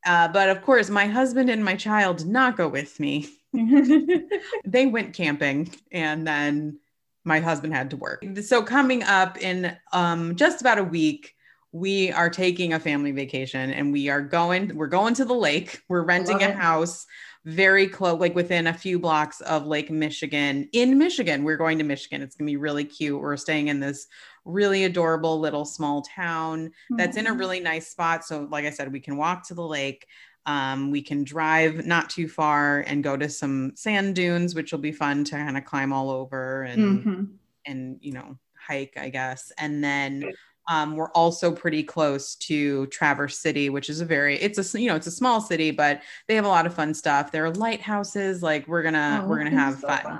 Uh, 0.05 0.27
but 0.27 0.49
of 0.49 0.61
course, 0.61 0.89
my 0.89 1.05
husband 1.05 1.49
and 1.49 1.63
my 1.63 1.75
child 1.75 2.17
did 2.17 2.27
not 2.27 2.57
go 2.57 2.67
with 2.67 2.99
me. 2.99 3.29
They 4.65 4.85
went 4.85 5.13
camping 5.13 5.73
and 5.91 6.27
then 6.27 6.79
my 7.23 7.39
husband 7.39 7.73
had 7.73 7.89
to 7.91 7.97
work. 7.97 8.23
So 8.43 8.61
coming 8.61 9.03
up 9.03 9.37
in 9.37 9.75
um, 9.91 10.35
just 10.35 10.61
about 10.61 10.77
a 10.77 10.83
week, 10.83 11.33
we 11.71 12.11
are 12.11 12.29
taking 12.29 12.73
a 12.73 12.79
family 12.79 13.11
vacation 13.11 13.71
and 13.71 13.91
we 13.91 14.09
are 14.09 14.21
going, 14.21 14.75
we're 14.75 14.87
going 14.87 15.13
to 15.15 15.25
the 15.25 15.33
lake. 15.33 15.81
We're 15.87 16.03
renting 16.03 16.41
a 16.41 16.51
house 16.51 17.05
very 17.45 17.87
close, 17.87 18.19
like 18.19 18.35
within 18.35 18.67
a 18.67 18.73
few 18.73 18.99
blocks 18.99 19.41
of 19.41 19.65
Lake 19.65 19.89
Michigan. 19.89 20.67
In 20.73 20.97
Michigan, 20.97 21.43
we're 21.43 21.57
going 21.57 21.77
to 21.77 21.83
Michigan. 21.83 22.21
It's 22.21 22.35
gonna 22.35 22.45
be 22.47 22.57
really 22.57 22.83
cute. 22.85 23.19
We're 23.19 23.37
staying 23.37 23.69
in 23.69 23.79
this 23.79 24.07
really 24.45 24.83
adorable 24.83 25.39
little 25.39 25.65
small 25.65 26.01
town 26.01 26.71
that's 26.91 27.17
in 27.17 27.27
a 27.27 27.33
really 27.33 27.59
nice 27.59 27.87
spot. 27.87 28.25
So, 28.25 28.47
like 28.51 28.65
I 28.65 28.69
said, 28.69 28.91
we 28.91 28.99
can 28.99 29.15
walk 29.17 29.47
to 29.47 29.53
the 29.53 29.65
lake. 29.65 30.07
Um, 30.45 30.89
we 30.91 31.01
can 31.01 31.23
drive 31.23 31.85
not 31.85 32.09
too 32.09 32.27
far 32.27 32.81
and 32.81 33.03
go 33.03 33.15
to 33.15 33.29
some 33.29 33.73
sand 33.75 34.15
dunes, 34.15 34.55
which 34.55 34.71
will 34.71 34.79
be 34.79 34.91
fun 34.91 35.23
to 35.25 35.31
kind 35.31 35.57
of 35.57 35.65
climb 35.65 35.93
all 35.93 36.09
over 36.09 36.63
and 36.63 37.03
Mhm. 37.05 37.27
and 37.65 37.99
you 38.01 38.13
know 38.13 38.37
hike, 38.57 38.93
I 38.97 39.09
guess. 39.09 39.51
And 39.57 39.83
then 39.83 40.31
um, 40.69 40.95
we're 40.95 41.11
also 41.11 41.51
pretty 41.51 41.81
close 41.83 42.35
to 42.35 42.85
Traverse 42.87 43.39
City, 43.39 43.69
which 43.69 43.89
is 43.89 44.01
a 44.01 44.05
very 44.05 44.35
it's 44.39 44.73
a 44.75 44.79
you 44.79 44.87
know 44.87 44.95
it's 44.95 45.07
a 45.07 45.11
small 45.11 45.41
city, 45.41 45.71
but 45.71 46.01
they 46.27 46.35
have 46.35 46.45
a 46.45 46.49
lot 46.49 46.65
of 46.67 46.73
fun 46.73 46.93
stuff. 46.93 47.31
There 47.31 47.43
are 47.45 47.51
lighthouses. 47.51 48.43
Like 48.43 48.67
we're 48.67 48.83
gonna 48.83 49.21
Oh, 49.23 49.27
we're 49.27 49.39
gonna 49.39 49.49
have 49.49 49.79
so 49.79 49.87
fun. 49.87 50.19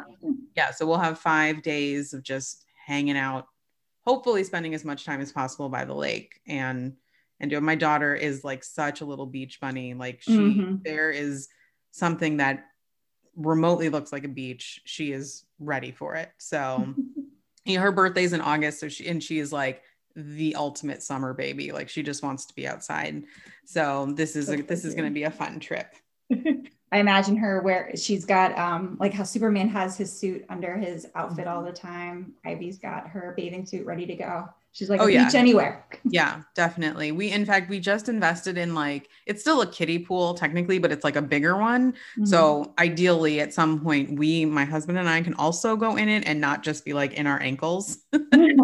Yeah, 0.55 0.71
so 0.71 0.87
we'll 0.87 0.97
have 0.97 1.19
five 1.19 1.61
days 1.61 2.13
of 2.13 2.23
just 2.23 2.65
hanging 2.85 3.15
out, 3.15 3.45
hopefully 4.05 4.43
spending 4.43 4.73
as 4.73 4.83
much 4.83 5.05
time 5.05 5.21
as 5.21 5.31
possible 5.31 5.69
by 5.69 5.85
the 5.85 5.93
lake 5.93 6.41
and 6.47 6.95
and 7.39 7.51
doing. 7.51 7.63
My 7.63 7.75
daughter 7.75 8.15
is 8.15 8.43
like 8.43 8.63
such 8.63 9.01
a 9.01 9.05
little 9.05 9.27
beach 9.27 9.59
bunny. 9.61 9.93
Like 9.93 10.21
she, 10.21 10.31
Mhm. 10.31 10.83
there 10.83 11.11
is 11.11 11.47
something 11.91 12.37
that 12.37 12.65
remotely 13.35 13.89
looks 13.89 14.11
like 14.11 14.23
a 14.23 14.27
beach. 14.29 14.81
She 14.85 15.11
is 15.11 15.45
ready 15.59 15.91
for 15.91 16.15
it. 16.15 16.31
So 16.39 16.95
you 17.65 17.75
know, 17.77 17.81
her 17.83 17.91
birthday's 17.91 18.33
in 18.33 18.41
August, 18.41 18.79
so 18.79 18.89
she 18.89 19.07
and 19.07 19.23
she 19.23 19.37
is 19.37 19.53
like 19.53 19.83
the 20.15 20.55
ultimate 20.55 21.03
summer 21.03 21.33
baby. 21.33 21.71
Like 21.71 21.89
she 21.89 22.03
just 22.03 22.23
wants 22.23 22.45
to 22.45 22.55
be 22.55 22.67
outside. 22.67 23.23
So 23.65 24.11
this 24.15 24.35
is 24.35 24.49
a, 24.49 24.61
this 24.61 24.85
is 24.85 24.95
going 24.95 25.07
to 25.07 25.13
be 25.13 25.23
a 25.23 25.31
fun 25.31 25.59
trip. 25.59 25.95
I 26.91 26.99
imagine 26.99 27.37
her 27.37 27.61
where 27.61 27.91
she's 27.95 28.25
got 28.25 28.57
um 28.57 28.97
like 28.99 29.13
how 29.13 29.23
Superman 29.23 29.69
has 29.69 29.97
his 29.97 30.11
suit 30.11 30.45
under 30.49 30.77
his 30.77 31.07
outfit 31.15 31.47
all 31.47 31.63
the 31.63 31.71
time. 31.71 32.33
Ivy's 32.45 32.79
got 32.79 33.07
her 33.07 33.33
bathing 33.37 33.65
suit 33.65 33.85
ready 33.85 34.05
to 34.07 34.15
go. 34.15 34.49
She's 34.71 34.89
like, 34.89 35.01
oh, 35.01 35.07
yeah. 35.07 35.25
beach 35.25 35.35
anywhere. 35.35 35.85
yeah, 36.03 36.41
definitely. 36.55 37.11
We, 37.11 37.31
in 37.31 37.45
fact, 37.45 37.69
we 37.69 37.79
just 37.79 38.07
invested 38.07 38.57
in 38.57 38.75
like, 38.75 39.09
it's 39.25 39.41
still 39.41 39.61
a 39.61 39.67
kiddie 39.67 39.99
pool 39.99 40.35
technically, 40.35 40.77
but 40.77 40.91
it's 40.91 41.03
like 41.03 41.15
a 41.15 41.21
bigger 41.21 41.57
one. 41.57 41.93
Mm-hmm. 41.93 42.25
So 42.25 42.73
ideally, 42.77 43.39
at 43.41 43.53
some 43.53 43.81
point, 43.81 44.17
we, 44.17 44.45
my 44.45 44.65
husband 44.65 44.97
and 44.97 45.09
I, 45.09 45.21
can 45.21 45.33
also 45.33 45.75
go 45.75 45.95
in 45.95 46.07
it 46.07 46.23
and 46.25 46.39
not 46.39 46.63
just 46.63 46.85
be 46.85 46.93
like 46.93 47.13
in 47.13 47.27
our 47.27 47.41
ankles. 47.41 47.97
and, 48.13 48.61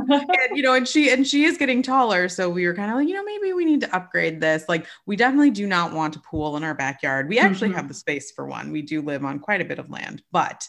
you 0.54 0.62
know, 0.62 0.76
and 0.76 0.88
she, 0.88 1.10
and 1.10 1.28
she 1.28 1.44
is 1.46 1.58
getting 1.58 1.82
taller. 1.82 2.30
So 2.30 2.50
we 2.50 2.68
were 2.68 2.76
kind 2.76 2.92
of 2.92 2.98
like, 2.98 3.08
you 3.08 3.14
know, 3.14 3.24
maybe 3.24 3.54
we 3.54 3.66
need 3.66 3.82
to 3.82 3.96
upgrade 3.96 4.40
this. 4.40 4.66
Like, 4.70 4.86
we 5.06 5.16
definitely 5.16 5.52
do 5.52 5.68
not 5.68 5.92
want 5.92 6.16
a 6.16 6.20
pool 6.20 6.56
in 6.56 6.64
our 6.64 6.76
backyard. 6.76 7.28
We 7.28 7.40
actually 7.40 7.70
mm-hmm. 7.70 7.78
have 7.78 7.88
the 7.88 7.94
space 7.94 8.32
for 8.32 8.46
one. 8.46 8.72
We 8.72 8.84
do 8.84 9.02
live 9.02 9.26
on 9.26 9.40
quite 9.40 9.62
a 9.62 9.66
bit 9.66 9.80
of 9.80 9.90
land, 9.90 10.22
but 10.32 10.68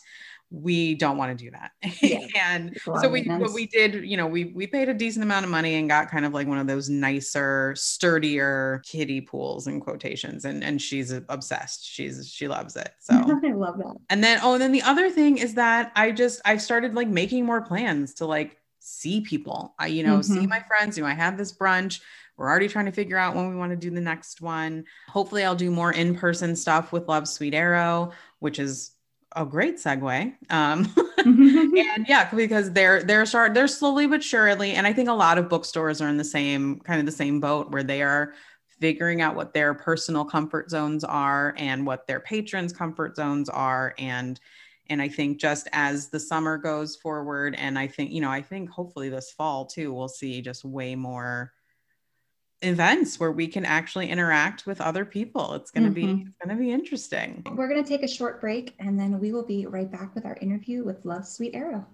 we 0.51 0.95
don't 0.95 1.17
want 1.17 1.37
to 1.37 1.45
do 1.45 1.51
that. 1.51 1.73
Yeah. 2.01 2.27
and 2.37 2.77
so 3.01 3.09
we 3.09 3.23
what 3.25 3.53
we 3.53 3.67
did, 3.67 4.05
you 4.05 4.17
know, 4.17 4.27
we 4.27 4.45
we 4.45 4.67
paid 4.67 4.89
a 4.89 4.95
decent 4.95 5.25
amount 5.25 5.45
of 5.45 5.51
money 5.51 5.75
and 5.75 5.89
got 5.89 6.11
kind 6.11 6.25
of 6.25 6.33
like 6.33 6.47
one 6.47 6.59
of 6.59 6.67
those 6.67 6.89
nicer, 6.89 7.75
sturdier 7.77 8.81
kiddie 8.85 9.21
pools 9.21 9.67
in 9.67 9.81
quotations. 9.81 10.45
And 10.45 10.63
and 10.63 10.81
she's 10.81 11.11
obsessed. 11.11 11.85
She's 11.85 12.29
she 12.29 12.49
loves 12.49 12.77
it. 12.77 12.93
So 13.01 13.15
I 13.15 13.53
love 13.53 13.79
that. 13.79 13.97
And 14.11 14.23
then 14.23 14.41
oh, 14.43 14.55
and 14.55 14.63
then 14.63 14.73
the 14.73 14.83
other 14.83 15.11
thing 15.11 15.39
is 15.39 15.55
that 15.55 15.93
I 15.95 16.11
just 16.11 16.41
I've 16.45 16.63
started 16.63 16.95
like 16.95 17.09
making 17.09 17.45
more 17.45 17.63
plans 17.63 18.15
to 18.15 18.27
like 18.27 18.57
see 18.81 19.21
people. 19.21 19.75
I, 19.79 19.89
you 19.89 20.03
know, 20.03 20.19
mm-hmm. 20.19 20.41
see 20.41 20.47
my 20.47 20.61
friends. 20.61 20.97
You 20.97 21.05
know, 21.05 21.11
I 21.11 21.15
have 21.15 21.37
this 21.37 21.53
brunch. 21.53 22.01
We're 22.37 22.49
already 22.49 22.69
trying 22.69 22.87
to 22.87 22.93
figure 22.93 23.17
out 23.17 23.35
when 23.35 23.49
we 23.49 23.57
want 23.57 23.71
to 23.71 23.77
do 23.77 23.91
the 23.91 24.01
next 24.01 24.41
one. 24.41 24.85
Hopefully, 25.09 25.45
I'll 25.45 25.55
do 25.55 25.71
more 25.71 25.93
in 25.93 26.15
person 26.15 26.55
stuff 26.55 26.93
with 26.93 27.09
Love 27.09 27.29
Sweet 27.29 27.55
Arrow, 27.55 28.13
which 28.41 28.59
is 28.59 28.96
a 29.37 29.45
great 29.45 29.77
segue. 29.77 30.35
Um, 30.51 30.93
and 31.19 32.07
yeah, 32.09 32.29
because 32.35 32.73
they're 32.73 33.03
they're 33.03 33.27
start 33.27 33.55
they're 33.55 33.69
slowly 33.69 34.07
but 34.07 34.25
surely, 34.25 34.73
and 34.73 34.87
I 34.87 34.93
think 34.93 35.09
a 35.09 35.15
lot 35.15 35.39
of 35.39 35.49
bookstores 35.49 36.01
are 36.01 36.09
in 36.09 36.17
the 36.17 36.25
same 36.25 36.81
kind 36.81 36.99
of 36.99 37.07
the 37.07 37.13
same 37.13 37.39
boat 37.39 37.71
where 37.71 37.83
they 37.83 38.03
are 38.03 38.33
figuring 38.81 39.23
out 39.23 39.37
what 39.37 39.55
their 39.55 39.73
personal 39.75 40.25
comfort 40.25 40.71
zones 40.71 41.05
are 41.05 41.55
and 41.57 41.87
what 41.87 42.07
their 42.07 42.21
patrons' 42.21 42.73
comfort 42.73 43.15
zones 43.17 43.49
are, 43.49 43.95
and 43.99 44.41
and 44.89 45.03
I 45.03 45.09
think 45.09 45.39
just 45.39 45.69
as 45.73 46.09
the 46.09 46.21
summer 46.21 46.59
goes 46.59 46.97
forward, 46.97 47.55
and 47.57 47.79
I 47.79 47.87
think 47.87 48.11
you 48.11 48.21
know 48.21 48.31
I 48.31 48.43
think 48.43 48.71
hopefully 48.71 49.09
this 49.11 49.31
fall 49.31 49.67
too, 49.67 49.93
we'll 49.93 50.09
see 50.09 50.41
just 50.41 50.65
way 50.65 50.95
more 50.95 51.53
events 52.63 53.21
where 53.21 53.33
we 53.33 53.47
can 53.47 53.65
actually 53.65 54.09
interact 54.09 54.67
with 54.67 54.81
other 54.81 55.05
people. 55.05 55.55
It's 55.55 55.71
going 55.71 55.93
to 55.93 56.01
mm-hmm. 56.01 56.17
be 56.17 56.23
it's 56.23 56.37
going 56.45 56.57
to 56.57 56.63
be 56.63 56.73
interesting. 56.73 57.43
We're 57.55 57.69
going 57.69 57.83
to 57.83 57.89
take 57.89 58.03
a 58.03 58.09
short 58.09 58.41
break 58.41 58.75
and 58.79 58.99
then 58.99 59.19
we 59.21 59.33
will 59.33 59.45
be 59.45 59.67
right 59.67 59.91
back 59.91 60.15
with 60.15 60.25
our 60.25 60.37
interview 60.41 60.85
with 60.85 61.05
Love 61.05 61.27
Sweet 61.27 61.55
Arrow. 61.55 61.87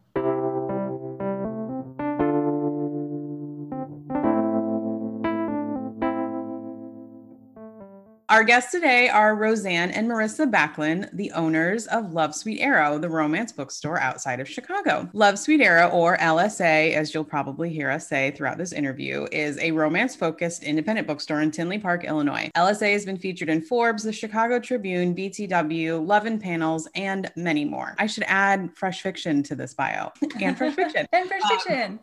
Our 8.32 8.44
guests 8.44 8.70
today 8.70 9.10
are 9.10 9.36
Roseann 9.36 9.92
and 9.94 10.08
Marissa 10.10 10.50
Backlund, 10.50 11.10
the 11.12 11.30
owners 11.32 11.86
of 11.88 12.14
Love 12.14 12.34
Sweet 12.34 12.60
Arrow, 12.60 12.96
the 12.96 13.10
romance 13.10 13.52
bookstore 13.52 14.00
outside 14.00 14.40
of 14.40 14.48
Chicago. 14.48 15.06
Love 15.12 15.38
Sweet 15.38 15.60
Arrow, 15.60 15.90
or 15.90 16.16
LSA, 16.16 16.94
as 16.94 17.12
you'll 17.12 17.24
probably 17.24 17.68
hear 17.68 17.90
us 17.90 18.08
say 18.08 18.30
throughout 18.30 18.56
this 18.56 18.72
interview, 18.72 19.26
is 19.32 19.58
a 19.58 19.70
romance 19.72 20.16
focused 20.16 20.62
independent 20.62 21.06
bookstore 21.06 21.42
in 21.42 21.50
Tinley 21.50 21.78
Park, 21.78 22.04
Illinois. 22.04 22.50
LSA 22.56 22.94
has 22.94 23.04
been 23.04 23.18
featured 23.18 23.50
in 23.50 23.60
Forbes, 23.60 24.02
the 24.02 24.14
Chicago 24.14 24.58
Tribune, 24.58 25.14
BTW, 25.14 26.02
Love 26.06 26.24
and 26.24 26.40
Panels, 26.40 26.88
and 26.94 27.30
many 27.36 27.66
more. 27.66 27.94
I 27.98 28.06
should 28.06 28.24
add 28.28 28.70
fresh 28.74 29.02
fiction 29.02 29.42
to 29.42 29.54
this 29.54 29.74
bio 29.74 30.10
and 30.40 30.56
fresh 30.56 30.74
fiction. 30.74 31.06
and 31.12 31.28
fresh 31.28 31.42
fiction. 31.50 32.00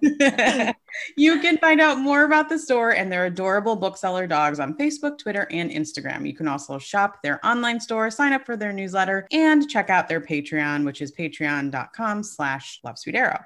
Um, 0.67 0.73
you 1.17 1.39
can 1.39 1.57
find 1.57 1.81
out 1.81 1.97
more 1.97 2.23
about 2.23 2.49
the 2.49 2.59
store 2.59 2.91
and 2.91 3.11
their 3.11 3.25
adorable 3.25 3.75
bookseller 3.75 4.27
dogs 4.27 4.59
on 4.59 4.77
Facebook, 4.77 5.17
Twitter, 5.17 5.47
and 5.49 5.71
Instagram. 5.71 6.18
You 6.25 6.35
can 6.35 6.47
also 6.47 6.77
shop 6.77 7.23
their 7.23 7.45
online 7.45 7.79
store, 7.79 8.09
sign 8.11 8.33
up 8.33 8.45
for 8.45 8.55
their 8.55 8.73
newsletter, 8.73 9.27
and 9.31 9.67
check 9.69 9.89
out 9.89 10.07
their 10.07 10.21
Patreon, 10.21 10.85
which 10.85 11.01
is 11.01 11.11
patreon.com 11.11 12.23
slash 12.23 12.79
love. 12.83 12.97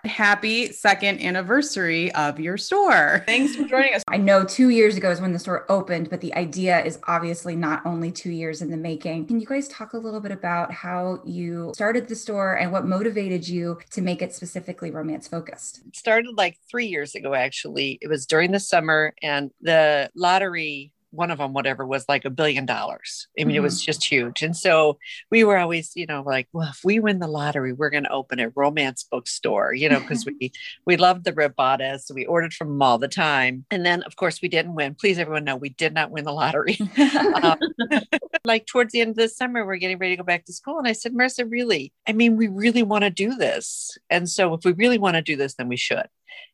Happy 0.05 0.71
second 0.71 1.21
anniversary 1.21 2.11
of 2.15 2.39
your 2.39 2.57
store. 2.57 3.23
Thanks 3.25 3.55
for 3.55 3.65
joining 3.65 3.93
us. 3.93 4.03
I 4.07 4.17
know 4.17 4.43
two 4.43 4.69
years 4.69 4.97
ago 4.97 5.11
is 5.11 5.21
when 5.21 5.33
the 5.33 5.39
store 5.39 5.65
opened, 5.69 6.09
but 6.09 6.21
the 6.21 6.33
idea 6.35 6.83
is 6.83 6.99
obviously 7.07 7.55
not 7.55 7.85
only 7.85 8.11
two 8.11 8.31
years 8.31 8.61
in 8.61 8.71
the 8.71 8.77
making. 8.77 9.27
Can 9.27 9.39
you 9.39 9.45
guys 9.45 9.67
talk 9.67 9.93
a 9.93 9.97
little 9.97 10.19
bit 10.19 10.31
about 10.31 10.71
how 10.71 11.21
you 11.25 11.71
started 11.75 12.07
the 12.07 12.15
store 12.15 12.55
and 12.55 12.71
what 12.71 12.85
motivated 12.85 13.47
you 13.47 13.79
to 13.91 14.01
make 14.01 14.21
it 14.21 14.33
specifically 14.33 14.91
romance 14.91 15.27
focused? 15.27 15.81
It 15.87 15.95
started 15.95 16.35
like 16.35 16.57
three 16.69 16.87
years 16.87 17.15
ago, 17.15 17.33
actually. 17.33 17.99
It 18.01 18.07
was 18.07 18.25
during 18.25 18.51
the 18.51 18.59
summer, 18.59 19.13
and 19.21 19.51
the 19.61 20.09
lottery 20.15 20.91
one 21.13 21.31
of 21.31 21.37
them, 21.37 21.53
whatever, 21.53 21.85
was 21.85 22.05
like 22.09 22.25
a 22.25 22.29
billion 22.29 22.65
dollars. 22.65 23.27
I 23.37 23.43
mean, 23.43 23.49
mm-hmm. 23.49 23.57
it 23.57 23.61
was 23.61 23.81
just 23.81 24.03
huge. 24.03 24.41
And 24.41 24.55
so 24.55 24.97
we 25.31 25.43
were 25.43 25.57
always, 25.57 25.91
you 25.95 26.05
know, 26.05 26.23
like, 26.25 26.47
well, 26.53 26.69
if 26.69 26.79
we 26.83 26.99
win 26.99 27.19
the 27.19 27.27
lottery, 27.27 27.73
we're 27.73 27.89
going 27.89 28.03
to 28.03 28.11
open 28.11 28.39
a 28.39 28.49
romance 28.49 29.03
bookstore, 29.09 29.73
you 29.73 29.89
know, 29.89 29.99
because 29.99 30.25
we 30.39 30.51
we 30.85 30.97
loved 30.97 31.23
the 31.23 31.33
Ripped 31.33 31.55
Bodice. 31.55 32.07
So 32.07 32.13
we 32.13 32.25
ordered 32.25 32.53
from 32.53 32.69
them 32.69 32.81
all 32.81 32.97
the 32.97 33.07
time. 33.07 33.65
And 33.71 33.85
then, 33.85 34.03
of 34.03 34.15
course, 34.15 34.41
we 34.41 34.49
didn't 34.49 34.75
win. 34.75 34.95
Please, 34.95 35.19
everyone 35.19 35.43
know 35.43 35.55
we 35.55 35.69
did 35.69 35.93
not 35.93 36.11
win 36.11 36.25
the 36.25 36.33
lottery. 36.33 36.77
um, 37.43 37.59
like 38.45 38.65
towards 38.65 38.91
the 38.91 39.01
end 39.01 39.11
of 39.11 39.15
the 39.17 39.29
summer, 39.29 39.65
we're 39.65 39.77
getting 39.77 39.97
ready 39.97 40.13
to 40.13 40.21
go 40.21 40.25
back 40.25 40.45
to 40.45 40.53
school. 40.53 40.79
And 40.79 40.87
I 40.87 40.93
said, 40.93 41.13
Marissa, 41.13 41.49
really? 41.49 41.93
I 42.07 42.13
mean, 42.13 42.37
we 42.37 42.47
really 42.47 42.83
want 42.83 43.03
to 43.03 43.09
do 43.09 43.35
this. 43.35 43.97
And 44.09 44.29
so 44.29 44.53
if 44.53 44.65
we 44.65 44.73
really 44.73 44.97
want 44.97 45.15
to 45.15 45.21
do 45.21 45.35
this, 45.35 45.55
then 45.55 45.67
we 45.67 45.77
should. 45.77 46.07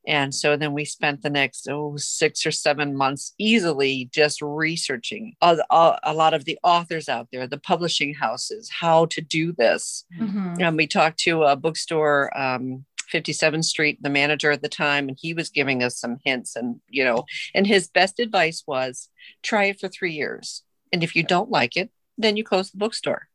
And 0.07 0.33
so 0.33 0.55
then 0.55 0.73
we 0.73 0.85
spent 0.85 1.21
the 1.21 1.29
next 1.29 1.67
oh 1.69 1.95
six 1.97 2.45
or 2.45 2.51
seven 2.51 2.95
months 2.95 3.33
easily 3.37 4.09
just 4.11 4.41
researching 4.41 5.35
a, 5.41 5.57
a, 5.69 5.99
a 6.03 6.13
lot 6.13 6.33
of 6.33 6.45
the 6.45 6.57
authors 6.63 7.09
out 7.09 7.27
there, 7.31 7.47
the 7.47 7.59
publishing 7.59 8.13
houses, 8.13 8.69
how 8.69 9.05
to 9.07 9.21
do 9.21 9.51
this. 9.53 10.05
Mm-hmm. 10.19 10.55
And 10.61 10.77
we 10.77 10.87
talked 10.87 11.19
to 11.19 11.43
a 11.43 11.55
bookstore. 11.55 12.35
Um, 12.37 12.85
57th 13.11 13.65
Street, 13.65 13.97
the 14.03 14.09
manager 14.09 14.51
at 14.51 14.61
the 14.61 14.69
time, 14.69 15.09
and 15.09 15.17
he 15.19 15.33
was 15.33 15.49
giving 15.49 15.81
us 15.81 15.97
some 15.97 16.17
hints. 16.23 16.55
And, 16.55 16.79
you 16.89 17.03
know, 17.03 17.25
and 17.55 17.65
his 17.65 17.87
best 17.87 18.19
advice 18.19 18.63
was 18.67 19.09
try 19.41 19.65
it 19.65 19.79
for 19.79 19.87
three 19.87 20.13
years. 20.13 20.63
And 20.93 21.03
if 21.03 21.15
you 21.15 21.23
don't 21.23 21.49
like 21.49 21.75
it, 21.75 21.89
then 22.19 22.37
you 22.37 22.43
close 22.43 22.69
the 22.69 22.77
bookstore. 22.77 23.27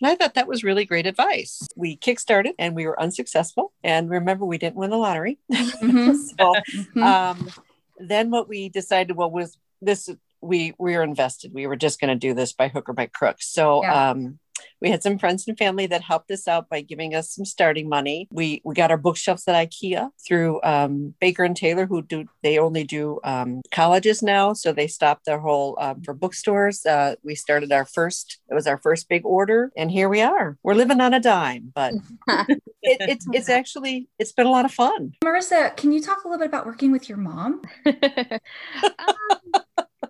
And 0.00 0.10
I 0.10 0.14
thought 0.14 0.34
that 0.34 0.48
was 0.48 0.64
really 0.64 0.84
great 0.84 1.06
advice. 1.06 1.66
We 1.76 1.96
kickstarted 1.96 2.52
and 2.58 2.74
we 2.74 2.86
were 2.86 3.00
unsuccessful. 3.00 3.72
And 3.82 4.10
remember, 4.10 4.44
we 4.44 4.58
didn't 4.58 4.76
win 4.76 4.90
the 4.90 4.96
lottery. 4.96 5.38
Mm-hmm. 5.50 6.14
so 6.38 6.54
mm-hmm. 6.74 7.02
um, 7.02 7.50
then 7.98 8.30
what 8.30 8.48
we 8.48 8.68
decided, 8.68 9.16
well, 9.16 9.30
was 9.30 9.56
this 9.80 10.08
we 10.40 10.74
we 10.78 10.96
were 10.96 11.02
invested. 11.02 11.54
We 11.54 11.66
were 11.66 11.76
just 11.76 12.00
going 12.00 12.08
to 12.10 12.16
do 12.16 12.34
this 12.34 12.52
by 12.52 12.68
hook 12.68 12.88
or 12.88 12.92
by 12.92 13.06
crook. 13.06 13.36
So 13.40 13.82
yeah. 13.82 14.10
um, 14.10 14.38
we 14.82 14.90
had 14.90 15.02
some 15.02 15.16
friends 15.16 15.46
and 15.46 15.56
family 15.56 15.86
that 15.86 16.02
helped 16.02 16.30
us 16.32 16.48
out 16.48 16.68
by 16.68 16.80
giving 16.80 17.14
us 17.14 17.30
some 17.30 17.44
starting 17.44 17.88
money. 17.88 18.26
We 18.32 18.60
we 18.64 18.74
got 18.74 18.90
our 18.90 18.98
bookshelves 18.98 19.46
at 19.46 19.54
IKEA 19.54 20.10
through 20.26 20.60
um, 20.64 21.14
Baker 21.20 21.44
and 21.44 21.56
Taylor, 21.56 21.86
who 21.86 22.02
do 22.02 22.26
they 22.42 22.58
only 22.58 22.82
do 22.82 23.20
um, 23.22 23.62
colleges 23.70 24.22
now, 24.22 24.52
so 24.52 24.72
they 24.72 24.88
stopped 24.88 25.24
their 25.24 25.38
whole 25.38 25.78
um, 25.80 26.02
for 26.02 26.14
bookstores. 26.14 26.84
Uh, 26.84 27.14
we 27.22 27.36
started 27.36 27.70
our 27.70 27.84
first. 27.84 28.40
It 28.50 28.54
was 28.54 28.66
our 28.66 28.78
first 28.78 29.08
big 29.08 29.24
order, 29.24 29.70
and 29.76 29.90
here 29.90 30.08
we 30.08 30.20
are. 30.20 30.58
We're 30.64 30.74
living 30.74 31.00
on 31.00 31.14
a 31.14 31.20
dime, 31.20 31.70
but 31.72 31.94
it, 32.28 32.58
it's 32.82 33.26
it's 33.32 33.48
actually 33.48 34.08
it's 34.18 34.32
been 34.32 34.46
a 34.46 34.50
lot 34.50 34.64
of 34.64 34.72
fun. 34.72 35.12
Marissa, 35.24 35.76
can 35.76 35.92
you 35.92 36.02
talk 36.02 36.24
a 36.24 36.28
little 36.28 36.40
bit 36.40 36.48
about 36.48 36.66
working 36.66 36.90
with 36.90 37.08
your 37.08 37.18
mom? 37.18 37.62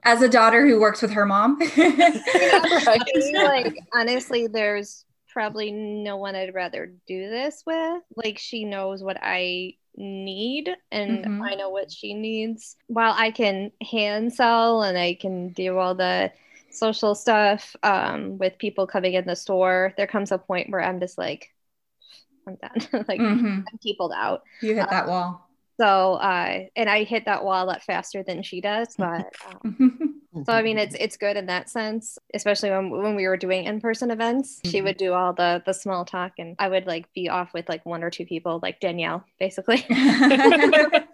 As 0.04 0.22
a 0.22 0.28
daughter 0.28 0.66
who 0.66 0.80
works 0.80 1.00
with 1.00 1.12
her 1.12 1.26
mom. 1.26 1.60
like 1.76 3.76
honestly, 3.94 4.48
there's 4.48 5.04
probably 5.32 5.70
no 5.70 6.16
one 6.16 6.34
I'd 6.34 6.54
rather 6.54 6.92
do 7.06 7.30
this 7.30 7.62
with. 7.66 8.02
Like 8.16 8.38
she 8.38 8.64
knows 8.64 9.02
what 9.02 9.18
I 9.22 9.74
need 9.96 10.70
and 10.90 11.24
mm-hmm. 11.24 11.42
I 11.42 11.54
know 11.54 11.70
what 11.70 11.90
she 11.90 12.14
needs. 12.14 12.76
While 12.86 13.14
I 13.16 13.30
can 13.30 13.72
hand 13.82 14.32
sell 14.32 14.82
and 14.82 14.98
I 14.98 15.14
can 15.14 15.50
do 15.50 15.78
all 15.78 15.94
the 15.94 16.32
social 16.70 17.14
stuff 17.14 17.74
um, 17.82 18.38
with 18.38 18.58
people 18.58 18.86
coming 18.86 19.14
in 19.14 19.26
the 19.26 19.36
store, 19.36 19.94
there 19.96 20.06
comes 20.06 20.32
a 20.32 20.38
point 20.38 20.70
where 20.70 20.82
I'm 20.82 21.00
just 21.00 21.18
like, 21.18 21.50
I'm 22.46 22.56
done. 22.56 23.04
like 23.08 23.20
mm-hmm. 23.20 23.60
I'm 23.70 23.78
peopled 23.82 24.12
out. 24.14 24.42
You 24.60 24.74
hit 24.74 24.90
that 24.90 25.04
um, 25.04 25.10
wall. 25.10 25.48
So, 25.82 26.14
uh, 26.14 26.60
and 26.76 26.88
I 26.88 27.02
hit 27.02 27.24
that 27.24 27.42
wall 27.44 27.64
a 27.64 27.66
lot 27.66 27.82
faster 27.82 28.22
than 28.22 28.44
she 28.44 28.60
does, 28.60 28.94
but 28.96 29.34
um, 29.64 30.20
so 30.46 30.52
I 30.52 30.62
mean, 30.62 30.78
it's 30.78 30.94
it's 30.94 31.16
good 31.16 31.36
in 31.36 31.46
that 31.46 31.68
sense, 31.68 32.18
especially 32.34 32.70
when 32.70 32.90
when 32.90 33.16
we 33.16 33.26
were 33.26 33.36
doing 33.36 33.64
in 33.64 33.80
person 33.80 34.12
events. 34.12 34.60
Mm-hmm. 34.60 34.70
She 34.70 34.80
would 34.80 34.96
do 34.96 35.12
all 35.12 35.32
the 35.32 35.60
the 35.66 35.72
small 35.72 36.04
talk, 36.04 36.34
and 36.38 36.54
I 36.60 36.68
would 36.68 36.86
like 36.86 37.12
be 37.14 37.28
off 37.28 37.52
with 37.52 37.68
like 37.68 37.84
one 37.84 38.04
or 38.04 38.10
two 38.10 38.24
people, 38.24 38.60
like 38.62 38.78
Danielle, 38.78 39.24
basically. 39.40 39.84
like, 39.90 41.04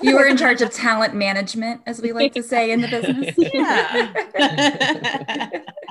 you 0.00 0.14
were 0.14 0.26
in 0.26 0.36
charge 0.36 0.62
of 0.62 0.70
talent 0.70 1.16
management, 1.16 1.80
as 1.84 2.00
we 2.00 2.12
like 2.12 2.32
to 2.34 2.44
say 2.44 2.70
in 2.70 2.80
the 2.80 2.86
business. 2.86 3.34
Yeah. 3.52 5.50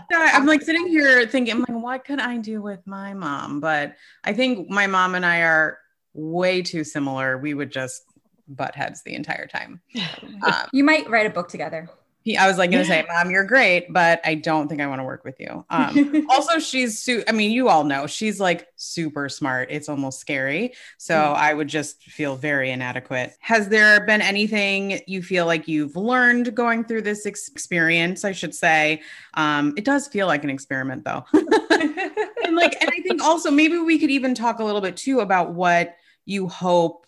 I'm 0.09 0.45
like 0.45 0.61
sitting 0.61 0.87
here 0.87 1.27
thinking, 1.27 1.59
like, 1.59 1.67
what 1.67 2.05
could 2.05 2.21
I 2.21 2.37
do 2.37 2.61
with 2.61 2.87
my 2.87 3.13
mom? 3.13 3.59
But 3.59 3.95
I 4.23 4.31
think 4.31 4.69
my 4.69 4.87
mom 4.87 5.15
and 5.15 5.25
I 5.25 5.41
are 5.41 5.79
way 6.15 6.61
too 6.61 6.83
similar. 6.83 7.37
We 7.37 7.53
would 7.53 7.71
just 7.71 8.03
butt 8.47 8.75
heads 8.75 9.03
the 9.03 9.13
entire 9.13 9.47
time. 9.47 9.81
Um, 10.43 10.67
you 10.73 10.83
might 10.83 11.09
write 11.09 11.25
a 11.25 11.29
book 11.31 11.47
together. 11.47 11.89
He, 12.21 12.37
I 12.37 12.47
was 12.47 12.57
like 12.57 12.69
going 12.69 12.83
to 12.83 12.87
say, 12.87 13.05
Mom, 13.13 13.31
you're 13.31 13.45
great, 13.45 13.91
but 13.91 14.19
I 14.25 14.35
don't 14.35 14.67
think 14.67 14.81
I 14.81 14.87
want 14.87 14.99
to 14.99 15.03
work 15.03 15.23
with 15.23 15.39
you. 15.39 15.65
Um, 15.69 16.27
also, 16.29 16.59
she's, 16.59 16.99
su- 16.99 17.23
I 17.27 17.31
mean, 17.31 17.51
you 17.51 17.69
all 17.69 17.83
know 17.83 18.05
she's 18.05 18.39
like 18.39 18.67
super 18.75 19.29
smart. 19.29 19.69
It's 19.71 19.89
almost 19.89 20.19
scary. 20.19 20.73
So 20.97 21.15
mm. 21.15 21.35
I 21.35 21.53
would 21.53 21.67
just 21.67 22.03
feel 22.03 22.35
very 22.35 22.71
inadequate. 22.71 23.33
Has 23.39 23.69
there 23.69 24.05
been 24.05 24.21
anything 24.21 24.99
you 25.07 25.23
feel 25.23 25.45
like 25.45 25.67
you've 25.67 25.95
learned 25.95 26.53
going 26.53 26.83
through 26.83 27.03
this 27.03 27.25
ex- 27.25 27.47
experience? 27.47 28.25
I 28.25 28.33
should 28.33 28.53
say. 28.53 29.01
Um, 29.35 29.73
it 29.77 29.85
does 29.85 30.07
feel 30.07 30.27
like 30.27 30.43
an 30.43 30.49
experiment, 30.49 31.05
though. 31.05 31.23
and 31.33 32.55
like, 32.55 32.75
and 32.81 32.89
I 32.89 33.01
think 33.01 33.23
also 33.23 33.49
maybe 33.49 33.77
we 33.77 33.97
could 33.97 34.11
even 34.11 34.35
talk 34.35 34.59
a 34.59 34.63
little 34.63 34.81
bit 34.81 34.97
too 34.97 35.21
about 35.21 35.53
what 35.53 35.95
you 36.25 36.47
hope 36.47 37.05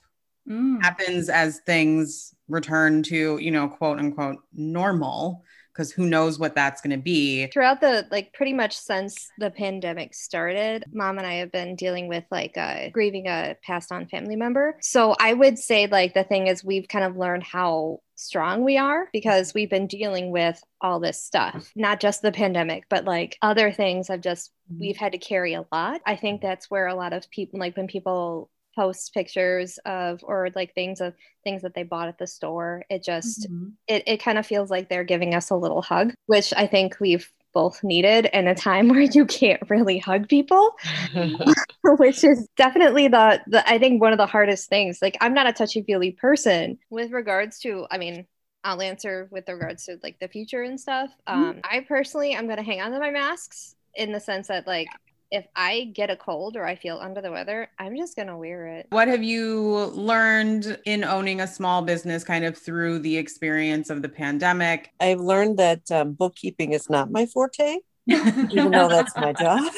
mm. 0.47 0.82
happens 0.82 1.30
as 1.30 1.59
things 1.59 2.34
return 2.47 3.03
to, 3.03 3.38
you 3.38 3.51
know, 3.51 3.68
quote 3.68 3.99
unquote 3.99 4.38
normal 4.53 5.43
because 5.78 5.91
who 5.91 6.07
knows 6.07 6.39
what 6.39 6.55
that's 6.55 6.82
going 6.82 6.97
to 6.97 7.01
be. 7.01 7.45
Throughout 7.47 7.82
the 7.82 8.07
like 8.09 8.34
pretty 8.34 8.53
much 8.53 8.76
since 8.76 9.30
the 9.38 9.51
pandemic 9.51 10.15
started, 10.15 10.84
mom 10.91 11.20
and 11.20 11.28
I 11.28 11.36
have 11.36 11.51
been 11.51 11.76
dealing 11.76 12.07
with 12.07 12.24
like 12.32 12.57
uh, 12.57 12.89
grieving 12.89 13.28
a 13.28 13.55
passed 13.61 13.91
on 13.91 14.07
family 14.07 14.36
member. 14.36 14.76
So 14.82 15.15
I 15.20 15.34
would 15.34 15.59
say 15.59 15.86
like 15.86 16.15
the 16.15 16.24
thing 16.24 16.47
is 16.47 16.63
we've 16.63 16.88
kind 16.88 17.05
of 17.05 17.15
learned 17.15 17.43
how 17.43 17.99
strong 18.15 18.63
we 18.63 18.78
are 18.78 19.07
because 19.13 19.53
we've 19.53 19.70
been 19.70 19.86
dealing 19.86 20.32
with 20.32 20.59
all 20.82 20.99
this 20.99 21.22
stuff, 21.22 21.72
not 21.76 21.99
just 21.99 22.24
the 22.24 22.32
pandemic, 22.32 22.86
but 22.89 23.05
like 23.05 23.38
other 23.43 23.72
things 23.72 24.07
have 24.07 24.22
just 24.22 24.51
mm-hmm. 24.72 24.80
we've 24.80 24.97
had 24.97 25.11
to 25.11 25.20
carry 25.20 25.53
a 25.53 25.65
lot. 25.72 26.01
I 26.07 26.15
think 26.15 26.41
that's 26.41 26.72
where 26.72 26.88
a 26.88 26.95
lot 26.95 27.13
of 27.13 27.30
people 27.30 27.59
like 27.59 27.78
when 27.78 27.88
people 27.88 28.49
post 28.78 29.11
pictures 29.11 29.80
of 29.86 30.23
or 30.23 30.49
like 30.53 30.71
things 30.75 31.01
of 31.01 31.15
things 31.43 31.63
that 31.63 31.73
they 31.73 31.82
bought 31.82 32.07
at 32.07 32.19
the 32.19 32.28
store 32.28 32.86
it 32.91 33.03
just 33.03 33.49
mm-hmm. 33.49 33.69
it, 33.88 34.03
it 34.05 34.17
kind 34.23 34.38
of 34.38 34.45
feels 34.45 34.69
like 34.69 34.88
they're 34.88 35.03
giving 35.03 35.34
us 35.34 35.49
a 35.49 35.55
little 35.55 35.82
hug 35.82 36.13
which 36.28 36.53
i 36.55 36.67
think 36.67 36.95
we've 36.99 37.32
both 37.55 37.84
needed 37.84 38.30
in 38.34 38.47
a 38.47 38.53
time 38.53 38.88
where 38.89 39.01
you 39.01 39.25
can't 39.25 39.67
really 39.67 39.97
hug 39.97 40.30
people 40.30 40.75
which 41.84 42.23
is 42.23 42.47
definitely 42.55 43.07
the, 43.07 43.41
the 43.47 43.67
i 43.67 43.80
think 43.80 43.99
one 43.99 44.11
of 44.11 44.19
the 44.19 44.28
hardest 44.28 44.69
things 44.69 44.99
like 45.01 45.17
i'm 45.21 45.34
not 45.34 45.47
a 45.47 45.53
touchy 45.53 45.82
feely 45.82 46.11
person 46.11 46.78
with 46.91 47.11
regards 47.11 47.57
to 47.57 47.88
i 47.89 47.97
mean 47.97 48.28
i'll 48.63 48.82
answer 48.82 49.28
with 49.32 49.49
regards 49.49 49.86
to 49.86 49.97
like 50.03 50.19
the 50.19 50.28
future 50.28 50.61
and 50.61 50.80
stuff 50.80 51.09
mm-hmm. 51.28 51.43
um 51.43 51.61
i 51.63 51.80
personally 51.80 52.36
i'm 52.36 52.45
going 52.45 52.57
to 52.57 52.63
hang 52.63 52.80
on 52.80 52.91
to 52.91 52.99
my 52.99 53.09
masks 53.09 53.73
in 53.95 54.11
the 54.11 54.19
sense 54.19 54.49
that 54.49 54.67
like 54.67 54.88
if 55.32 55.45
I 55.55 55.91
get 55.93 56.09
a 56.09 56.15
cold 56.15 56.55
or 56.55 56.65
I 56.65 56.75
feel 56.75 56.97
under 56.97 57.21
the 57.21 57.32
weather, 57.32 57.69
I'm 57.78 57.97
just 57.97 58.15
going 58.15 58.30
to 58.30 58.38
wear 58.38 58.67
it. 58.67 58.88
What 58.89 59.07
have 59.07 59.23
you 59.23 59.88
learned 59.93 60.80
in 60.86 61.03
owning 61.03 61.41
a 61.41 61.47
small 61.47 61.82
business 61.82 62.23
kind 62.23 62.45
of 62.45 62.57
through 62.57 62.99
the 62.99 63.17
experience 63.17 63.89
of 63.89 64.01
the 64.01 64.09
pandemic? 64.09 64.91
I've 64.99 65.19
learned 65.19 65.59
that 65.59 65.91
um, 65.91 66.13
bookkeeping 66.13 66.71
is 66.71 66.89
not 66.89 67.11
my 67.11 67.25
forte, 67.25 67.78
even 68.07 68.71
though 68.71 68.88
that's 68.88 69.15
my 69.17 69.34
job. 69.39 69.71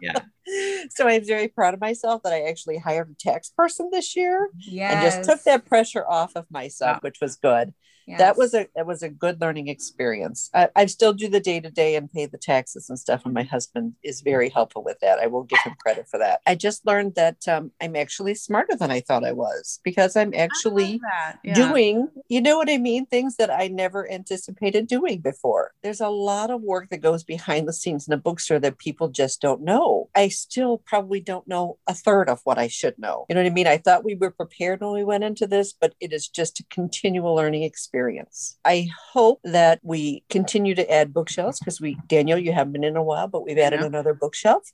yeah. 0.00 0.18
So 0.90 1.08
I'm 1.08 1.24
very 1.24 1.48
proud 1.48 1.72
of 1.72 1.80
myself 1.80 2.24
that 2.24 2.32
I 2.34 2.42
actually 2.42 2.76
hired 2.76 3.08
a 3.10 3.14
tax 3.14 3.48
person 3.48 3.88
this 3.90 4.14
year 4.14 4.50
yes. 4.58 4.92
and 4.92 5.02
just 5.02 5.30
took 5.30 5.42
that 5.44 5.64
pressure 5.64 6.04
off 6.06 6.32
of 6.36 6.44
myself, 6.50 6.96
wow. 6.96 7.00
which 7.00 7.22
was 7.22 7.36
good. 7.36 7.72
Yes. 8.06 8.18
That 8.18 8.36
was 8.36 8.54
a 8.54 8.62
it 8.74 8.86
was 8.86 9.02
a 9.02 9.08
good 9.08 9.40
learning 9.40 9.68
experience. 9.68 10.50
I, 10.54 10.68
I 10.74 10.86
still 10.86 11.12
do 11.12 11.28
the 11.28 11.40
day 11.40 11.60
to 11.60 11.70
day 11.70 11.94
and 11.96 12.10
pay 12.10 12.26
the 12.26 12.38
taxes 12.38 12.88
and 12.88 12.98
stuff, 12.98 13.22
and 13.24 13.34
my 13.34 13.42
husband 13.42 13.94
is 14.02 14.20
very 14.20 14.48
helpful 14.48 14.82
with 14.82 14.98
that. 15.00 15.18
I 15.18 15.26
will 15.26 15.44
give 15.44 15.60
him 15.60 15.74
credit 15.78 16.08
for 16.08 16.18
that. 16.18 16.40
I 16.46 16.54
just 16.54 16.84
learned 16.86 17.14
that 17.14 17.46
um, 17.48 17.70
I'm 17.80 17.96
actually 17.96 18.34
smarter 18.34 18.76
than 18.76 18.90
I 18.90 19.00
thought 19.00 19.24
I 19.24 19.32
was 19.32 19.80
because 19.84 20.16
I'm 20.16 20.34
actually 20.34 21.00
yeah. 21.44 21.54
doing, 21.54 22.08
you 22.28 22.40
know 22.40 22.56
what 22.56 22.70
I 22.70 22.78
mean, 22.78 23.06
things 23.06 23.36
that 23.36 23.50
I 23.50 23.68
never 23.68 24.10
anticipated 24.10 24.86
doing 24.86 25.20
before. 25.20 25.72
There's 25.82 26.00
a 26.00 26.08
lot 26.08 26.50
of 26.50 26.62
work 26.62 26.90
that 26.90 26.98
goes 26.98 27.22
behind 27.24 27.68
the 27.68 27.72
scenes 27.72 28.06
in 28.06 28.12
a 28.12 28.16
bookstore 28.16 28.58
that 28.60 28.78
people 28.78 29.08
just 29.08 29.40
don't 29.40 29.62
know. 29.62 30.08
I 30.14 30.28
still 30.28 30.78
probably 30.78 31.20
don't 31.20 31.46
know 31.46 31.78
a 31.86 31.94
third 31.94 32.28
of 32.28 32.40
what 32.44 32.58
I 32.58 32.68
should 32.68 32.98
know. 32.98 33.26
You 33.28 33.34
know 33.34 33.42
what 33.42 33.50
I 33.50 33.54
mean? 33.54 33.66
I 33.66 33.78
thought 33.78 34.04
we 34.04 34.14
were 34.14 34.30
prepared 34.30 34.80
when 34.80 34.92
we 34.92 35.04
went 35.04 35.24
into 35.24 35.46
this, 35.46 35.72
but 35.72 35.94
it 36.00 36.12
is 36.12 36.28
just 36.28 36.60
a 36.60 36.64
continual 36.64 37.34
learning 37.34 37.62
experience 37.62 37.91
experience. 37.92 38.56
I 38.64 38.88
hope 39.12 39.40
that 39.44 39.78
we 39.82 40.24
continue 40.30 40.74
to 40.74 40.90
add 40.90 41.12
bookshelves 41.12 41.58
because 41.58 41.78
we, 41.78 41.98
Daniel, 42.06 42.38
you 42.38 42.52
haven't 42.52 42.72
been 42.72 42.84
in 42.84 42.96
a 42.96 43.02
while, 43.02 43.28
but 43.28 43.44
we've 43.44 43.58
added 43.58 43.80
yeah. 43.80 43.86
another 43.86 44.14
bookshelf 44.14 44.72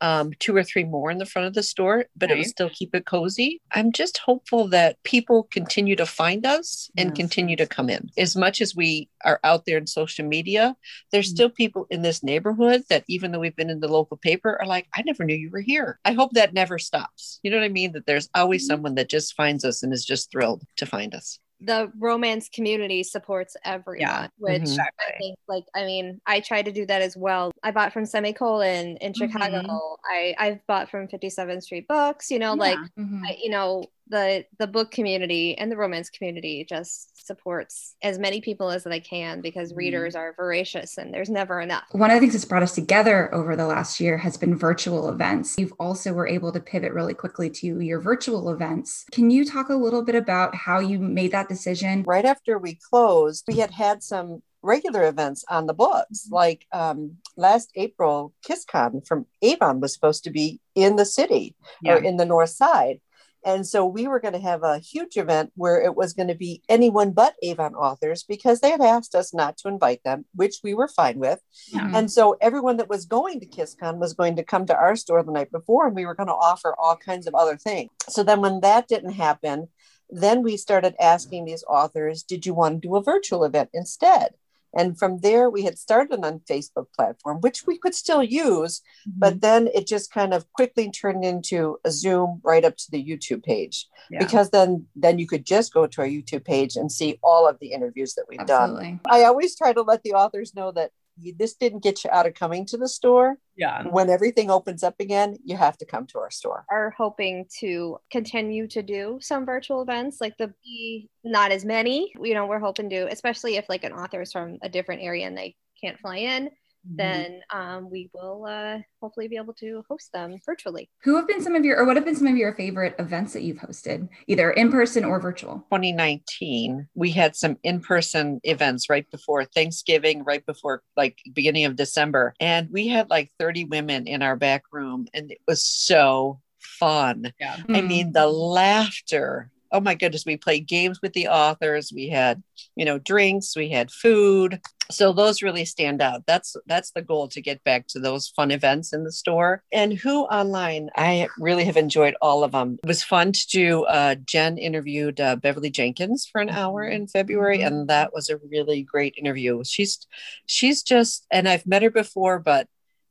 um, 0.00 0.30
two 0.38 0.56
or 0.56 0.62
three 0.62 0.84
more 0.84 1.10
in 1.10 1.18
the 1.18 1.26
front 1.26 1.48
of 1.48 1.54
the 1.54 1.62
store, 1.62 2.06
but 2.16 2.30
it 2.30 2.38
would 2.38 2.46
still 2.46 2.70
keep 2.70 2.94
it 2.94 3.04
cozy. 3.04 3.60
I'm 3.72 3.92
just 3.92 4.18
hopeful 4.18 4.68
that 4.68 5.02
people 5.02 5.48
continue 5.50 5.96
to 5.96 6.06
find 6.06 6.46
us 6.46 6.88
and 6.96 7.10
yes. 7.10 7.16
continue 7.16 7.56
to 7.56 7.66
come 7.66 7.90
in. 7.90 8.08
As 8.16 8.36
much 8.36 8.60
as 8.60 8.76
we 8.76 9.08
are 9.24 9.40
out 9.42 9.66
there 9.66 9.76
in 9.76 9.88
social 9.88 10.24
media, 10.24 10.76
there's 11.10 11.26
mm-hmm. 11.26 11.34
still 11.34 11.50
people 11.50 11.86
in 11.90 12.02
this 12.02 12.22
neighborhood 12.22 12.84
that, 12.88 13.04
even 13.08 13.32
though 13.32 13.40
we've 13.40 13.56
been 13.56 13.70
in 13.70 13.80
the 13.80 13.88
local 13.88 14.16
paper, 14.16 14.56
are 14.60 14.66
like, 14.66 14.86
I 14.94 15.02
never 15.02 15.24
knew 15.24 15.34
you 15.34 15.50
were 15.50 15.60
here. 15.60 15.98
I 16.04 16.12
hope 16.12 16.30
that 16.34 16.54
never 16.54 16.78
stops. 16.78 17.40
You 17.42 17.50
know 17.50 17.56
what 17.58 17.64
I 17.64 17.68
mean? 17.68 17.92
That 17.92 18.06
there's 18.06 18.30
always 18.34 18.62
mm-hmm. 18.62 18.74
someone 18.74 18.94
that 18.94 19.10
just 19.10 19.34
finds 19.34 19.64
us 19.64 19.82
and 19.82 19.92
is 19.92 20.04
just 20.04 20.30
thrilled 20.30 20.62
to 20.76 20.86
find 20.86 21.14
us 21.14 21.40
the 21.60 21.90
romance 21.98 22.48
community 22.48 23.02
supports 23.02 23.56
everyone 23.64 24.00
yeah. 24.00 24.28
which 24.38 24.62
mm-hmm. 24.62 24.80
i 24.80 25.18
think 25.18 25.36
like 25.48 25.64
i 25.74 25.84
mean 25.84 26.20
i 26.26 26.38
try 26.38 26.62
to 26.62 26.70
do 26.70 26.86
that 26.86 27.02
as 27.02 27.16
well 27.16 27.50
i 27.62 27.70
bought 27.70 27.92
from 27.92 28.06
semicolon 28.06 28.96
in 28.98 29.12
chicago 29.12 29.62
mm-hmm. 29.62 30.12
i 30.12 30.34
i've 30.38 30.64
bought 30.66 30.88
from 30.88 31.08
57th 31.08 31.62
street 31.62 31.88
books 31.88 32.30
you 32.30 32.38
know 32.38 32.54
yeah. 32.54 32.60
like 32.60 32.78
mm-hmm. 32.98 33.24
I, 33.24 33.36
you 33.42 33.50
know 33.50 33.84
the 34.08 34.44
the 34.58 34.66
book 34.66 34.90
community 34.90 35.56
and 35.56 35.70
the 35.70 35.76
romance 35.76 36.10
community 36.10 36.64
just 36.68 37.26
supports 37.26 37.94
as 38.02 38.18
many 38.18 38.40
people 38.40 38.70
as 38.70 38.84
they 38.84 39.00
can 39.00 39.40
because 39.40 39.70
mm-hmm. 39.70 39.78
readers 39.78 40.14
are 40.14 40.34
voracious 40.34 40.98
and 40.98 41.12
there's 41.12 41.28
never 41.30 41.60
enough. 41.60 41.84
One 41.92 42.10
of 42.10 42.16
the 42.16 42.20
things 42.20 42.32
that's 42.32 42.44
brought 42.44 42.62
us 42.62 42.74
together 42.74 43.32
over 43.34 43.54
the 43.56 43.66
last 43.66 44.00
year 44.00 44.16
has 44.18 44.36
been 44.36 44.56
virtual 44.56 45.08
events. 45.08 45.56
You've 45.58 45.74
also 45.78 46.12
were 46.12 46.26
able 46.26 46.52
to 46.52 46.60
pivot 46.60 46.92
really 46.92 47.14
quickly 47.14 47.50
to 47.50 47.80
your 47.80 48.00
virtual 48.00 48.50
events. 48.50 49.04
Can 49.12 49.30
you 49.30 49.44
talk 49.44 49.68
a 49.68 49.74
little 49.74 50.02
bit 50.02 50.14
about 50.14 50.54
how 50.54 50.80
you 50.80 50.98
made 50.98 51.32
that 51.32 51.48
decision? 51.48 52.02
Right 52.06 52.24
after 52.24 52.58
we 52.58 52.78
closed, 52.90 53.44
we 53.48 53.58
had 53.58 53.70
had 53.70 54.02
some 54.02 54.42
regular 54.62 55.06
events 55.06 55.44
on 55.48 55.66
the 55.66 55.74
books. 55.74 56.26
Mm-hmm. 56.26 56.34
Like 56.34 56.66
um, 56.72 57.18
last 57.36 57.70
April, 57.74 58.32
KissCon 58.46 59.06
from 59.06 59.26
Avon 59.42 59.80
was 59.80 59.92
supposed 59.92 60.24
to 60.24 60.30
be 60.30 60.60
in 60.74 60.96
the 60.96 61.04
city 61.04 61.54
yeah. 61.82 61.94
or 61.94 61.96
in 61.98 62.16
the 62.16 62.26
north 62.26 62.50
side. 62.50 63.00
And 63.44 63.66
so 63.66 63.86
we 63.86 64.06
were 64.06 64.20
going 64.20 64.34
to 64.34 64.40
have 64.40 64.62
a 64.62 64.78
huge 64.78 65.16
event 65.16 65.52
where 65.54 65.80
it 65.80 65.94
was 65.94 66.12
going 66.12 66.28
to 66.28 66.34
be 66.34 66.62
anyone 66.68 67.12
but 67.12 67.34
Avon 67.42 67.74
authors 67.74 68.24
because 68.24 68.60
they 68.60 68.70
had 68.70 68.80
asked 68.80 69.14
us 69.14 69.32
not 69.32 69.56
to 69.58 69.68
invite 69.68 70.02
them, 70.04 70.24
which 70.34 70.56
we 70.62 70.74
were 70.74 70.88
fine 70.88 71.18
with. 71.18 71.40
Mm-hmm. 71.72 71.94
And 71.94 72.10
so 72.10 72.36
everyone 72.40 72.76
that 72.78 72.88
was 72.88 73.06
going 73.06 73.40
to 73.40 73.46
KissCon 73.46 73.98
was 73.98 74.14
going 74.14 74.36
to 74.36 74.44
come 74.44 74.66
to 74.66 74.76
our 74.76 74.96
store 74.96 75.22
the 75.22 75.32
night 75.32 75.52
before 75.52 75.86
and 75.86 75.96
we 75.96 76.04
were 76.04 76.14
going 76.14 76.28
to 76.28 76.34
offer 76.34 76.74
all 76.78 76.96
kinds 76.96 77.26
of 77.26 77.34
other 77.34 77.56
things. 77.56 77.90
So 78.08 78.22
then 78.22 78.40
when 78.40 78.60
that 78.60 78.88
didn't 78.88 79.12
happen, 79.12 79.68
then 80.10 80.42
we 80.42 80.56
started 80.56 80.94
asking 81.00 81.44
these 81.44 81.64
authors, 81.68 82.22
did 82.22 82.46
you 82.46 82.54
want 82.54 82.82
to 82.82 82.88
do 82.88 82.96
a 82.96 83.02
virtual 83.02 83.44
event 83.44 83.70
instead? 83.72 84.34
And 84.76 84.98
from 84.98 85.18
there, 85.20 85.48
we 85.48 85.62
had 85.62 85.78
started 85.78 86.24
on 86.24 86.40
Facebook 86.40 86.86
platform, 86.94 87.40
which 87.40 87.66
we 87.66 87.78
could 87.78 87.94
still 87.94 88.22
use, 88.22 88.80
mm-hmm. 89.08 89.18
but 89.18 89.40
then 89.40 89.68
it 89.74 89.86
just 89.86 90.12
kind 90.12 90.34
of 90.34 90.50
quickly 90.52 90.90
turned 90.90 91.24
into 91.24 91.78
a 91.84 91.90
Zoom 91.90 92.40
right 92.44 92.64
up 92.64 92.76
to 92.76 92.90
the 92.90 93.02
YouTube 93.02 93.42
page. 93.42 93.86
Yeah. 94.10 94.18
Because 94.20 94.50
then 94.50 94.86
then 94.94 95.18
you 95.18 95.26
could 95.26 95.44
just 95.44 95.72
go 95.72 95.86
to 95.86 96.00
our 96.00 96.06
YouTube 96.06 96.44
page 96.44 96.76
and 96.76 96.90
see 96.90 97.18
all 97.22 97.48
of 97.48 97.58
the 97.60 97.72
interviews 97.72 98.14
that 98.14 98.26
we've 98.28 98.40
Absolutely. 98.40 98.84
done. 98.84 99.00
I 99.08 99.24
always 99.24 99.56
try 99.56 99.72
to 99.72 99.82
let 99.82 100.02
the 100.02 100.12
authors 100.12 100.54
know 100.54 100.72
that 100.72 100.90
this 101.36 101.54
didn't 101.54 101.82
get 101.82 102.04
you 102.04 102.10
out 102.10 102.26
of 102.26 102.34
coming 102.34 102.66
to 102.66 102.76
the 102.76 102.88
store. 102.88 103.38
Yeah. 103.56 103.82
When 103.88 104.08
everything 104.08 104.50
opens 104.50 104.82
up 104.82 104.94
again, 105.00 105.36
you 105.44 105.56
have 105.56 105.76
to 105.78 105.86
come 105.86 106.06
to 106.08 106.18
our 106.18 106.30
store. 106.30 106.64
Are 106.70 106.94
hoping 106.96 107.46
to 107.60 107.98
continue 108.10 108.66
to 108.68 108.82
do 108.82 109.18
some 109.20 109.44
virtual 109.44 109.82
events, 109.82 110.20
like 110.20 110.36
the 110.38 110.52
be 110.64 111.08
not 111.24 111.50
as 111.50 111.64
many. 111.64 112.12
You 112.20 112.34
know, 112.34 112.46
we're 112.46 112.60
hoping 112.60 112.90
to, 112.90 113.10
especially 113.10 113.56
if 113.56 113.68
like 113.68 113.84
an 113.84 113.92
author 113.92 114.22
is 114.22 114.32
from 114.32 114.58
a 114.62 114.68
different 114.68 115.02
area 115.02 115.26
and 115.26 115.36
they 115.36 115.56
can't 115.80 115.98
fly 115.98 116.16
in 116.16 116.50
Mm-hmm. 116.86 116.96
then 116.96 117.40
um, 117.52 117.90
we 117.90 118.08
will 118.14 118.46
uh, 118.48 118.78
hopefully 119.02 119.26
be 119.26 119.36
able 119.36 119.52
to 119.54 119.82
host 119.88 120.12
them 120.12 120.36
virtually. 120.46 120.88
Who 121.02 121.16
have 121.16 121.26
been 121.26 121.42
some 121.42 121.56
of 121.56 121.64
your, 121.64 121.78
or 121.78 121.84
what 121.84 121.96
have 121.96 122.04
been 122.04 122.16
some 122.16 122.28
of 122.28 122.36
your 122.36 122.54
favorite 122.54 122.94
events 122.98 123.32
that 123.32 123.42
you've 123.42 123.58
hosted, 123.58 124.08
either 124.26 124.50
in 124.52 124.70
person 124.70 125.04
or 125.04 125.20
virtual? 125.20 125.66
2019, 125.70 126.88
we 126.94 127.10
had 127.10 127.34
some 127.34 127.56
in 127.62 127.80
person 127.80 128.40
events 128.44 128.88
right 128.88 129.10
before 129.10 129.44
Thanksgiving, 129.44 130.22
right 130.24 130.44
before 130.46 130.82
like 130.96 131.18
beginning 131.32 131.64
of 131.64 131.76
December. 131.76 132.34
And 132.38 132.68
we 132.70 132.88
had 132.88 133.10
like 133.10 133.30
30 133.38 133.64
women 133.64 134.06
in 134.06 134.22
our 134.22 134.36
back 134.36 134.62
room, 134.72 135.08
and 135.12 135.32
it 135.32 135.40
was 135.48 135.64
so 135.64 136.40
fun. 136.60 137.32
Yeah. 137.40 137.56
I 137.68 137.80
mean, 137.80 138.12
the 138.12 138.28
laughter 138.28 139.50
oh 139.72 139.80
my 139.80 139.94
goodness, 139.94 140.24
we 140.26 140.36
played 140.36 140.66
games 140.66 141.00
with 141.02 141.12
the 141.12 141.28
authors. 141.28 141.92
We 141.94 142.08
had, 142.08 142.42
you 142.76 142.84
know, 142.84 142.98
drinks, 142.98 143.56
we 143.56 143.70
had 143.70 143.90
food. 143.90 144.60
So 144.90 145.12
those 145.12 145.42
really 145.42 145.66
stand 145.66 146.00
out. 146.00 146.22
That's 146.26 146.56
that's 146.66 146.92
the 146.92 147.02
goal 147.02 147.28
to 147.28 147.42
get 147.42 147.62
back 147.62 147.86
to 147.88 148.00
those 148.00 148.28
fun 148.28 148.50
events 148.50 148.94
in 148.94 149.04
the 149.04 149.12
store. 149.12 149.62
And 149.70 149.92
who 149.92 150.22
online, 150.24 150.88
I 150.96 151.28
really 151.38 151.64
have 151.64 151.76
enjoyed 151.76 152.14
all 152.22 152.42
of 152.42 152.52
them. 152.52 152.78
It 152.82 152.86
was 152.86 153.02
fun 153.02 153.32
to 153.32 153.46
do. 153.48 153.84
Uh, 153.84 154.14
Jen 154.24 154.56
interviewed 154.56 155.20
uh, 155.20 155.36
Beverly 155.36 155.70
Jenkins 155.70 156.26
for 156.26 156.40
an 156.40 156.48
hour 156.48 156.84
in 156.84 157.06
February, 157.06 157.60
and 157.60 157.88
that 157.88 158.14
was 158.14 158.30
a 158.30 158.38
really 158.50 158.82
great 158.82 159.14
interview. 159.18 159.62
She's 159.62 160.06
she's 160.46 160.82
just, 160.82 161.26
and 161.30 161.46
I've 161.46 161.66
met 161.66 161.82
her 161.82 161.90
before, 161.90 162.38
but 162.38 162.66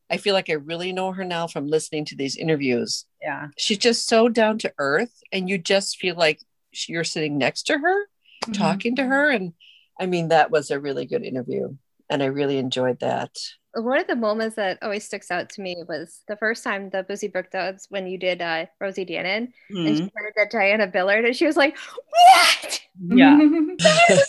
I 0.10 0.18
feel 0.18 0.34
like 0.34 0.50
I 0.50 0.54
really 0.54 0.94
know 0.94 1.12
her 1.12 1.24
now 1.24 1.48
from 1.48 1.68
listening 1.68 2.06
to 2.06 2.16
these 2.16 2.38
interviews. 2.38 3.06
Yeah. 3.22 3.48
She's 3.58 3.78
just 3.78 4.08
so 4.08 4.30
down 4.30 4.58
to 4.60 4.74
earth, 4.78 5.14
and 5.32 5.50
you 5.50 5.58
just 5.58 5.98
feel 5.98 6.16
like 6.16 6.40
you're 6.88 7.04
sitting 7.04 7.38
next 7.38 7.64
to 7.64 7.78
her, 7.78 8.06
mm-hmm. 8.44 8.52
talking 8.54 8.96
to 8.96 9.06
her. 9.06 9.30
And 9.30 9.54
I 10.00 10.06
mean, 10.06 10.30
that 10.30 10.52
was 10.52 10.72
a 10.72 10.80
really 10.80 11.06
good 11.06 11.24
interview. 11.24 11.76
And 12.10 12.24
I 12.24 12.28
really 12.28 12.58
enjoyed 12.58 13.00
that. 13.02 13.32
One 13.74 14.00
of 14.00 14.08
the 14.08 14.16
moments 14.16 14.56
that 14.56 14.80
always 14.82 15.06
sticks 15.06 15.30
out 15.30 15.50
to 15.52 15.62
me 15.62 15.84
was 15.88 16.22
the 16.28 16.38
first 16.38 16.64
time 16.64 16.90
the 16.90 17.04
Boozy 17.04 17.28
Book 17.28 17.52
Broads 17.52 17.88
when 17.90 18.08
you 18.08 18.18
did 18.18 18.42
uh, 18.42 18.66
Rosie 18.80 19.06
Danan 19.06 19.50
mm-hmm. 19.72 19.86
and 19.86 19.98
she 19.98 20.12
heard 20.16 20.34
that 20.36 20.50
Diana 20.50 20.88
Biller 20.88 21.24
and 21.24 21.36
she 21.36 21.46
was 21.46 21.58
like, 21.58 21.78
What? 21.78 22.82
Yeah. 23.10 23.38
I 23.82 24.22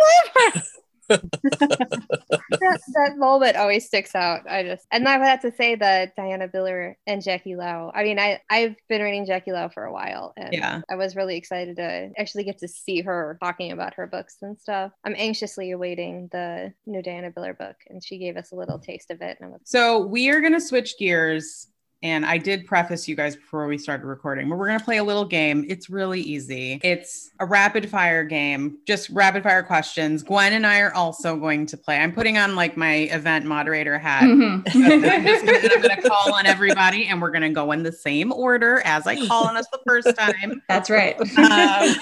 love 0.00 0.54
her 0.54 0.62
that, 1.08 2.80
that 2.94 3.14
moment 3.16 3.56
always 3.56 3.86
sticks 3.86 4.14
out. 4.14 4.48
I 4.48 4.62
just 4.62 4.86
and 4.90 5.08
I 5.08 5.18
have 5.24 5.40
to 5.42 5.52
say 5.52 5.74
that 5.76 6.14
Diana 6.16 6.48
Biller 6.48 6.94
and 7.06 7.22
Jackie 7.22 7.56
Lau. 7.56 7.90
I 7.94 8.04
mean, 8.04 8.18
I 8.18 8.40
I've 8.50 8.76
been 8.88 9.02
reading 9.02 9.26
Jackie 9.26 9.52
Lau 9.52 9.68
for 9.68 9.84
a 9.84 9.92
while, 9.92 10.32
and 10.36 10.52
yeah, 10.52 10.80
I 10.90 10.96
was 10.96 11.16
really 11.16 11.36
excited 11.36 11.76
to 11.76 12.10
actually 12.18 12.44
get 12.44 12.58
to 12.58 12.68
see 12.68 13.00
her 13.02 13.38
talking 13.42 13.72
about 13.72 13.94
her 13.94 14.06
books 14.06 14.36
and 14.42 14.58
stuff. 14.58 14.92
I'm 15.04 15.14
anxiously 15.16 15.70
awaiting 15.70 16.28
the 16.32 16.72
new 16.86 17.02
Diana 17.02 17.30
Biller 17.30 17.56
book, 17.56 17.76
and 17.88 18.04
she 18.04 18.18
gave 18.18 18.36
us 18.36 18.52
a 18.52 18.56
little 18.56 18.78
taste 18.78 19.10
of 19.10 19.22
it. 19.22 19.38
so 19.64 20.06
we 20.06 20.28
are 20.28 20.40
gonna 20.40 20.60
switch 20.60 20.98
gears 20.98 21.68
and 22.02 22.24
I 22.24 22.38
did 22.38 22.66
preface 22.66 23.08
you 23.08 23.16
guys 23.16 23.34
before 23.34 23.66
we 23.66 23.76
started 23.76 24.06
recording, 24.06 24.48
but 24.48 24.56
we're 24.56 24.68
going 24.68 24.78
to 24.78 24.84
play 24.84 24.98
a 24.98 25.04
little 25.04 25.24
game. 25.24 25.64
It's 25.68 25.90
really 25.90 26.20
easy. 26.20 26.80
It's 26.84 27.30
a 27.40 27.46
rapid 27.46 27.90
fire 27.90 28.22
game, 28.22 28.78
just 28.86 29.10
rapid 29.10 29.42
fire 29.42 29.62
questions. 29.64 30.22
Gwen 30.22 30.52
and 30.52 30.66
I 30.66 30.80
are 30.80 30.94
also 30.94 31.36
going 31.36 31.66
to 31.66 31.76
play. 31.76 31.98
I'm 31.98 32.12
putting 32.12 32.38
on 32.38 32.54
like 32.54 32.76
my 32.76 32.94
event 32.94 33.46
moderator 33.46 33.98
hat. 33.98 34.22
Mm-hmm. 34.22 34.68
I'm, 34.74 35.82
going 35.82 35.96
to 35.96 36.08
call 36.08 36.34
on 36.34 36.46
everybody 36.46 37.06
and 37.06 37.20
we're 37.20 37.30
going 37.30 37.42
to 37.42 37.50
go 37.50 37.72
in 37.72 37.82
the 37.82 37.92
same 37.92 38.32
order 38.32 38.80
as 38.84 39.06
I 39.06 39.26
call 39.26 39.48
on 39.48 39.56
us 39.56 39.66
the 39.72 39.80
first 39.86 40.16
time. 40.16 40.62
That's 40.68 40.90
right. 40.90 41.18
Um, 41.38 41.96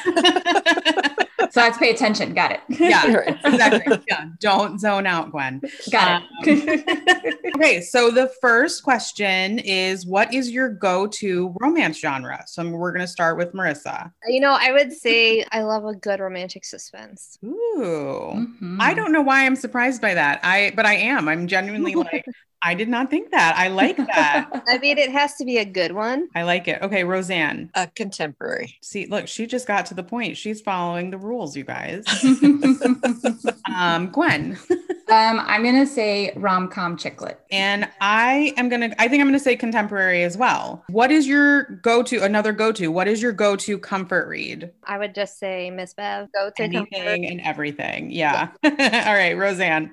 so 1.56 1.62
I 1.62 1.64
have 1.64 1.72
to 1.72 1.80
pay 1.80 1.88
attention. 1.88 2.34
Got 2.34 2.52
it. 2.52 2.60
Yeah, 2.68 3.34
exactly. 3.46 3.98
Yeah. 4.06 4.26
Don't 4.40 4.78
zone 4.78 5.06
out, 5.06 5.30
Gwen. 5.30 5.62
Got 5.90 6.20
um, 6.20 6.28
it. 6.42 7.54
okay. 7.56 7.80
So 7.80 8.10
the 8.10 8.30
first 8.42 8.82
question 8.82 9.58
is 9.60 10.04
what 10.04 10.34
is 10.34 10.50
your 10.50 10.68
go-to 10.68 11.56
romance 11.58 11.98
genre? 11.98 12.44
So 12.46 12.68
we're 12.68 12.92
going 12.92 13.06
to 13.06 13.10
start 13.10 13.38
with 13.38 13.54
Marissa. 13.54 14.12
You 14.26 14.40
know, 14.40 14.54
I 14.60 14.70
would 14.70 14.92
say 14.92 15.46
I 15.50 15.62
love 15.62 15.86
a 15.86 15.94
good 15.94 16.20
romantic 16.20 16.66
suspense. 16.66 17.38
Ooh. 17.42 18.34
Mm-hmm. 18.36 18.78
I 18.78 18.92
don't 18.92 19.10
know 19.10 19.22
why 19.22 19.46
I'm 19.46 19.56
surprised 19.56 20.02
by 20.02 20.12
that. 20.12 20.40
I 20.42 20.74
but 20.76 20.84
I 20.84 20.96
am. 20.96 21.26
I'm 21.26 21.46
genuinely 21.46 21.94
like 21.94 22.26
I 22.62 22.74
did 22.74 22.88
not 22.88 23.10
think 23.10 23.30
that. 23.30 23.56
I 23.56 23.68
like 23.68 23.96
that. 23.96 24.64
I 24.68 24.78
mean, 24.78 24.98
it 24.98 25.10
has 25.10 25.34
to 25.36 25.44
be 25.44 25.58
a 25.58 25.64
good 25.64 25.92
one. 25.92 26.28
I 26.34 26.42
like 26.42 26.68
it. 26.68 26.82
Okay, 26.82 27.02
Roseann. 27.02 27.70
A 27.74 27.86
contemporary. 27.86 28.76
See, 28.82 29.06
look, 29.06 29.28
she 29.28 29.46
just 29.46 29.66
got 29.66 29.86
to 29.86 29.94
the 29.94 30.02
point. 30.02 30.36
She's 30.36 30.60
following 30.60 31.10
the 31.10 31.18
rules, 31.18 31.56
you 31.56 31.64
guys. 31.64 32.04
um, 33.76 34.08
Gwen. 34.08 34.58
um, 35.08 35.40
I'm 35.40 35.62
gonna 35.62 35.86
say 35.86 36.32
rom 36.36 36.68
com 36.68 36.96
chick 36.96 37.20
lit. 37.20 37.38
And 37.50 37.88
I 38.00 38.52
am 38.56 38.68
gonna. 38.68 38.94
I 38.98 39.08
think 39.08 39.20
I'm 39.20 39.28
gonna 39.28 39.38
say 39.38 39.56
contemporary 39.56 40.24
as 40.24 40.36
well. 40.36 40.84
What 40.88 41.10
is 41.10 41.28
your 41.28 41.64
go 41.82 42.02
to? 42.04 42.22
Another 42.22 42.52
go 42.52 42.72
to. 42.72 42.88
What 42.88 43.06
is 43.06 43.22
your 43.22 43.32
go 43.32 43.56
to 43.56 43.78
comfort 43.78 44.28
read? 44.28 44.70
I 44.84 44.98
would 44.98 45.14
just 45.14 45.38
say 45.38 45.70
Miss 45.70 45.94
Bev. 45.94 46.32
Go 46.32 46.50
to 46.56 46.62
anything 46.62 46.86
comfort. 46.86 47.32
and 47.32 47.40
everything. 47.42 48.10
Yeah. 48.10 48.48
yeah. 48.62 49.04
All 49.06 49.14
right, 49.14 49.36
Roseann 49.36 49.92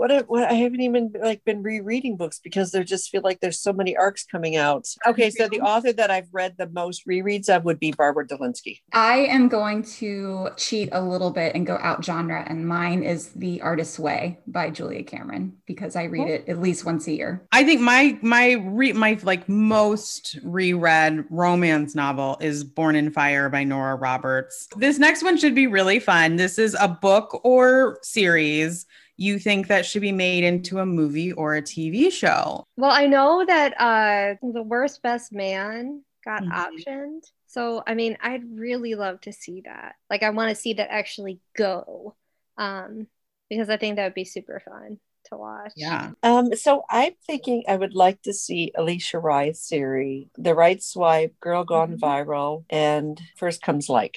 what, 0.00 0.28
what 0.28 0.44
I 0.44 0.54
haven't 0.54 0.80
even 0.80 1.12
like 1.20 1.44
been 1.44 1.62
rereading 1.62 2.16
books 2.16 2.40
because 2.42 2.70
there 2.70 2.84
just 2.84 3.10
feel 3.10 3.22
like 3.22 3.40
there's 3.40 3.60
so 3.60 3.72
many 3.72 3.96
arcs 3.96 4.24
coming 4.24 4.56
out. 4.56 4.86
Okay, 5.06 5.30
so 5.30 5.48
the 5.48 5.60
author 5.60 5.92
that 5.92 6.10
I've 6.10 6.28
read 6.32 6.54
the 6.56 6.68
most 6.68 7.06
rereads 7.06 7.48
of 7.48 7.64
would 7.64 7.78
be 7.78 7.92
Barbara 7.92 8.26
Delinsky. 8.26 8.80
I 8.92 9.18
am 9.18 9.48
going 9.48 9.82
to 9.82 10.48
cheat 10.56 10.88
a 10.92 11.02
little 11.02 11.30
bit 11.30 11.54
and 11.54 11.66
go 11.66 11.78
out 11.82 12.04
genre, 12.04 12.44
and 12.48 12.66
mine 12.66 13.02
is 13.02 13.28
The 13.30 13.60
Artist's 13.60 13.98
Way 13.98 14.38
by 14.46 14.70
Julia 14.70 15.02
Cameron 15.02 15.58
because 15.66 15.96
I 15.96 16.04
read 16.04 16.28
oh. 16.28 16.32
it 16.32 16.48
at 16.48 16.60
least 16.60 16.84
once 16.84 17.06
a 17.06 17.12
year. 17.12 17.46
I 17.52 17.64
think 17.64 17.80
my 17.80 18.18
my 18.22 18.52
re- 18.52 18.92
my 18.92 19.18
like 19.22 19.48
most 19.48 20.38
reread 20.42 21.24
romance 21.30 21.94
novel 21.94 22.38
is 22.40 22.64
Born 22.64 22.96
in 22.96 23.10
Fire 23.10 23.48
by 23.48 23.64
Nora 23.64 23.96
Roberts. 23.96 24.68
This 24.76 24.98
next 24.98 25.22
one 25.22 25.36
should 25.36 25.54
be 25.54 25.66
really 25.66 26.00
fun. 26.00 26.36
This 26.36 26.58
is 26.58 26.74
a 26.80 26.88
book 26.88 27.40
or 27.44 27.98
series 28.02 28.86
you 29.20 29.38
think 29.38 29.66
that 29.66 29.84
should 29.84 30.00
be 30.00 30.12
made 30.12 30.44
into 30.44 30.78
a 30.78 30.86
movie 30.86 31.30
or 31.32 31.54
a 31.54 31.60
TV 31.60 32.10
show? 32.10 32.64
Well, 32.78 32.90
I 32.90 33.06
know 33.06 33.44
that 33.44 33.78
uh, 33.78 34.36
The 34.40 34.62
Worst 34.62 35.02
Best 35.02 35.30
Man 35.30 36.02
got 36.24 36.42
mm-hmm. 36.42 36.50
optioned. 36.50 37.20
So, 37.46 37.82
I 37.86 37.92
mean, 37.92 38.16
I'd 38.22 38.44
really 38.58 38.94
love 38.94 39.20
to 39.22 39.32
see 39.32 39.60
that. 39.66 39.96
Like, 40.08 40.22
I 40.22 40.30
want 40.30 40.48
to 40.48 40.54
see 40.54 40.72
that 40.72 40.90
actually 40.90 41.38
go 41.54 42.16
um, 42.56 43.08
because 43.50 43.68
I 43.68 43.76
think 43.76 43.96
that 43.96 44.04
would 44.04 44.14
be 44.14 44.24
super 44.24 44.58
fun 44.58 44.98
to 45.26 45.36
watch. 45.36 45.72
Yeah. 45.76 46.12
Um, 46.22 46.56
so 46.56 46.84
I'm 46.88 47.12
thinking 47.26 47.64
I 47.68 47.76
would 47.76 47.94
like 47.94 48.22
to 48.22 48.32
see 48.32 48.72
Alisha 48.74 49.22
Rai's 49.22 49.60
series, 49.60 50.28
The 50.38 50.54
Right 50.54 50.82
Swipe, 50.82 51.38
Girl 51.40 51.64
Gone 51.64 51.98
mm-hmm. 51.98 52.02
Viral, 52.02 52.64
and 52.70 53.20
First 53.36 53.60
Comes 53.60 53.90
Like. 53.90 54.16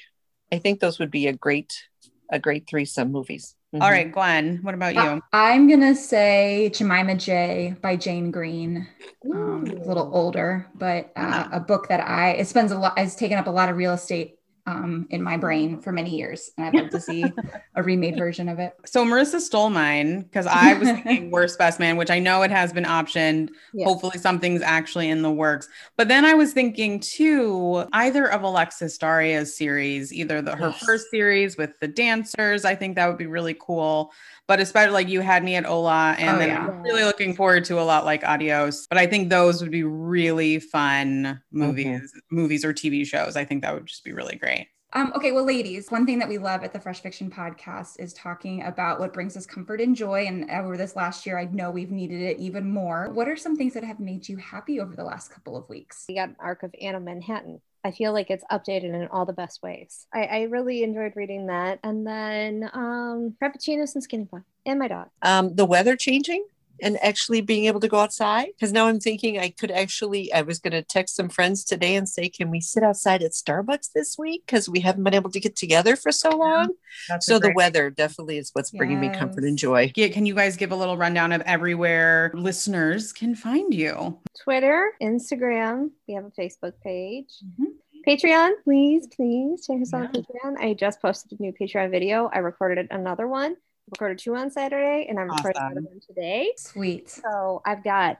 I 0.49 0.59
think 0.59 0.79
those 0.79 0.97
would 0.99 1.11
be 1.11 1.27
a 1.27 1.33
great, 1.33 1.89
a 2.31 2.39
great 2.39 2.69
threesome 2.69 3.11
movies. 3.11 3.53
Mm-hmm. 3.73 3.81
All 3.81 3.89
right, 3.89 4.11
Gwen, 4.11 4.59
what 4.61 4.75
about 4.75 4.93
you? 4.93 5.19
I'm 5.33 5.67
going 5.67 5.79
to 5.79 5.95
say 5.95 6.69
Jemima 6.69 7.15
J 7.15 7.75
by 7.81 7.95
Jane 7.95 8.29
Green. 8.29 8.87
Um, 9.33 9.65
a 9.65 9.87
little 9.87 10.11
older, 10.13 10.67
but 10.75 11.11
uh, 11.15 11.47
a 11.51 11.59
book 11.59 11.87
that 11.89 12.07
I, 12.07 12.33
it 12.33 12.47
spends 12.47 12.71
a 12.71 12.77
lot, 12.77 12.99
has 12.99 13.15
taken 13.15 13.39
up 13.39 13.47
a 13.47 13.51
lot 13.51 13.69
of 13.69 13.77
real 13.77 13.93
estate 13.93 14.37
um, 14.65 15.07
in 15.09 15.21
my 15.21 15.35
brain 15.35 15.81
for 15.81 15.91
many 15.91 16.15
years. 16.15 16.51
And 16.57 16.67
I'd 16.67 16.81
love 16.81 16.89
to 16.91 16.99
see 16.99 17.25
a 17.75 17.83
remade 17.83 18.17
version 18.17 18.47
of 18.47 18.59
it. 18.59 18.73
So 18.85 19.05
Marissa 19.05 19.39
stole 19.39 19.69
mine 19.69 20.21
because 20.21 20.47
I 20.47 20.73
was 20.73 20.89
thinking 21.03 21.31
Worst 21.31 21.57
Best 21.57 21.79
Man, 21.79 21.97
which 21.97 22.09
I 22.09 22.19
know 22.19 22.43
it 22.43 22.51
has 22.51 22.71
been 22.71 22.85
optioned. 22.85 23.49
Yes. 23.73 23.87
Hopefully 23.87 24.17
something's 24.17 24.61
actually 24.61 25.09
in 25.09 25.21
the 25.21 25.31
works. 25.31 25.67
But 25.97 26.07
then 26.07 26.23
I 26.25 26.33
was 26.33 26.53
thinking 26.53 26.99
too, 26.99 27.85
either 27.93 28.31
of 28.31 28.43
Alexis 28.43 28.97
Daria's 28.97 29.55
series, 29.55 30.13
either 30.13 30.41
the 30.41 30.55
her 30.55 30.69
yes. 30.69 30.83
first 30.83 31.09
series 31.11 31.57
with 31.57 31.77
the 31.79 31.87
dancers. 31.87 32.63
I 32.63 32.75
think 32.75 32.95
that 32.95 33.07
would 33.07 33.17
be 33.17 33.27
really 33.27 33.57
cool 33.59 34.13
but 34.47 34.59
especially 34.59 34.93
like 34.93 35.07
you 35.07 35.21
had 35.21 35.43
me 35.43 35.55
at 35.55 35.65
Hola, 35.65 36.15
and 36.19 36.35
oh, 36.35 36.39
then 36.39 36.49
yeah. 36.49 36.67
I'm 36.67 36.81
really 36.81 37.03
looking 37.03 37.33
forward 37.33 37.63
to 37.65 37.79
a 37.79 37.83
lot 37.83 38.03
like 38.03 38.23
Adios. 38.25 38.87
But 38.87 38.97
I 38.97 39.07
think 39.07 39.29
those 39.29 39.61
would 39.61 39.71
be 39.71 39.83
really 39.83 40.59
fun 40.59 41.41
movies, 41.51 41.87
mm-hmm. 41.87 42.35
movies 42.35 42.65
or 42.65 42.73
TV 42.73 43.05
shows. 43.05 43.37
I 43.37 43.45
think 43.45 43.61
that 43.61 43.73
would 43.73 43.85
just 43.85 44.03
be 44.03 44.11
really 44.11 44.35
great. 44.35 44.52
Um, 44.95 45.11
okay, 45.15 45.31
well, 45.31 45.43
ladies, 45.43 45.89
one 45.89 46.05
thing 46.05 46.19
that 46.19 46.29
we 46.29 46.37
love 46.37 46.63
at 46.63 46.71
the 46.71 46.79
Fresh 46.79 47.01
Fiction 47.01 47.31
podcast 47.31 47.99
is 47.99 48.13
talking 48.13 48.61
about 48.61 48.99
what 48.99 49.11
brings 49.11 49.35
us 49.35 49.47
comfort 49.47 49.81
and 49.81 49.95
joy. 49.95 50.25
And 50.27 50.49
over 50.51 50.77
this 50.77 50.95
last 50.95 51.25
year, 51.25 51.39
I 51.39 51.45
know 51.45 51.71
we've 51.71 51.89
needed 51.89 52.21
it 52.21 52.37
even 52.37 52.69
more. 52.69 53.09
What 53.09 53.27
are 53.27 53.35
some 53.35 53.55
things 53.55 53.73
that 53.73 53.83
have 53.83 53.99
made 53.99 54.29
you 54.29 54.37
happy 54.37 54.79
over 54.79 54.95
the 54.95 55.03
last 55.03 55.31
couple 55.31 55.57
of 55.57 55.67
weeks? 55.67 56.05
We 56.07 56.13
got 56.13 56.29
an 56.29 56.35
arc 56.39 56.61
of 56.61 56.75
Anna 56.79 56.99
Manhattan. 56.99 57.59
I 57.83 57.89
feel 57.89 58.13
like 58.13 58.29
it's 58.29 58.43
updated 58.51 58.93
in 58.93 59.07
all 59.07 59.25
the 59.25 59.33
best 59.33 59.63
ways. 59.63 60.05
I, 60.13 60.25
I 60.25 60.41
really 60.43 60.83
enjoyed 60.83 61.13
reading 61.15 61.47
that. 61.47 61.79
And 61.83 62.05
then 62.05 62.69
um, 62.73 63.35
Frappuccinos 63.41 63.95
and 63.95 64.03
Skinny 64.03 64.25
Pie 64.25 64.43
and 64.65 64.77
my 64.77 64.87
dog. 64.87 65.07
Um, 65.23 65.55
the 65.55 65.65
weather 65.65 65.95
changing 65.95 66.45
and 66.81 66.97
actually 67.03 67.41
being 67.41 67.65
able 67.65 67.79
to 67.79 67.87
go 67.87 67.99
outside. 67.99 68.47
Because 68.47 68.71
now 68.71 68.87
I'm 68.87 68.99
thinking 68.99 69.39
I 69.39 69.49
could 69.49 69.71
actually, 69.71 70.31
I 70.33 70.41
was 70.41 70.59
going 70.59 70.71
to 70.71 70.81
text 70.81 71.15
some 71.15 71.29
friends 71.29 71.63
today 71.63 71.95
and 71.95 72.07
say, 72.07 72.29
can 72.29 72.49
we 72.49 72.61
sit 72.61 72.83
outside 72.83 73.21
at 73.23 73.31
Starbucks 73.31 73.91
this 73.93 74.17
week? 74.17 74.43
Because 74.45 74.67
we 74.67 74.79
haven't 74.79 75.03
been 75.03 75.13
able 75.13 75.31
to 75.31 75.39
get 75.39 75.55
together 75.55 75.95
for 75.95 76.11
so 76.11 76.29
long. 76.29 76.73
Yeah, 77.09 77.19
so 77.19 77.39
the 77.39 77.53
weather 77.55 77.89
definitely 77.89 78.37
is 78.37 78.51
what's 78.53 78.71
bringing 78.71 79.03
yes. 79.03 79.13
me 79.13 79.19
comfort 79.19 79.43
and 79.43 79.57
joy. 79.57 79.91
Yeah, 79.95 80.09
can 80.09 80.25
you 80.25 80.35
guys 80.35 80.57
give 80.57 80.71
a 80.71 80.75
little 80.75 80.97
rundown 80.97 81.31
of 81.31 81.41
everywhere 81.41 82.31
listeners 82.33 83.13
can 83.13 83.35
find 83.35 83.73
you? 83.73 84.19
Twitter, 84.43 84.93
Instagram. 85.01 85.91
We 86.07 86.15
have 86.15 86.25
a 86.25 86.31
Facebook 86.31 86.73
page. 86.83 87.29
Mm-hmm. 87.45 87.65
Patreon, 88.07 88.51
please, 88.65 89.07
please 89.07 89.65
check 89.65 89.81
us 89.81 89.93
out 89.93 90.07
on 90.07 90.11
Patreon. 90.11 90.57
I 90.59 90.73
just 90.73 91.01
posted 91.01 91.39
a 91.39 91.41
new 91.41 91.53
Patreon 91.53 91.89
video. 91.89 92.29
I 92.33 92.39
recorded 92.39 92.87
another 92.91 93.29
one, 93.29 93.55
recorded 93.89 94.19
two 94.19 94.35
on 94.35 94.51
Saturday, 94.51 95.07
and 95.09 95.19
I'm 95.19 95.29
awesome. 95.29 95.47
recording 95.47 95.77
another 95.77 95.87
one 95.87 95.99
today. 96.05 96.53
Sweet. 96.57 97.09
So 97.09 97.61
I've 97.65 97.83
got 97.83 98.19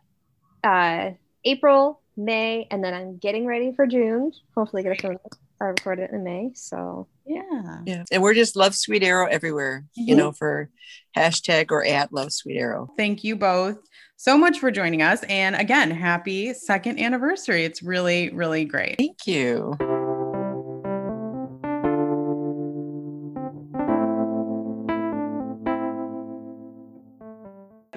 uh, 0.64 1.12
April, 1.46 2.02
May, 2.16 2.68
and 2.72 2.84
then 2.84 2.94
I'm 2.94 3.18
getting 3.18 3.46
ready 3.46 3.74
for 3.76 3.86
June. 3.86 4.32
Hopefully, 4.56 4.84
get 4.84 4.98
a 5.00 5.02
film 5.02 5.18
I 5.62 5.66
recorded 5.66 6.12
in 6.12 6.24
May. 6.24 6.52
So 6.56 7.08
yeah. 7.26 7.80
Yeah. 7.86 8.04
And 8.12 8.22
we're 8.22 8.34
just 8.34 8.56
Love 8.56 8.76
Sweet 8.76 9.04
Arrow 9.04 9.28
everywhere, 9.28 9.86
mm-hmm. 9.98 10.10
you 10.10 10.16
know, 10.16 10.32
for 10.32 10.70
hashtag 11.16 11.72
or 11.72 11.86
at 11.86 12.12
Love 12.12 12.34
Sweet 12.34 12.58
Arrow. 12.58 12.90
Thank 12.98 13.24
you 13.24 13.36
both 13.36 13.78
so 14.18 14.38
much 14.38 14.60
for 14.60 14.72
joining 14.72 15.02
us. 15.02 15.24
And 15.24 15.56
again, 15.56 15.92
happy 15.92 16.54
second 16.54 17.00
anniversary. 17.00 17.66
It's 17.66 17.82
really, 17.82 18.30
really 18.30 18.66
great. 18.66 18.98
Thank 18.98 19.26
you. 19.26 19.78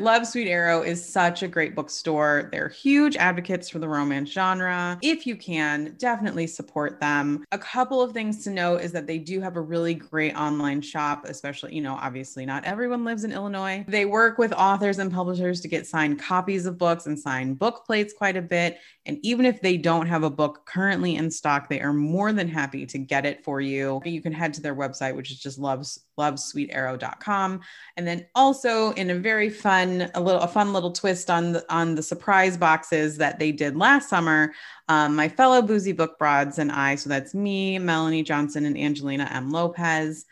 Love 0.06 0.24
Sweet 0.24 0.48
Arrow 0.48 0.82
is 0.82 1.04
such 1.04 1.42
a 1.42 1.48
great 1.48 1.74
bookstore. 1.74 2.48
They're 2.52 2.68
huge 2.68 3.16
advocates 3.16 3.68
for 3.68 3.80
the 3.80 3.88
romance 3.88 4.30
genre. 4.30 5.00
If 5.02 5.26
you 5.26 5.34
can, 5.34 5.96
definitely 5.98 6.46
support 6.46 7.00
them. 7.00 7.44
A 7.50 7.58
couple 7.58 8.00
of 8.00 8.12
things 8.12 8.44
to 8.44 8.50
note 8.50 8.82
is 8.82 8.92
that 8.92 9.08
they 9.08 9.18
do 9.18 9.40
have 9.40 9.56
a 9.56 9.60
really 9.60 9.94
great 9.94 10.36
online 10.36 10.80
shop, 10.80 11.24
especially, 11.24 11.74
you 11.74 11.80
know, 11.80 11.98
obviously 12.00 12.46
not 12.46 12.64
everyone 12.64 13.04
lives 13.04 13.24
in 13.24 13.32
Illinois. 13.32 13.84
They 13.88 14.04
work 14.04 14.38
with 14.38 14.52
authors 14.52 15.00
and 15.00 15.12
publishers 15.12 15.60
to 15.62 15.66
get 15.68 15.88
signed 15.88 16.20
copies 16.20 16.66
of 16.66 16.78
books 16.78 17.06
and 17.06 17.18
sign 17.18 17.54
book 17.54 17.84
plates 17.84 18.14
quite 18.16 18.36
a 18.36 18.42
bit. 18.42 18.78
And 19.06 19.18
even 19.24 19.44
if 19.44 19.60
they 19.60 19.76
don't 19.76 20.06
have 20.06 20.22
a 20.22 20.30
book 20.30 20.66
currently 20.66 21.16
in 21.16 21.32
stock, 21.32 21.68
they 21.68 21.80
are 21.80 21.92
more 21.92 22.32
than 22.32 22.46
happy 22.46 22.86
to 22.86 22.98
get 22.98 23.26
it 23.26 23.42
for 23.42 23.60
you. 23.60 24.00
You 24.04 24.22
can 24.22 24.32
head 24.32 24.54
to 24.54 24.60
their 24.60 24.76
website, 24.76 25.16
which 25.16 25.32
is 25.32 25.40
just 25.40 25.58
loves 25.58 26.05
lovesweetarrow.com. 26.18 27.60
And 27.96 28.06
then 28.06 28.26
also 28.34 28.92
in 28.92 29.10
a 29.10 29.14
very 29.14 29.50
fun, 29.50 30.10
a 30.14 30.20
little 30.20 30.40
a 30.40 30.48
fun 30.48 30.72
little 30.72 30.92
twist 30.92 31.30
on 31.30 31.52
the 31.52 31.64
on 31.72 31.94
the 31.94 32.02
surprise 32.02 32.56
boxes 32.56 33.16
that 33.18 33.38
they 33.38 33.52
did 33.52 33.76
last 33.76 34.08
summer. 34.08 34.52
Um, 34.88 35.16
my 35.16 35.28
fellow 35.28 35.62
boozy 35.62 35.92
book 35.92 36.18
broads 36.18 36.58
and 36.58 36.70
I, 36.72 36.94
so 36.94 37.08
that's 37.08 37.34
me, 37.34 37.78
Melonie 37.78 38.24
Johnson, 38.24 38.64
and 38.64 38.78
Angelina 38.78 39.28
M. 39.32 39.50
Lopez 39.50 40.26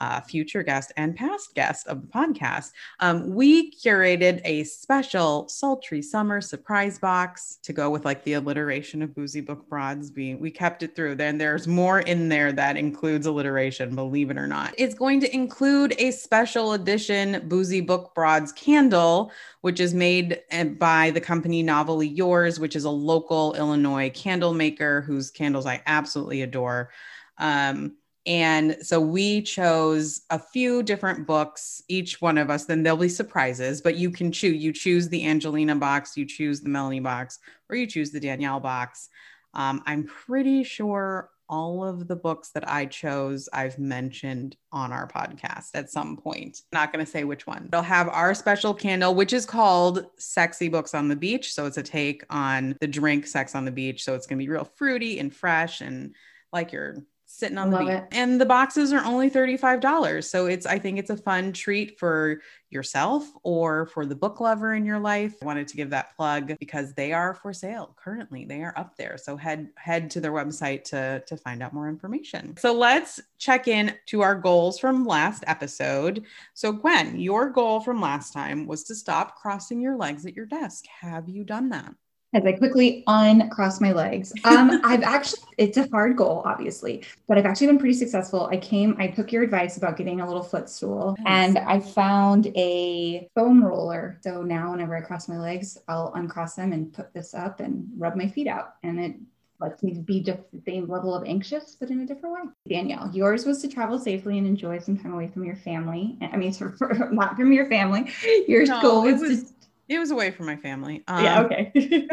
uh, 0.00 0.20
future 0.20 0.62
guest 0.62 0.92
and 0.96 1.16
past 1.16 1.54
guest 1.54 1.86
of 1.86 2.02
the 2.02 2.08
podcast, 2.08 2.72
um, 3.00 3.34
we 3.34 3.72
curated 3.72 4.40
a 4.44 4.64
special 4.64 5.48
sultry 5.48 6.02
summer 6.02 6.40
surprise 6.40 6.98
box 6.98 7.58
to 7.62 7.72
go 7.72 7.90
with 7.90 8.04
like 8.04 8.22
the 8.24 8.34
alliteration 8.34 9.02
of 9.02 9.14
boozy 9.14 9.40
book 9.40 9.68
broads. 9.68 10.12
We, 10.14 10.34
we 10.34 10.50
kept 10.50 10.82
it 10.82 10.94
through. 10.94 11.16
Then 11.16 11.38
there's 11.38 11.66
more 11.66 12.00
in 12.00 12.28
there 12.28 12.52
that 12.52 12.76
includes 12.76 13.26
alliteration, 13.26 13.94
believe 13.94 14.30
it 14.30 14.38
or 14.38 14.46
not. 14.46 14.74
It's 14.76 14.94
going 14.94 15.20
to 15.20 15.34
include 15.34 15.94
a 15.98 16.10
special 16.10 16.72
edition 16.72 17.42
boozy 17.48 17.80
book 17.80 18.14
broads 18.14 18.52
candle, 18.52 19.32
which 19.60 19.80
is 19.80 19.94
made 19.94 20.40
eh, 20.50 20.64
by 20.64 21.10
the 21.10 21.20
company 21.20 21.62
Novelly 21.62 22.08
Yours, 22.08 22.60
which 22.60 22.76
is 22.76 22.84
a 22.84 22.90
local 22.90 23.54
Illinois 23.54 24.10
candle 24.10 24.54
maker 24.54 25.02
whose 25.02 25.30
candles 25.30 25.66
I 25.66 25.82
absolutely 25.86 26.42
adore. 26.42 26.90
Um, 27.38 27.96
and 28.26 28.76
so 28.82 29.00
we 29.00 29.40
chose 29.40 30.22
a 30.30 30.38
few 30.38 30.82
different 30.82 31.26
books, 31.26 31.82
each 31.88 32.20
one 32.20 32.38
of 32.38 32.50
us. 32.50 32.64
Then 32.64 32.82
there'll 32.82 32.98
be 32.98 33.08
surprises, 33.08 33.80
but 33.80 33.96
you 33.96 34.10
can 34.10 34.32
choose. 34.32 34.62
You 34.62 34.72
choose 34.72 35.08
the 35.08 35.26
Angelina 35.26 35.76
box, 35.76 36.16
you 36.16 36.26
choose 36.26 36.60
the 36.60 36.68
Melonie 36.68 37.02
box, 37.02 37.38
or 37.70 37.76
you 37.76 37.86
choose 37.86 38.10
the 38.10 38.20
Danielle 38.20 38.60
box. 38.60 39.08
Um, 39.54 39.82
I'm 39.86 40.04
pretty 40.04 40.64
sure 40.64 41.30
all 41.48 41.84
of 41.84 42.08
the 42.08 42.16
books 42.16 42.50
that 42.50 42.68
I 42.68 42.86
chose, 42.86 43.48
I've 43.52 43.78
mentioned 43.78 44.56
on 44.72 44.92
our 44.92 45.06
podcast 45.06 45.70
at 45.74 45.90
some 45.90 46.16
point. 46.16 46.62
not 46.72 46.92
going 46.92 47.04
to 47.04 47.10
say 47.10 47.22
which 47.22 47.46
one. 47.46 47.68
They'll 47.70 47.82
have 47.82 48.08
our 48.08 48.34
special 48.34 48.74
candle, 48.74 49.14
which 49.14 49.32
is 49.32 49.46
called 49.46 50.06
Sexy 50.18 50.68
Books 50.68 50.94
on 50.94 51.06
the 51.06 51.14
Beach. 51.14 51.52
So 51.52 51.66
it's 51.66 51.76
a 51.76 51.82
take 51.84 52.24
on 52.30 52.76
the 52.80 52.88
drink 52.88 53.28
Sex 53.28 53.54
on 53.54 53.64
the 53.64 53.70
Beach. 53.70 54.02
So 54.02 54.16
it's 54.16 54.26
going 54.26 54.38
to 54.38 54.44
be 54.44 54.48
real 54.48 54.64
fruity 54.64 55.20
and 55.20 55.34
fresh 55.34 55.80
and 55.80 56.16
like 56.52 56.72
your 56.72 56.96
sitting 57.26 57.58
on 57.58 57.70
Love 57.70 57.86
the 57.86 57.92
beach. 57.92 58.02
It. 58.02 58.08
And 58.12 58.40
the 58.40 58.46
boxes 58.46 58.92
are 58.92 59.04
only 59.04 59.30
$35. 59.30 60.24
So 60.24 60.46
it's 60.46 60.64
I 60.64 60.78
think 60.78 60.98
it's 60.98 61.10
a 61.10 61.16
fun 61.16 61.52
treat 61.52 61.98
for 61.98 62.40
yourself 62.70 63.28
or 63.42 63.86
for 63.86 64.06
the 64.06 64.14
book 64.14 64.40
lover 64.40 64.74
in 64.74 64.84
your 64.84 64.98
life. 64.98 65.34
I 65.42 65.46
wanted 65.46 65.68
to 65.68 65.76
give 65.76 65.90
that 65.90 66.16
plug 66.16 66.56
because 66.58 66.94
they 66.94 67.12
are 67.12 67.34
for 67.34 67.52
sale 67.52 67.94
currently. 67.96 68.44
They 68.44 68.62
are 68.62 68.72
up 68.76 68.96
there. 68.96 69.18
So 69.18 69.36
head 69.36 69.68
head 69.76 70.10
to 70.10 70.20
their 70.20 70.32
website 70.32 70.84
to 70.84 71.22
to 71.26 71.36
find 71.36 71.62
out 71.62 71.74
more 71.74 71.88
information. 71.88 72.56
So 72.58 72.72
let's 72.72 73.20
check 73.38 73.68
in 73.68 73.94
to 74.06 74.22
our 74.22 74.36
goals 74.36 74.78
from 74.78 75.04
last 75.04 75.44
episode. 75.46 76.24
So 76.54 76.72
Gwen, 76.72 77.18
your 77.18 77.50
goal 77.50 77.80
from 77.80 78.00
last 78.00 78.32
time 78.32 78.66
was 78.66 78.84
to 78.84 78.94
stop 78.94 79.36
crossing 79.36 79.80
your 79.80 79.96
legs 79.96 80.26
at 80.26 80.34
your 80.34 80.46
desk. 80.46 80.86
Have 81.00 81.28
you 81.28 81.44
done 81.44 81.70
that? 81.70 81.92
As 82.36 82.44
I 82.44 82.52
quickly 82.52 83.02
uncross 83.06 83.80
my 83.80 83.92
legs. 83.92 84.30
Um, 84.44 84.80
I've 84.84 85.02
actually, 85.02 85.40
it's 85.56 85.78
a 85.78 85.88
hard 85.88 86.16
goal, 86.16 86.42
obviously, 86.44 87.02
but 87.26 87.38
I've 87.38 87.46
actually 87.46 87.68
been 87.68 87.78
pretty 87.78 87.94
successful. 87.94 88.46
I 88.52 88.58
came, 88.58 88.94
I 88.98 89.08
took 89.08 89.32
your 89.32 89.42
advice 89.42 89.78
about 89.78 89.96
getting 89.96 90.20
a 90.20 90.26
little 90.26 90.42
footstool 90.42 91.16
nice. 91.20 91.26
and 91.26 91.58
I 91.58 91.80
found 91.80 92.48
a 92.54 93.26
foam 93.34 93.64
roller. 93.64 94.18
So 94.22 94.42
now 94.42 94.72
whenever 94.72 94.94
I 94.94 95.00
cross 95.00 95.28
my 95.28 95.38
legs, 95.38 95.78
I'll 95.88 96.12
uncross 96.14 96.54
them 96.54 96.74
and 96.74 96.92
put 96.92 97.14
this 97.14 97.32
up 97.32 97.60
and 97.60 97.88
rub 97.96 98.16
my 98.16 98.28
feet 98.28 98.48
out. 98.48 98.74
And 98.82 99.00
it 99.00 99.16
lets 99.58 99.82
me 99.82 99.94
be 99.94 100.20
just 100.20 100.42
the 100.52 100.60
same 100.66 100.86
level 100.86 101.14
of 101.14 101.26
anxious, 101.26 101.74
but 101.80 101.88
in 101.88 102.00
a 102.00 102.06
different 102.06 102.34
way. 102.34 102.40
Danielle, 102.68 103.10
yours 103.14 103.46
was 103.46 103.62
to 103.62 103.68
travel 103.68 103.98
safely 103.98 104.36
and 104.36 104.46
enjoy 104.46 104.78
some 104.78 104.98
time 104.98 105.14
away 105.14 105.28
from 105.28 105.44
your 105.44 105.56
family. 105.56 106.18
I 106.20 106.36
mean, 106.36 106.54
not 107.12 107.36
from 107.36 107.50
your 107.50 107.66
family. 107.70 108.12
Your 108.46 108.66
no, 108.66 108.82
goal 108.82 109.02
was, 109.04 109.22
was 109.22 109.44
to 109.44 109.56
it 109.88 109.98
was 109.98 110.10
away 110.10 110.30
from 110.32 110.46
my 110.46 110.56
family. 110.56 111.04
Um, 111.06 111.24
yeah. 111.24 111.40
Okay. 111.42 111.72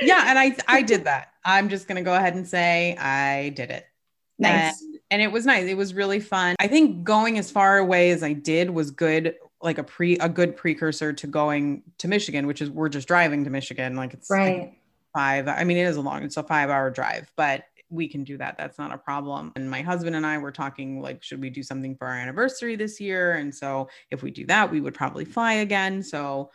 yeah, 0.00 0.24
and 0.26 0.38
I 0.38 0.56
I 0.68 0.82
did 0.82 1.04
that. 1.04 1.32
I'm 1.44 1.68
just 1.68 1.88
gonna 1.88 2.02
go 2.02 2.14
ahead 2.14 2.34
and 2.34 2.46
say 2.46 2.96
I 2.96 3.50
did 3.50 3.70
it. 3.70 3.86
Nice. 4.38 4.80
And, 4.82 4.98
and 5.10 5.22
it 5.22 5.32
was 5.32 5.44
nice. 5.44 5.66
It 5.66 5.76
was 5.76 5.94
really 5.94 6.20
fun. 6.20 6.56
I 6.60 6.66
think 6.66 7.04
going 7.04 7.38
as 7.38 7.50
far 7.50 7.78
away 7.78 8.10
as 8.10 8.22
I 8.22 8.32
did 8.32 8.70
was 8.70 8.90
good 8.90 9.34
like 9.62 9.78
a 9.78 9.84
pre 9.84 10.16
a 10.18 10.28
good 10.28 10.56
precursor 10.56 11.12
to 11.12 11.26
going 11.26 11.82
to 11.98 12.08
Michigan, 12.08 12.46
which 12.46 12.62
is 12.62 12.70
we're 12.70 12.88
just 12.88 13.08
driving 13.08 13.44
to 13.44 13.50
Michigan. 13.50 13.96
Like 13.96 14.14
it's 14.14 14.30
right. 14.30 14.60
Like 14.60 14.80
five. 15.14 15.48
I 15.48 15.64
mean, 15.64 15.76
it 15.76 15.86
is 15.86 15.96
a 15.96 16.00
long, 16.00 16.22
it's 16.22 16.36
a 16.36 16.42
five 16.42 16.70
hour 16.70 16.90
drive, 16.90 17.32
but 17.36 17.64
we 17.90 18.06
can 18.08 18.22
do 18.22 18.38
that. 18.38 18.56
That's 18.56 18.78
not 18.78 18.92
a 18.92 18.98
problem. 18.98 19.52
And 19.56 19.68
my 19.68 19.82
husband 19.82 20.14
and 20.14 20.24
I 20.24 20.38
were 20.38 20.52
talking 20.52 21.00
like, 21.00 21.22
should 21.22 21.40
we 21.40 21.50
do 21.50 21.62
something 21.62 21.96
for 21.96 22.06
our 22.06 22.14
anniversary 22.14 22.76
this 22.76 23.00
year? 23.00 23.32
And 23.32 23.52
so 23.52 23.88
if 24.10 24.22
we 24.22 24.30
do 24.30 24.46
that, 24.46 24.70
we 24.70 24.80
would 24.80 24.94
probably 24.94 25.24
fly 25.24 25.54
again. 25.54 26.02
So 26.02 26.52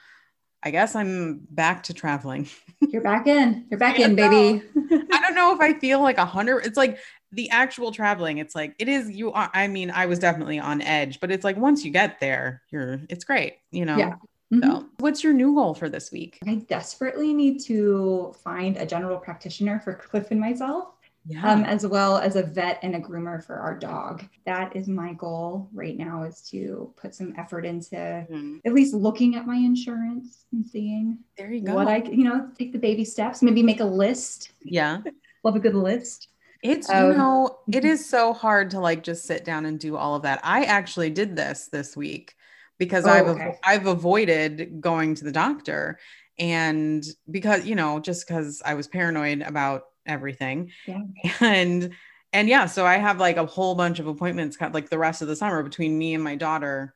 I 0.65 0.71
guess 0.71 0.95
I'm 0.95 1.45
back 1.51 1.83
to 1.83 1.93
traveling. 1.93 2.49
You're 2.89 3.03
back 3.03 3.27
in. 3.27 3.65
You're 3.69 3.79
back 3.79 3.99
in, 3.99 4.15
baby. 4.15 4.63
I 4.91 5.21
don't 5.21 5.35
know 5.35 5.53
if 5.53 5.61
I 5.61 5.73
feel 5.79 6.01
like 6.01 6.17
a 6.17 6.25
hundred. 6.25 6.65
It's 6.65 6.75
like 6.75 6.97
the 7.31 7.51
actual 7.51 7.91
traveling. 7.91 8.39
It's 8.39 8.55
like 8.55 8.73
it 8.79 8.89
is. 8.89 9.11
You 9.11 9.31
are. 9.31 9.51
I 9.53 9.67
mean, 9.67 9.91
I 9.91 10.07
was 10.07 10.17
definitely 10.17 10.57
on 10.57 10.81
edge, 10.81 11.19
but 11.19 11.31
it's 11.31 11.43
like 11.43 11.55
once 11.55 11.85
you 11.85 11.91
get 11.91 12.19
there, 12.19 12.63
you're. 12.71 12.99
It's 13.09 13.23
great. 13.23 13.57
You 13.69 13.85
know. 13.85 13.97
Yeah. 13.97 14.15
Mm-hmm. 14.51 14.63
So, 14.63 14.85
what's 14.99 15.23
your 15.23 15.33
new 15.33 15.53
goal 15.53 15.75
for 15.75 15.87
this 15.87 16.11
week? 16.11 16.39
I 16.47 16.55
desperately 16.55 17.33
need 17.33 17.59
to 17.65 18.33
find 18.43 18.77
a 18.77 18.85
general 18.85 19.17
practitioner 19.17 19.79
for 19.79 19.93
Cliff 19.93 20.31
and 20.31 20.39
myself 20.39 20.94
yeah. 21.27 21.51
um, 21.51 21.63
as 21.63 21.85
well 21.85 22.17
as 22.17 22.35
a 22.35 22.43
vet 22.43 22.79
and 22.83 22.95
a 22.95 22.99
groomer 22.99 23.43
for 23.43 23.55
our 23.55 23.77
dog. 23.77 24.23
That 24.45 24.75
is 24.75 24.87
my 24.87 25.13
goal 25.13 25.69
right 25.73 25.97
now 25.97 26.23
is 26.23 26.41
to 26.51 26.93
put 26.95 27.15
some 27.15 27.33
effort 27.37 27.65
into 27.65 27.95
mm-hmm. 27.95 28.57
at 28.65 28.73
least 28.73 28.93
looking 28.93 29.35
at 29.35 29.47
my 29.47 29.55
insurance 29.55 30.45
and 30.51 30.65
seeing 30.65 31.17
there 31.37 31.51
you 31.51 31.61
go. 31.61 31.73
what 31.73 31.87
I, 31.87 31.97
you 31.97 32.23
know, 32.23 32.49
take 32.57 32.73
the 32.73 32.79
baby 32.79 33.03
steps, 33.03 33.41
maybe 33.41 33.63
make 33.63 33.79
a 33.79 33.85
list. 33.85 34.51
Yeah. 34.63 35.01
Love 35.43 35.55
a 35.55 35.59
good 35.59 35.75
list. 35.75 36.29
It's, 36.63 36.89
um, 36.89 37.11
you 37.11 37.17
know, 37.17 37.59
it 37.67 37.83
mm-hmm. 37.83 37.95
so 37.95 38.33
hard 38.33 38.71
to 38.71 38.79
like 38.79 39.03
just 39.03 39.25
sit 39.25 39.45
down 39.45 39.65
and 39.65 39.79
do 39.79 39.95
all 39.95 40.15
of 40.15 40.23
that. 40.23 40.39
I 40.43 40.63
actually 40.65 41.09
did 41.09 41.35
this 41.35 41.69
this 41.71 41.97
week 41.97 42.35
because 42.77 43.05
oh, 43.05 43.11
I've, 43.11 43.27
okay. 43.27 43.57
I've 43.63 43.87
avoided 43.87 44.81
going 44.81 45.15
to 45.15 45.23
the 45.23 45.31
doctor 45.31 45.99
and 46.37 47.05
because, 47.29 47.65
you 47.65 47.75
know, 47.75 47.99
just 47.99 48.27
because 48.27 48.61
I 48.65 48.73
was 48.73 48.87
paranoid 48.87 49.41
about 49.41 49.83
everything. 50.05 50.71
Yeah. 50.87 51.01
And 51.41 51.91
and 52.33 52.49
yeah, 52.49 52.65
so 52.65 52.85
I 52.85 52.97
have 52.97 53.19
like 53.19 53.37
a 53.37 53.45
whole 53.45 53.75
bunch 53.75 53.99
of 53.99 54.07
appointments 54.07 54.57
kind 54.57 54.69
of 54.69 54.73
like 54.73 54.89
the 54.89 54.97
rest 54.97 55.21
of 55.21 55.27
the 55.27 55.35
summer 55.35 55.63
between 55.63 55.97
me 55.97 56.13
and 56.13 56.23
my 56.23 56.35
daughter. 56.35 56.93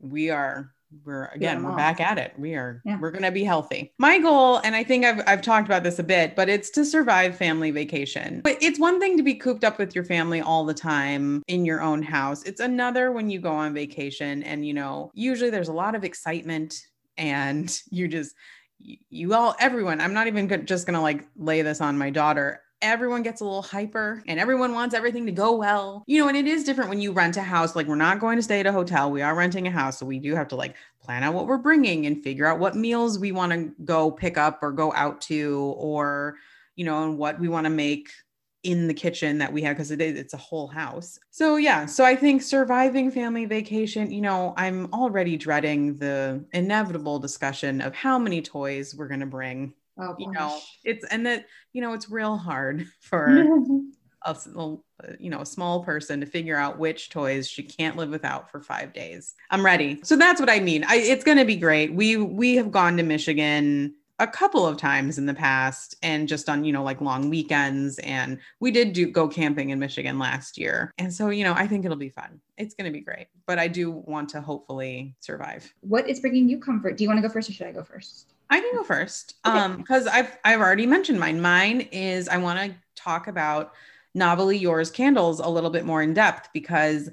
We 0.00 0.30
are 0.30 0.72
we're 1.04 1.26
again 1.26 1.62
we're 1.62 1.76
back 1.76 2.00
at 2.00 2.16
it 2.16 2.32
we 2.38 2.54
are 2.54 2.80
yeah. 2.84 2.98
we're 2.98 3.10
going 3.10 3.22
to 3.22 3.30
be 3.30 3.44
healthy 3.44 3.92
my 3.98 4.18
goal 4.18 4.56
and 4.58 4.74
i 4.74 4.82
think 4.82 5.04
I've, 5.04 5.22
I've 5.26 5.42
talked 5.42 5.66
about 5.66 5.82
this 5.82 5.98
a 5.98 6.02
bit 6.02 6.34
but 6.34 6.48
it's 6.48 6.70
to 6.70 6.84
survive 6.84 7.36
family 7.36 7.70
vacation 7.70 8.40
but 8.42 8.56
it's 8.62 8.78
one 8.78 8.98
thing 8.98 9.16
to 9.18 9.22
be 9.22 9.34
cooped 9.34 9.64
up 9.64 9.78
with 9.78 9.94
your 9.94 10.04
family 10.04 10.40
all 10.40 10.64
the 10.64 10.74
time 10.74 11.42
in 11.46 11.66
your 11.66 11.82
own 11.82 12.02
house 12.02 12.42
it's 12.44 12.60
another 12.60 13.12
when 13.12 13.28
you 13.28 13.38
go 13.38 13.52
on 13.52 13.74
vacation 13.74 14.42
and 14.44 14.66
you 14.66 14.72
know 14.72 15.10
usually 15.14 15.50
there's 15.50 15.68
a 15.68 15.72
lot 15.72 15.94
of 15.94 16.04
excitement 16.04 16.86
and 17.18 17.82
you 17.90 18.08
just 18.08 18.34
you 18.80 19.34
all 19.34 19.56
everyone 19.58 20.00
i'm 20.00 20.14
not 20.14 20.26
even 20.26 20.48
just 20.66 20.86
gonna 20.86 21.02
like 21.02 21.26
lay 21.36 21.62
this 21.62 21.80
on 21.80 21.96
my 21.98 22.10
daughter. 22.10 22.62
Everyone 22.80 23.24
gets 23.24 23.40
a 23.40 23.44
little 23.44 23.62
hyper 23.62 24.22
and 24.28 24.38
everyone 24.38 24.72
wants 24.72 24.94
everything 24.94 25.26
to 25.26 25.32
go 25.32 25.56
well. 25.56 26.04
You 26.06 26.20
know 26.20 26.28
and 26.28 26.36
it 26.36 26.46
is 26.46 26.62
different 26.62 26.90
when 26.90 27.00
you 27.00 27.12
rent 27.12 27.36
a 27.36 27.42
house. 27.42 27.74
Like 27.74 27.88
we're 27.88 27.96
not 27.96 28.20
going 28.20 28.36
to 28.36 28.42
stay 28.42 28.60
at 28.60 28.66
a 28.66 28.72
hotel. 28.72 29.10
We 29.10 29.20
are 29.20 29.34
renting 29.34 29.66
a 29.66 29.70
house. 29.70 29.98
So 29.98 30.06
we 30.06 30.20
do 30.20 30.34
have 30.36 30.46
to 30.48 30.56
like 30.56 30.76
plan 31.02 31.24
out 31.24 31.34
what 31.34 31.46
we're 31.46 31.58
bringing 31.58 32.06
and 32.06 32.22
figure 32.22 32.46
out 32.46 32.60
what 32.60 32.76
meals 32.76 33.18
we 33.18 33.32
want 33.32 33.52
to 33.52 33.72
go 33.84 34.12
pick 34.12 34.38
up 34.38 34.62
or 34.62 34.70
go 34.70 34.92
out 34.92 35.20
to 35.22 35.74
or 35.76 36.36
you 36.76 36.84
know 36.84 37.02
and 37.02 37.18
what 37.18 37.40
we 37.40 37.48
want 37.48 37.64
to 37.64 37.70
make 37.70 38.10
in 38.62 38.88
the 38.88 38.94
kitchen 38.94 39.38
that 39.38 39.52
we 39.52 39.62
have 39.62 39.76
because 39.76 39.90
it 39.90 40.00
is 40.00 40.18
it's 40.18 40.34
a 40.34 40.38
whole 40.38 40.66
house. 40.66 41.18
So 41.30 41.56
yeah, 41.56 41.86
so 41.86 42.04
I 42.04 42.16
think 42.16 42.42
surviving 42.42 43.10
family 43.10 43.44
vacation, 43.44 44.10
you 44.10 44.20
know, 44.20 44.54
I'm 44.56 44.92
already 44.92 45.36
dreading 45.36 45.96
the 45.96 46.44
inevitable 46.52 47.18
discussion 47.18 47.80
of 47.80 47.94
how 47.94 48.18
many 48.18 48.42
toys 48.42 48.94
we're 48.96 49.08
going 49.08 49.20
to 49.20 49.26
bring. 49.26 49.74
Oh, 50.00 50.14
you 50.18 50.30
know, 50.30 50.58
it's 50.84 51.04
and 51.06 51.26
that 51.26 51.46
you 51.72 51.80
know, 51.80 51.92
it's 51.92 52.10
real 52.10 52.36
hard 52.36 52.86
for 53.00 53.46
a, 54.24 54.30
uh, 54.30 54.76
you 55.18 55.30
know 55.30 55.40
a 55.40 55.46
small 55.46 55.84
person 55.84 56.20
to 56.20 56.26
figure 56.26 56.56
out 56.56 56.78
which 56.78 57.10
toys 57.10 57.48
she 57.48 57.62
can't 57.62 57.96
live 57.96 58.10
without 58.10 58.50
for 58.50 58.60
five 58.60 58.92
days. 58.92 59.34
I'm 59.50 59.64
ready. 59.64 60.00
So 60.02 60.16
that's 60.16 60.40
what 60.40 60.50
i 60.50 60.60
mean. 60.60 60.84
I, 60.84 60.96
it's 60.96 61.24
going 61.24 61.38
to 61.38 61.44
be 61.44 61.56
great. 61.56 61.94
We 61.94 62.16
we 62.16 62.56
have 62.56 62.70
gone 62.70 62.96
to 62.96 63.02
michigan 63.02 63.94
a 64.18 64.26
couple 64.26 64.66
of 64.66 64.76
times 64.76 65.18
in 65.18 65.26
the 65.26 65.34
past 65.34 65.94
and 66.02 66.26
just 66.28 66.48
on 66.48 66.64
you 66.64 66.72
know 66.72 66.82
like 66.82 67.00
long 67.00 67.30
weekends 67.30 67.98
and 68.00 68.38
we 68.60 68.70
did 68.70 68.92
do 68.92 69.10
go 69.10 69.28
camping 69.28 69.70
in 69.70 69.78
michigan 69.78 70.18
last 70.18 70.58
year. 70.58 70.92
And 70.98 71.12
so 71.12 71.30
you 71.30 71.44
know 71.44 71.54
i 71.54 71.66
think 71.66 71.84
it'll 71.84 71.96
be 71.96 72.08
fun. 72.08 72.40
It's 72.56 72.74
going 72.74 72.90
to 72.90 72.96
be 72.96 73.04
great 73.04 73.28
but 73.46 73.58
i 73.58 73.68
do 73.68 73.90
want 73.90 74.28
to 74.30 74.40
hopefully 74.40 75.14
survive. 75.20 75.72
What 75.80 76.08
is 76.08 76.20
bringing 76.20 76.48
you 76.48 76.58
comfort? 76.58 76.96
Do 76.96 77.04
you 77.04 77.08
want 77.08 77.18
to 77.18 77.26
go 77.26 77.32
first 77.32 77.48
or 77.48 77.52
should 77.52 77.66
i 77.66 77.72
go 77.72 77.82
first? 77.82 78.32
I 78.50 78.60
can 78.60 78.74
go 78.74 78.82
first 78.82 79.34
okay. 79.46 79.58
um 79.58 79.76
because 79.76 80.06
i've 80.06 80.36
i've 80.44 80.60
already 80.60 80.86
mentioned 80.86 81.20
mine. 81.20 81.40
Mine 81.40 81.82
is 81.92 82.28
i 82.28 82.36
want 82.36 82.58
to 82.58 82.76
talk 82.94 83.28
about 83.28 83.72
novelly 84.14 84.58
yours 84.58 84.90
candles 84.90 85.38
a 85.38 85.48
little 85.48 85.70
bit 85.70 85.84
more 85.84 86.02
in 86.02 86.14
depth 86.14 86.48
because 86.52 87.10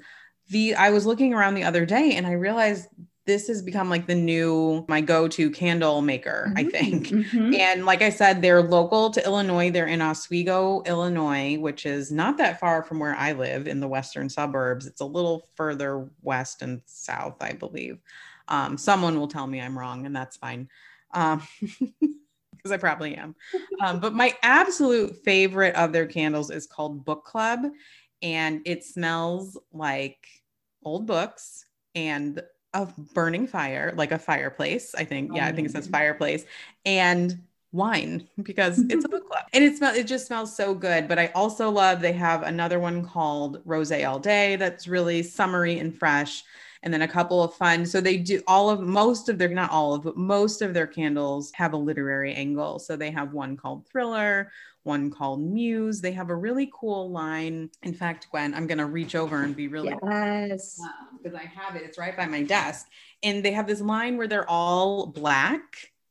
the 0.48 0.74
I 0.74 0.90
was 0.90 1.06
looking 1.06 1.34
around 1.34 1.54
the 1.54 1.64
other 1.64 1.84
day 1.84 2.12
and 2.12 2.26
I 2.26 2.32
realized 2.32 2.88
this 3.26 3.48
has 3.48 3.60
become 3.60 3.90
like 3.90 4.06
the 4.06 4.14
new 4.14 4.84
my 4.88 5.00
go-to 5.00 5.50
candle 5.50 6.00
maker 6.00 6.46
mm-hmm. 6.48 6.58
i 6.58 6.64
think 6.64 7.06
mm-hmm. 7.08 7.54
and 7.54 7.84
like 7.84 8.02
i 8.02 8.08
said 8.08 8.40
they're 8.40 8.62
local 8.62 9.10
to 9.10 9.24
illinois 9.24 9.70
they're 9.70 9.86
in 9.86 10.00
oswego 10.00 10.82
illinois 10.86 11.58
which 11.58 11.84
is 11.84 12.10
not 12.10 12.38
that 12.38 12.58
far 12.58 12.82
from 12.82 12.98
where 12.98 13.14
i 13.16 13.32
live 13.32 13.66
in 13.66 13.80
the 13.80 13.88
western 13.88 14.28
suburbs 14.28 14.86
it's 14.86 15.00
a 15.00 15.04
little 15.04 15.48
further 15.54 16.08
west 16.22 16.62
and 16.62 16.80
south 16.86 17.36
i 17.40 17.52
believe 17.52 17.98
um, 18.48 18.78
someone 18.78 19.18
will 19.18 19.28
tell 19.28 19.46
me 19.46 19.60
i'm 19.60 19.78
wrong 19.78 20.06
and 20.06 20.14
that's 20.14 20.36
fine 20.36 20.68
um, 21.12 21.42
because 22.66 22.72
I 22.72 22.76
probably 22.78 23.14
am. 23.14 23.34
Um, 23.80 24.00
but 24.00 24.12
my 24.12 24.34
absolute 24.42 25.16
favorite 25.24 25.74
of 25.76 25.92
their 25.92 26.06
candles 26.06 26.50
is 26.50 26.66
called 26.66 27.04
Book 27.04 27.24
Club, 27.24 27.60
and 28.22 28.60
it 28.64 28.84
smells 28.84 29.56
like 29.72 30.26
old 30.84 31.06
books 31.06 31.64
and 31.94 32.42
a 32.82 32.92
burning 33.14 33.46
fire, 33.46 33.92
like 33.96 34.12
a 34.12 34.18
fireplace. 34.18 34.94
I 34.94 35.04
think, 35.04 35.34
yeah, 35.34 35.46
I 35.46 35.52
think 35.52 35.68
it 35.68 35.72
says 35.72 35.88
oh. 35.88 35.90
fireplace 35.90 36.44
and 36.84 37.42
wine 37.72 38.26
because 38.42 38.78
it's 38.88 39.04
a 39.04 39.08
book 39.10 39.28
club 39.28 39.44
and 39.52 39.62
it 39.62 39.76
smells 39.76 39.96
it 39.96 40.06
just 40.06 40.26
smells 40.26 40.56
so 40.56 40.72
good 40.72 41.06
but 41.08 41.18
i 41.18 41.26
also 41.34 41.68
love 41.68 42.00
they 42.00 42.12
have 42.12 42.42
another 42.42 42.78
one 42.78 43.04
called 43.04 43.60
rose 43.66 43.92
all 43.92 44.18
day 44.18 44.56
that's 44.56 44.88
really 44.88 45.22
summery 45.22 45.78
and 45.78 45.98
fresh 45.98 46.42
and 46.86 46.94
then 46.94 47.02
a 47.02 47.08
couple 47.08 47.42
of 47.42 47.52
fun. 47.52 47.84
So 47.84 48.00
they 48.00 48.16
do 48.16 48.40
all 48.46 48.70
of 48.70 48.80
most 48.80 49.28
of 49.28 49.38
their, 49.38 49.48
not 49.48 49.72
all 49.72 49.94
of, 49.94 50.04
but 50.04 50.16
most 50.16 50.62
of 50.62 50.72
their 50.72 50.86
candles 50.86 51.50
have 51.52 51.72
a 51.72 51.76
literary 51.76 52.32
angle. 52.32 52.78
So 52.78 52.94
they 52.94 53.10
have 53.10 53.32
one 53.32 53.56
called 53.56 53.88
Thriller, 53.88 54.52
one 54.86 55.10
called 55.10 55.42
Muse. 55.42 56.00
They 56.00 56.12
have 56.12 56.30
a 56.30 56.34
really 56.34 56.70
cool 56.72 57.10
line. 57.10 57.70
In 57.82 57.92
fact, 57.92 58.28
Gwen, 58.30 58.54
I'm 58.54 58.66
going 58.66 58.78
to 58.78 58.86
reach 58.86 59.14
over 59.14 59.42
and 59.42 59.54
be 59.54 59.68
really 59.68 59.94
yes 60.02 60.80
because 61.22 61.36
uh, 61.36 61.42
I 61.42 61.46
have 61.46 61.76
it. 61.76 61.82
It's 61.82 61.98
right 61.98 62.16
by 62.16 62.26
my 62.26 62.42
desk, 62.42 62.86
and 63.22 63.44
they 63.44 63.52
have 63.52 63.66
this 63.66 63.80
line 63.80 64.16
where 64.16 64.28
they're 64.28 64.48
all 64.48 65.06
black 65.06 65.62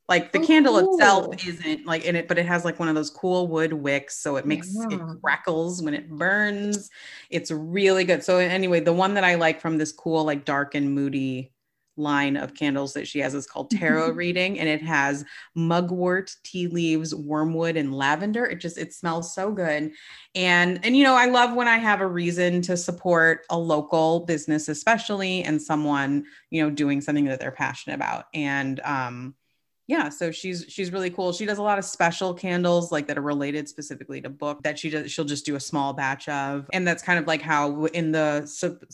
like 0.08 0.32
the 0.32 0.40
oh, 0.40 0.46
candle 0.46 0.80
cool. 0.80 0.96
itself 0.96 1.48
isn't 1.48 1.86
like 1.86 2.06
in 2.06 2.16
it, 2.16 2.28
but 2.28 2.38
it 2.38 2.46
has 2.46 2.64
like 2.64 2.80
one 2.80 2.88
of 2.88 2.96
those 2.96 3.10
cool 3.10 3.48
wood 3.48 3.74
wicks. 3.74 4.18
So 4.18 4.36
it 4.36 4.46
makes 4.46 4.72
yeah. 4.74 4.98
it 4.98 5.02
crackles 5.22 5.82
when 5.82 5.96
it 5.96 6.10
burns. 6.10 6.92
It's 7.32 7.50
really 7.50 8.04
good. 8.04 8.24
So 8.24 8.38
anyway, 8.38 8.82
the 8.82 8.94
one 8.94 9.16
that 9.16 9.24
I 9.24 9.36
like 9.36 9.62
from 9.62 9.78
this 9.78 9.92
cool, 9.92 10.24
like 10.24 10.46
dark 10.46 10.76
and 10.76 10.94
moody 10.94 11.52
line 11.98 12.38
of 12.38 12.54
candles 12.54 12.94
that 12.94 13.08
she 13.08 13.20
has 13.20 13.34
is 13.34 13.48
called 13.48 13.70
tarot 13.72 14.12
reading 14.12 14.60
and 14.60 14.68
it 14.68 14.82
has 14.82 15.24
mugwort 15.56 16.36
tea 16.44 16.68
leaves 16.68 17.14
wormwood 17.16 17.78
and 17.78 17.94
lavender. 17.94 18.46
It 18.46 18.60
just 18.60 18.78
it 18.78 18.94
smells 18.94 19.34
so 19.34 19.52
good. 19.52 19.92
And 20.36 20.80
and 20.84 20.98
you 20.98 21.04
know 21.04 21.16
i 21.16 21.26
love 21.26 21.56
when 21.56 21.68
i 21.68 21.78
have 21.78 22.02
a 22.02 22.08
reason 22.08 22.62
to 22.64 22.76
support 22.76 23.46
a 23.50 23.58
local 23.58 24.22
business 24.22 24.68
especially 24.68 25.44
and 25.44 25.62
someone 25.62 26.26
you 26.50 26.62
know 26.62 26.70
doing 26.70 27.02
something 27.02 27.26
that 27.26 27.40
they're 27.40 27.52
passionate 27.52 27.96
about. 27.96 28.26
And 28.34 28.80
um 28.82 29.36
yeah 29.88 30.10
so 30.10 30.32
she's 30.32 30.66
she's 30.68 30.92
really 30.92 31.10
cool. 31.10 31.32
She 31.34 31.46
does 31.46 31.58
a 31.58 31.64
lot 31.64 31.78
of 31.78 31.86
special 31.86 32.34
candles 32.34 32.92
like 32.92 33.08
that 33.08 33.18
are 33.18 33.22
related 33.22 33.68
specifically 33.68 34.22
to 34.22 34.30
book 34.30 34.64
that 34.64 34.80
she 34.80 34.90
does 34.90 35.12
she'll 35.12 35.26
just 35.26 35.46
do 35.46 35.56
a 35.56 35.60
small 35.60 35.94
batch 35.94 36.28
of. 36.30 36.70
And 36.74 36.88
that's 36.88 37.04
kind 37.04 37.20
of 37.20 37.28
like 37.28 37.42
how 37.42 37.86
in 37.86 38.12
the 38.12 38.50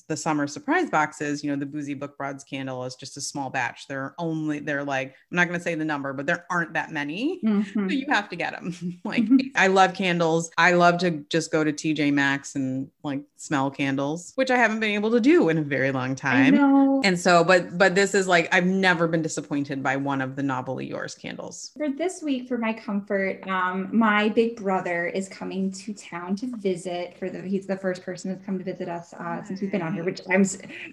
the 0.07 0.17
summer 0.17 0.47
surprise 0.47 0.89
boxes 0.89 1.43
you 1.43 1.49
know 1.51 1.57
the 1.57 1.65
boozy 1.65 1.93
book 1.93 2.17
broads 2.17 2.43
candle 2.43 2.83
is 2.85 2.95
just 2.95 3.17
a 3.17 3.21
small 3.21 3.49
batch. 3.49 3.87
They're 3.87 4.15
only 4.17 4.59
they're 4.59 4.83
like 4.83 5.09
i'm 5.09 5.35
not 5.35 5.47
going 5.47 5.59
to 5.59 5.63
say 5.63 5.75
the 5.75 5.85
number 5.85 6.13
but 6.13 6.25
there 6.25 6.45
aren't 6.49 6.73
that 6.73 6.91
many. 6.91 7.39
Mm-hmm. 7.43 7.89
so 7.89 7.95
you 7.95 8.05
have 8.09 8.29
to 8.29 8.35
get 8.35 8.53
them 8.53 8.99
like 9.05 9.23
mm-hmm. 9.23 9.37
i 9.55 9.67
love 9.67 9.93
candles. 9.93 10.51
I 10.57 10.73
love 10.73 10.99
to 10.99 11.25
just 11.29 11.51
go 11.51 11.63
to 11.63 11.71
tj 11.71 12.13
maxx 12.13 12.55
and 12.55 12.89
like 13.03 13.21
smell 13.37 13.71
candles 13.71 14.33
which 14.35 14.51
i 14.51 14.57
haven't 14.57 14.79
been 14.79 14.91
able 14.91 15.11
to 15.11 15.19
do 15.19 15.49
in 15.49 15.57
a 15.57 15.63
very 15.63 15.91
long 15.91 16.15
time. 16.15 16.55
and 17.03 17.19
so 17.19 17.43
but 17.43 17.77
but 17.77 17.95
this 17.95 18.13
is 18.13 18.27
like 18.27 18.53
i've 18.53 18.65
never 18.65 19.07
been 19.07 19.21
disappointed 19.21 19.81
by 19.81 19.95
one 19.95 20.21
of 20.21 20.35
the 20.35 20.43
yours 20.81 21.15
candles. 21.15 21.71
For 21.77 21.89
this 21.89 22.21
week, 22.21 22.47
for 22.47 22.57
my 22.57 22.73
comfort, 22.73 23.47
um, 23.47 23.89
my 23.91 24.29
big 24.29 24.55
brother 24.57 25.07
is 25.07 25.29
coming 25.29 25.71
to 25.71 25.93
town 25.93 26.35
to 26.37 26.47
visit. 26.57 27.17
For 27.17 27.29
the 27.29 27.41
he's 27.41 27.67
the 27.67 27.77
first 27.77 28.03
person 28.03 28.31
that's 28.31 28.45
come 28.45 28.57
to 28.57 28.63
visit 28.63 28.89
us 28.89 29.13
uh, 29.13 29.43
since 29.43 29.61
we've 29.61 29.71
been 29.71 29.81
on 29.81 29.93
here, 29.93 30.03
which 30.03 30.21
I'm 30.29 30.45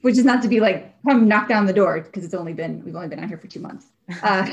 which 0.02 0.18
is 0.18 0.24
not 0.24 0.42
to 0.42 0.48
be 0.48 0.60
like 0.60 0.94
come 1.02 1.26
knock 1.28 1.48
down 1.48 1.66
the 1.66 1.72
door 1.72 2.00
because 2.00 2.24
it's 2.24 2.34
only 2.34 2.52
been 2.52 2.84
we've 2.84 2.96
only 2.96 3.08
been 3.08 3.20
on 3.20 3.28
here 3.28 3.38
for 3.38 3.48
two 3.48 3.60
months. 3.60 3.86
Uh, 4.22 4.48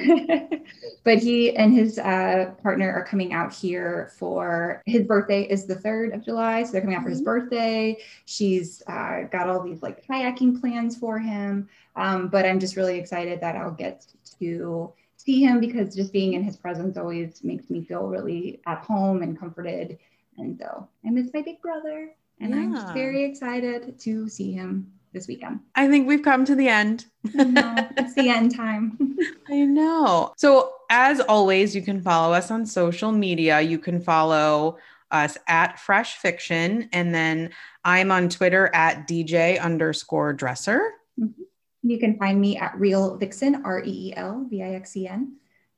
but 1.05 1.17
he 1.17 1.55
and 1.55 1.73
his 1.73 1.97
uh, 1.99 2.51
partner 2.61 2.91
are 2.91 3.05
coming 3.05 3.31
out 3.31 3.53
here 3.53 4.11
for 4.17 4.83
his 4.85 5.03
birthday 5.07 5.43
is 5.43 5.65
the 5.65 5.75
3rd 5.75 6.13
of 6.13 6.25
July. 6.25 6.63
So 6.63 6.73
they're 6.73 6.81
coming 6.81 6.97
out 6.97 7.03
for 7.03 7.09
his 7.09 7.19
mm-hmm. 7.19 7.25
birthday. 7.25 7.97
She's 8.25 8.83
uh, 8.87 9.23
got 9.31 9.47
all 9.47 9.63
these 9.63 9.81
like 9.81 10.05
kayaking 10.05 10.59
plans 10.59 10.97
for 10.97 11.19
him. 11.19 11.69
Um, 11.95 12.27
but 12.27 12.45
I'm 12.45 12.59
just 12.59 12.75
really 12.75 12.97
excited 12.99 13.39
that 13.41 13.55
I'll 13.55 13.71
get 13.71 14.05
to 14.39 14.93
see 15.25 15.43
him 15.43 15.59
because 15.59 15.95
just 15.95 16.13
being 16.13 16.33
in 16.33 16.43
his 16.43 16.55
presence 16.55 16.97
always 16.97 17.43
makes 17.43 17.69
me 17.69 17.83
feel 17.83 18.07
really 18.07 18.61
at 18.67 18.79
home 18.79 19.23
and 19.23 19.39
comforted. 19.39 19.97
And 20.37 20.57
so 20.59 20.87
I 21.05 21.09
miss 21.09 21.31
my 21.33 21.41
big 21.41 21.61
brother. 21.61 22.11
And 22.39 22.51
yeah. 22.51 22.57
I'm 22.57 22.75
just 22.75 22.93
very 22.93 23.23
excited 23.23 23.99
to 23.99 24.29
see 24.29 24.51
him 24.51 24.91
this 25.13 25.27
weekend. 25.27 25.61
I 25.75 25.87
think 25.87 26.07
we've 26.07 26.21
come 26.21 26.45
to 26.45 26.55
the 26.55 26.67
end. 26.67 27.05
it's 27.23 28.13
the 28.13 28.29
end 28.29 28.53
time. 28.55 29.17
I 29.49 29.63
know. 29.63 30.33
So, 30.37 30.73
as 30.89 31.19
always, 31.21 31.75
you 31.75 31.81
can 31.81 32.01
follow 32.01 32.33
us 32.33 32.51
on 32.51 32.65
social 32.65 33.11
media. 33.11 33.61
You 33.61 33.79
can 33.79 33.99
follow 34.01 34.77
us 35.09 35.37
at 35.47 35.79
Fresh 35.79 36.17
Fiction. 36.17 36.89
And 36.91 37.15
then 37.15 37.49
I'm 37.83 38.11
on 38.11 38.29
Twitter 38.29 38.69
at 38.75 39.07
DJ 39.07 39.59
underscore 39.59 40.33
dresser. 40.33 40.91
Mm-hmm. 41.19 41.41
You 41.85 41.99
can 41.99 42.17
find 42.17 42.41
me 42.41 42.57
at 42.57 42.77
Reel 42.79 43.15
Vixen, 43.15 43.63
R 43.63 43.83
E 43.83 44.09
E 44.09 44.13
L 44.17 44.47
V 44.49 44.63
I 44.63 44.73
X 44.73 44.97
E 44.97 45.07
N, 45.07 45.33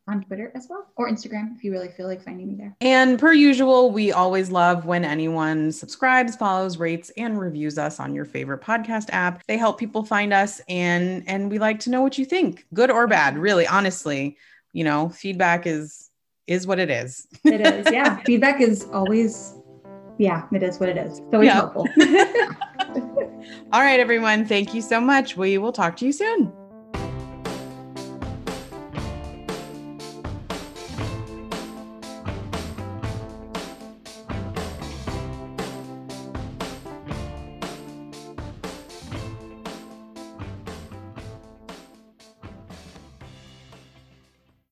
on 0.08 0.24
Twitter 0.24 0.54
as 0.56 0.68
well, 0.70 0.88
or 0.96 1.10
Instagram 1.10 1.54
if 1.54 1.66
you 1.66 1.72
really 1.74 1.90
feel 1.90 2.08
like 2.08 2.24
finding 2.24 2.48
me 2.48 2.56
there. 2.56 2.74
And 2.80 3.20
per 3.20 3.34
usual, 3.34 3.92
we 3.92 4.14
always 4.14 4.50
love 4.50 4.86
when 4.86 5.04
anyone 5.04 5.70
subscribes, 5.74 6.38
follows, 6.38 6.78
rates, 6.78 7.12
and 7.18 7.38
reviews 7.38 7.78
us 7.78 8.00
on 8.00 8.16
your 8.16 8.24
favorite 8.24 8.62
podcast 8.62 9.10
app. 9.12 9.46
They 9.48 9.58
help 9.58 9.78
people 9.78 10.02
find 10.02 10.32
us, 10.32 10.62
and 10.70 11.26
and 11.28 11.52
we 11.52 11.60
like 11.60 11.82
to 11.82 11.90
know 11.90 12.02
what 12.02 12.18
you 12.18 12.24
think, 12.24 12.66
good 12.74 12.90
or 12.90 13.06
bad. 13.08 13.38
Really, 13.38 13.68
honestly, 13.68 14.38
you 14.72 14.86
know, 14.86 15.10
feedback 15.10 15.68
is 15.68 16.10
is 16.48 16.66
what 16.66 16.80
it 16.80 16.90
is. 16.90 17.28
it 17.44 17.60
is, 17.60 17.92
yeah. 17.92 18.16
feedback 18.26 18.62
is 18.62 18.86
always, 18.94 19.56
yeah, 20.18 20.48
it 20.54 20.64
is 20.64 20.80
what 20.80 20.88
it 20.88 20.96
is. 20.96 21.20
It's 21.20 21.44
yeah. 21.44 21.54
helpful. 21.54 21.86
All 23.72 23.82
right, 23.82 24.00
everyone. 24.00 24.46
Thank 24.46 24.74
you 24.74 24.82
so 24.82 25.00
much. 25.00 25.38
We 25.38 25.58
will 25.58 25.74
talk 25.74 25.98
to 25.98 26.06
you 26.06 26.12
soon. 26.12 26.54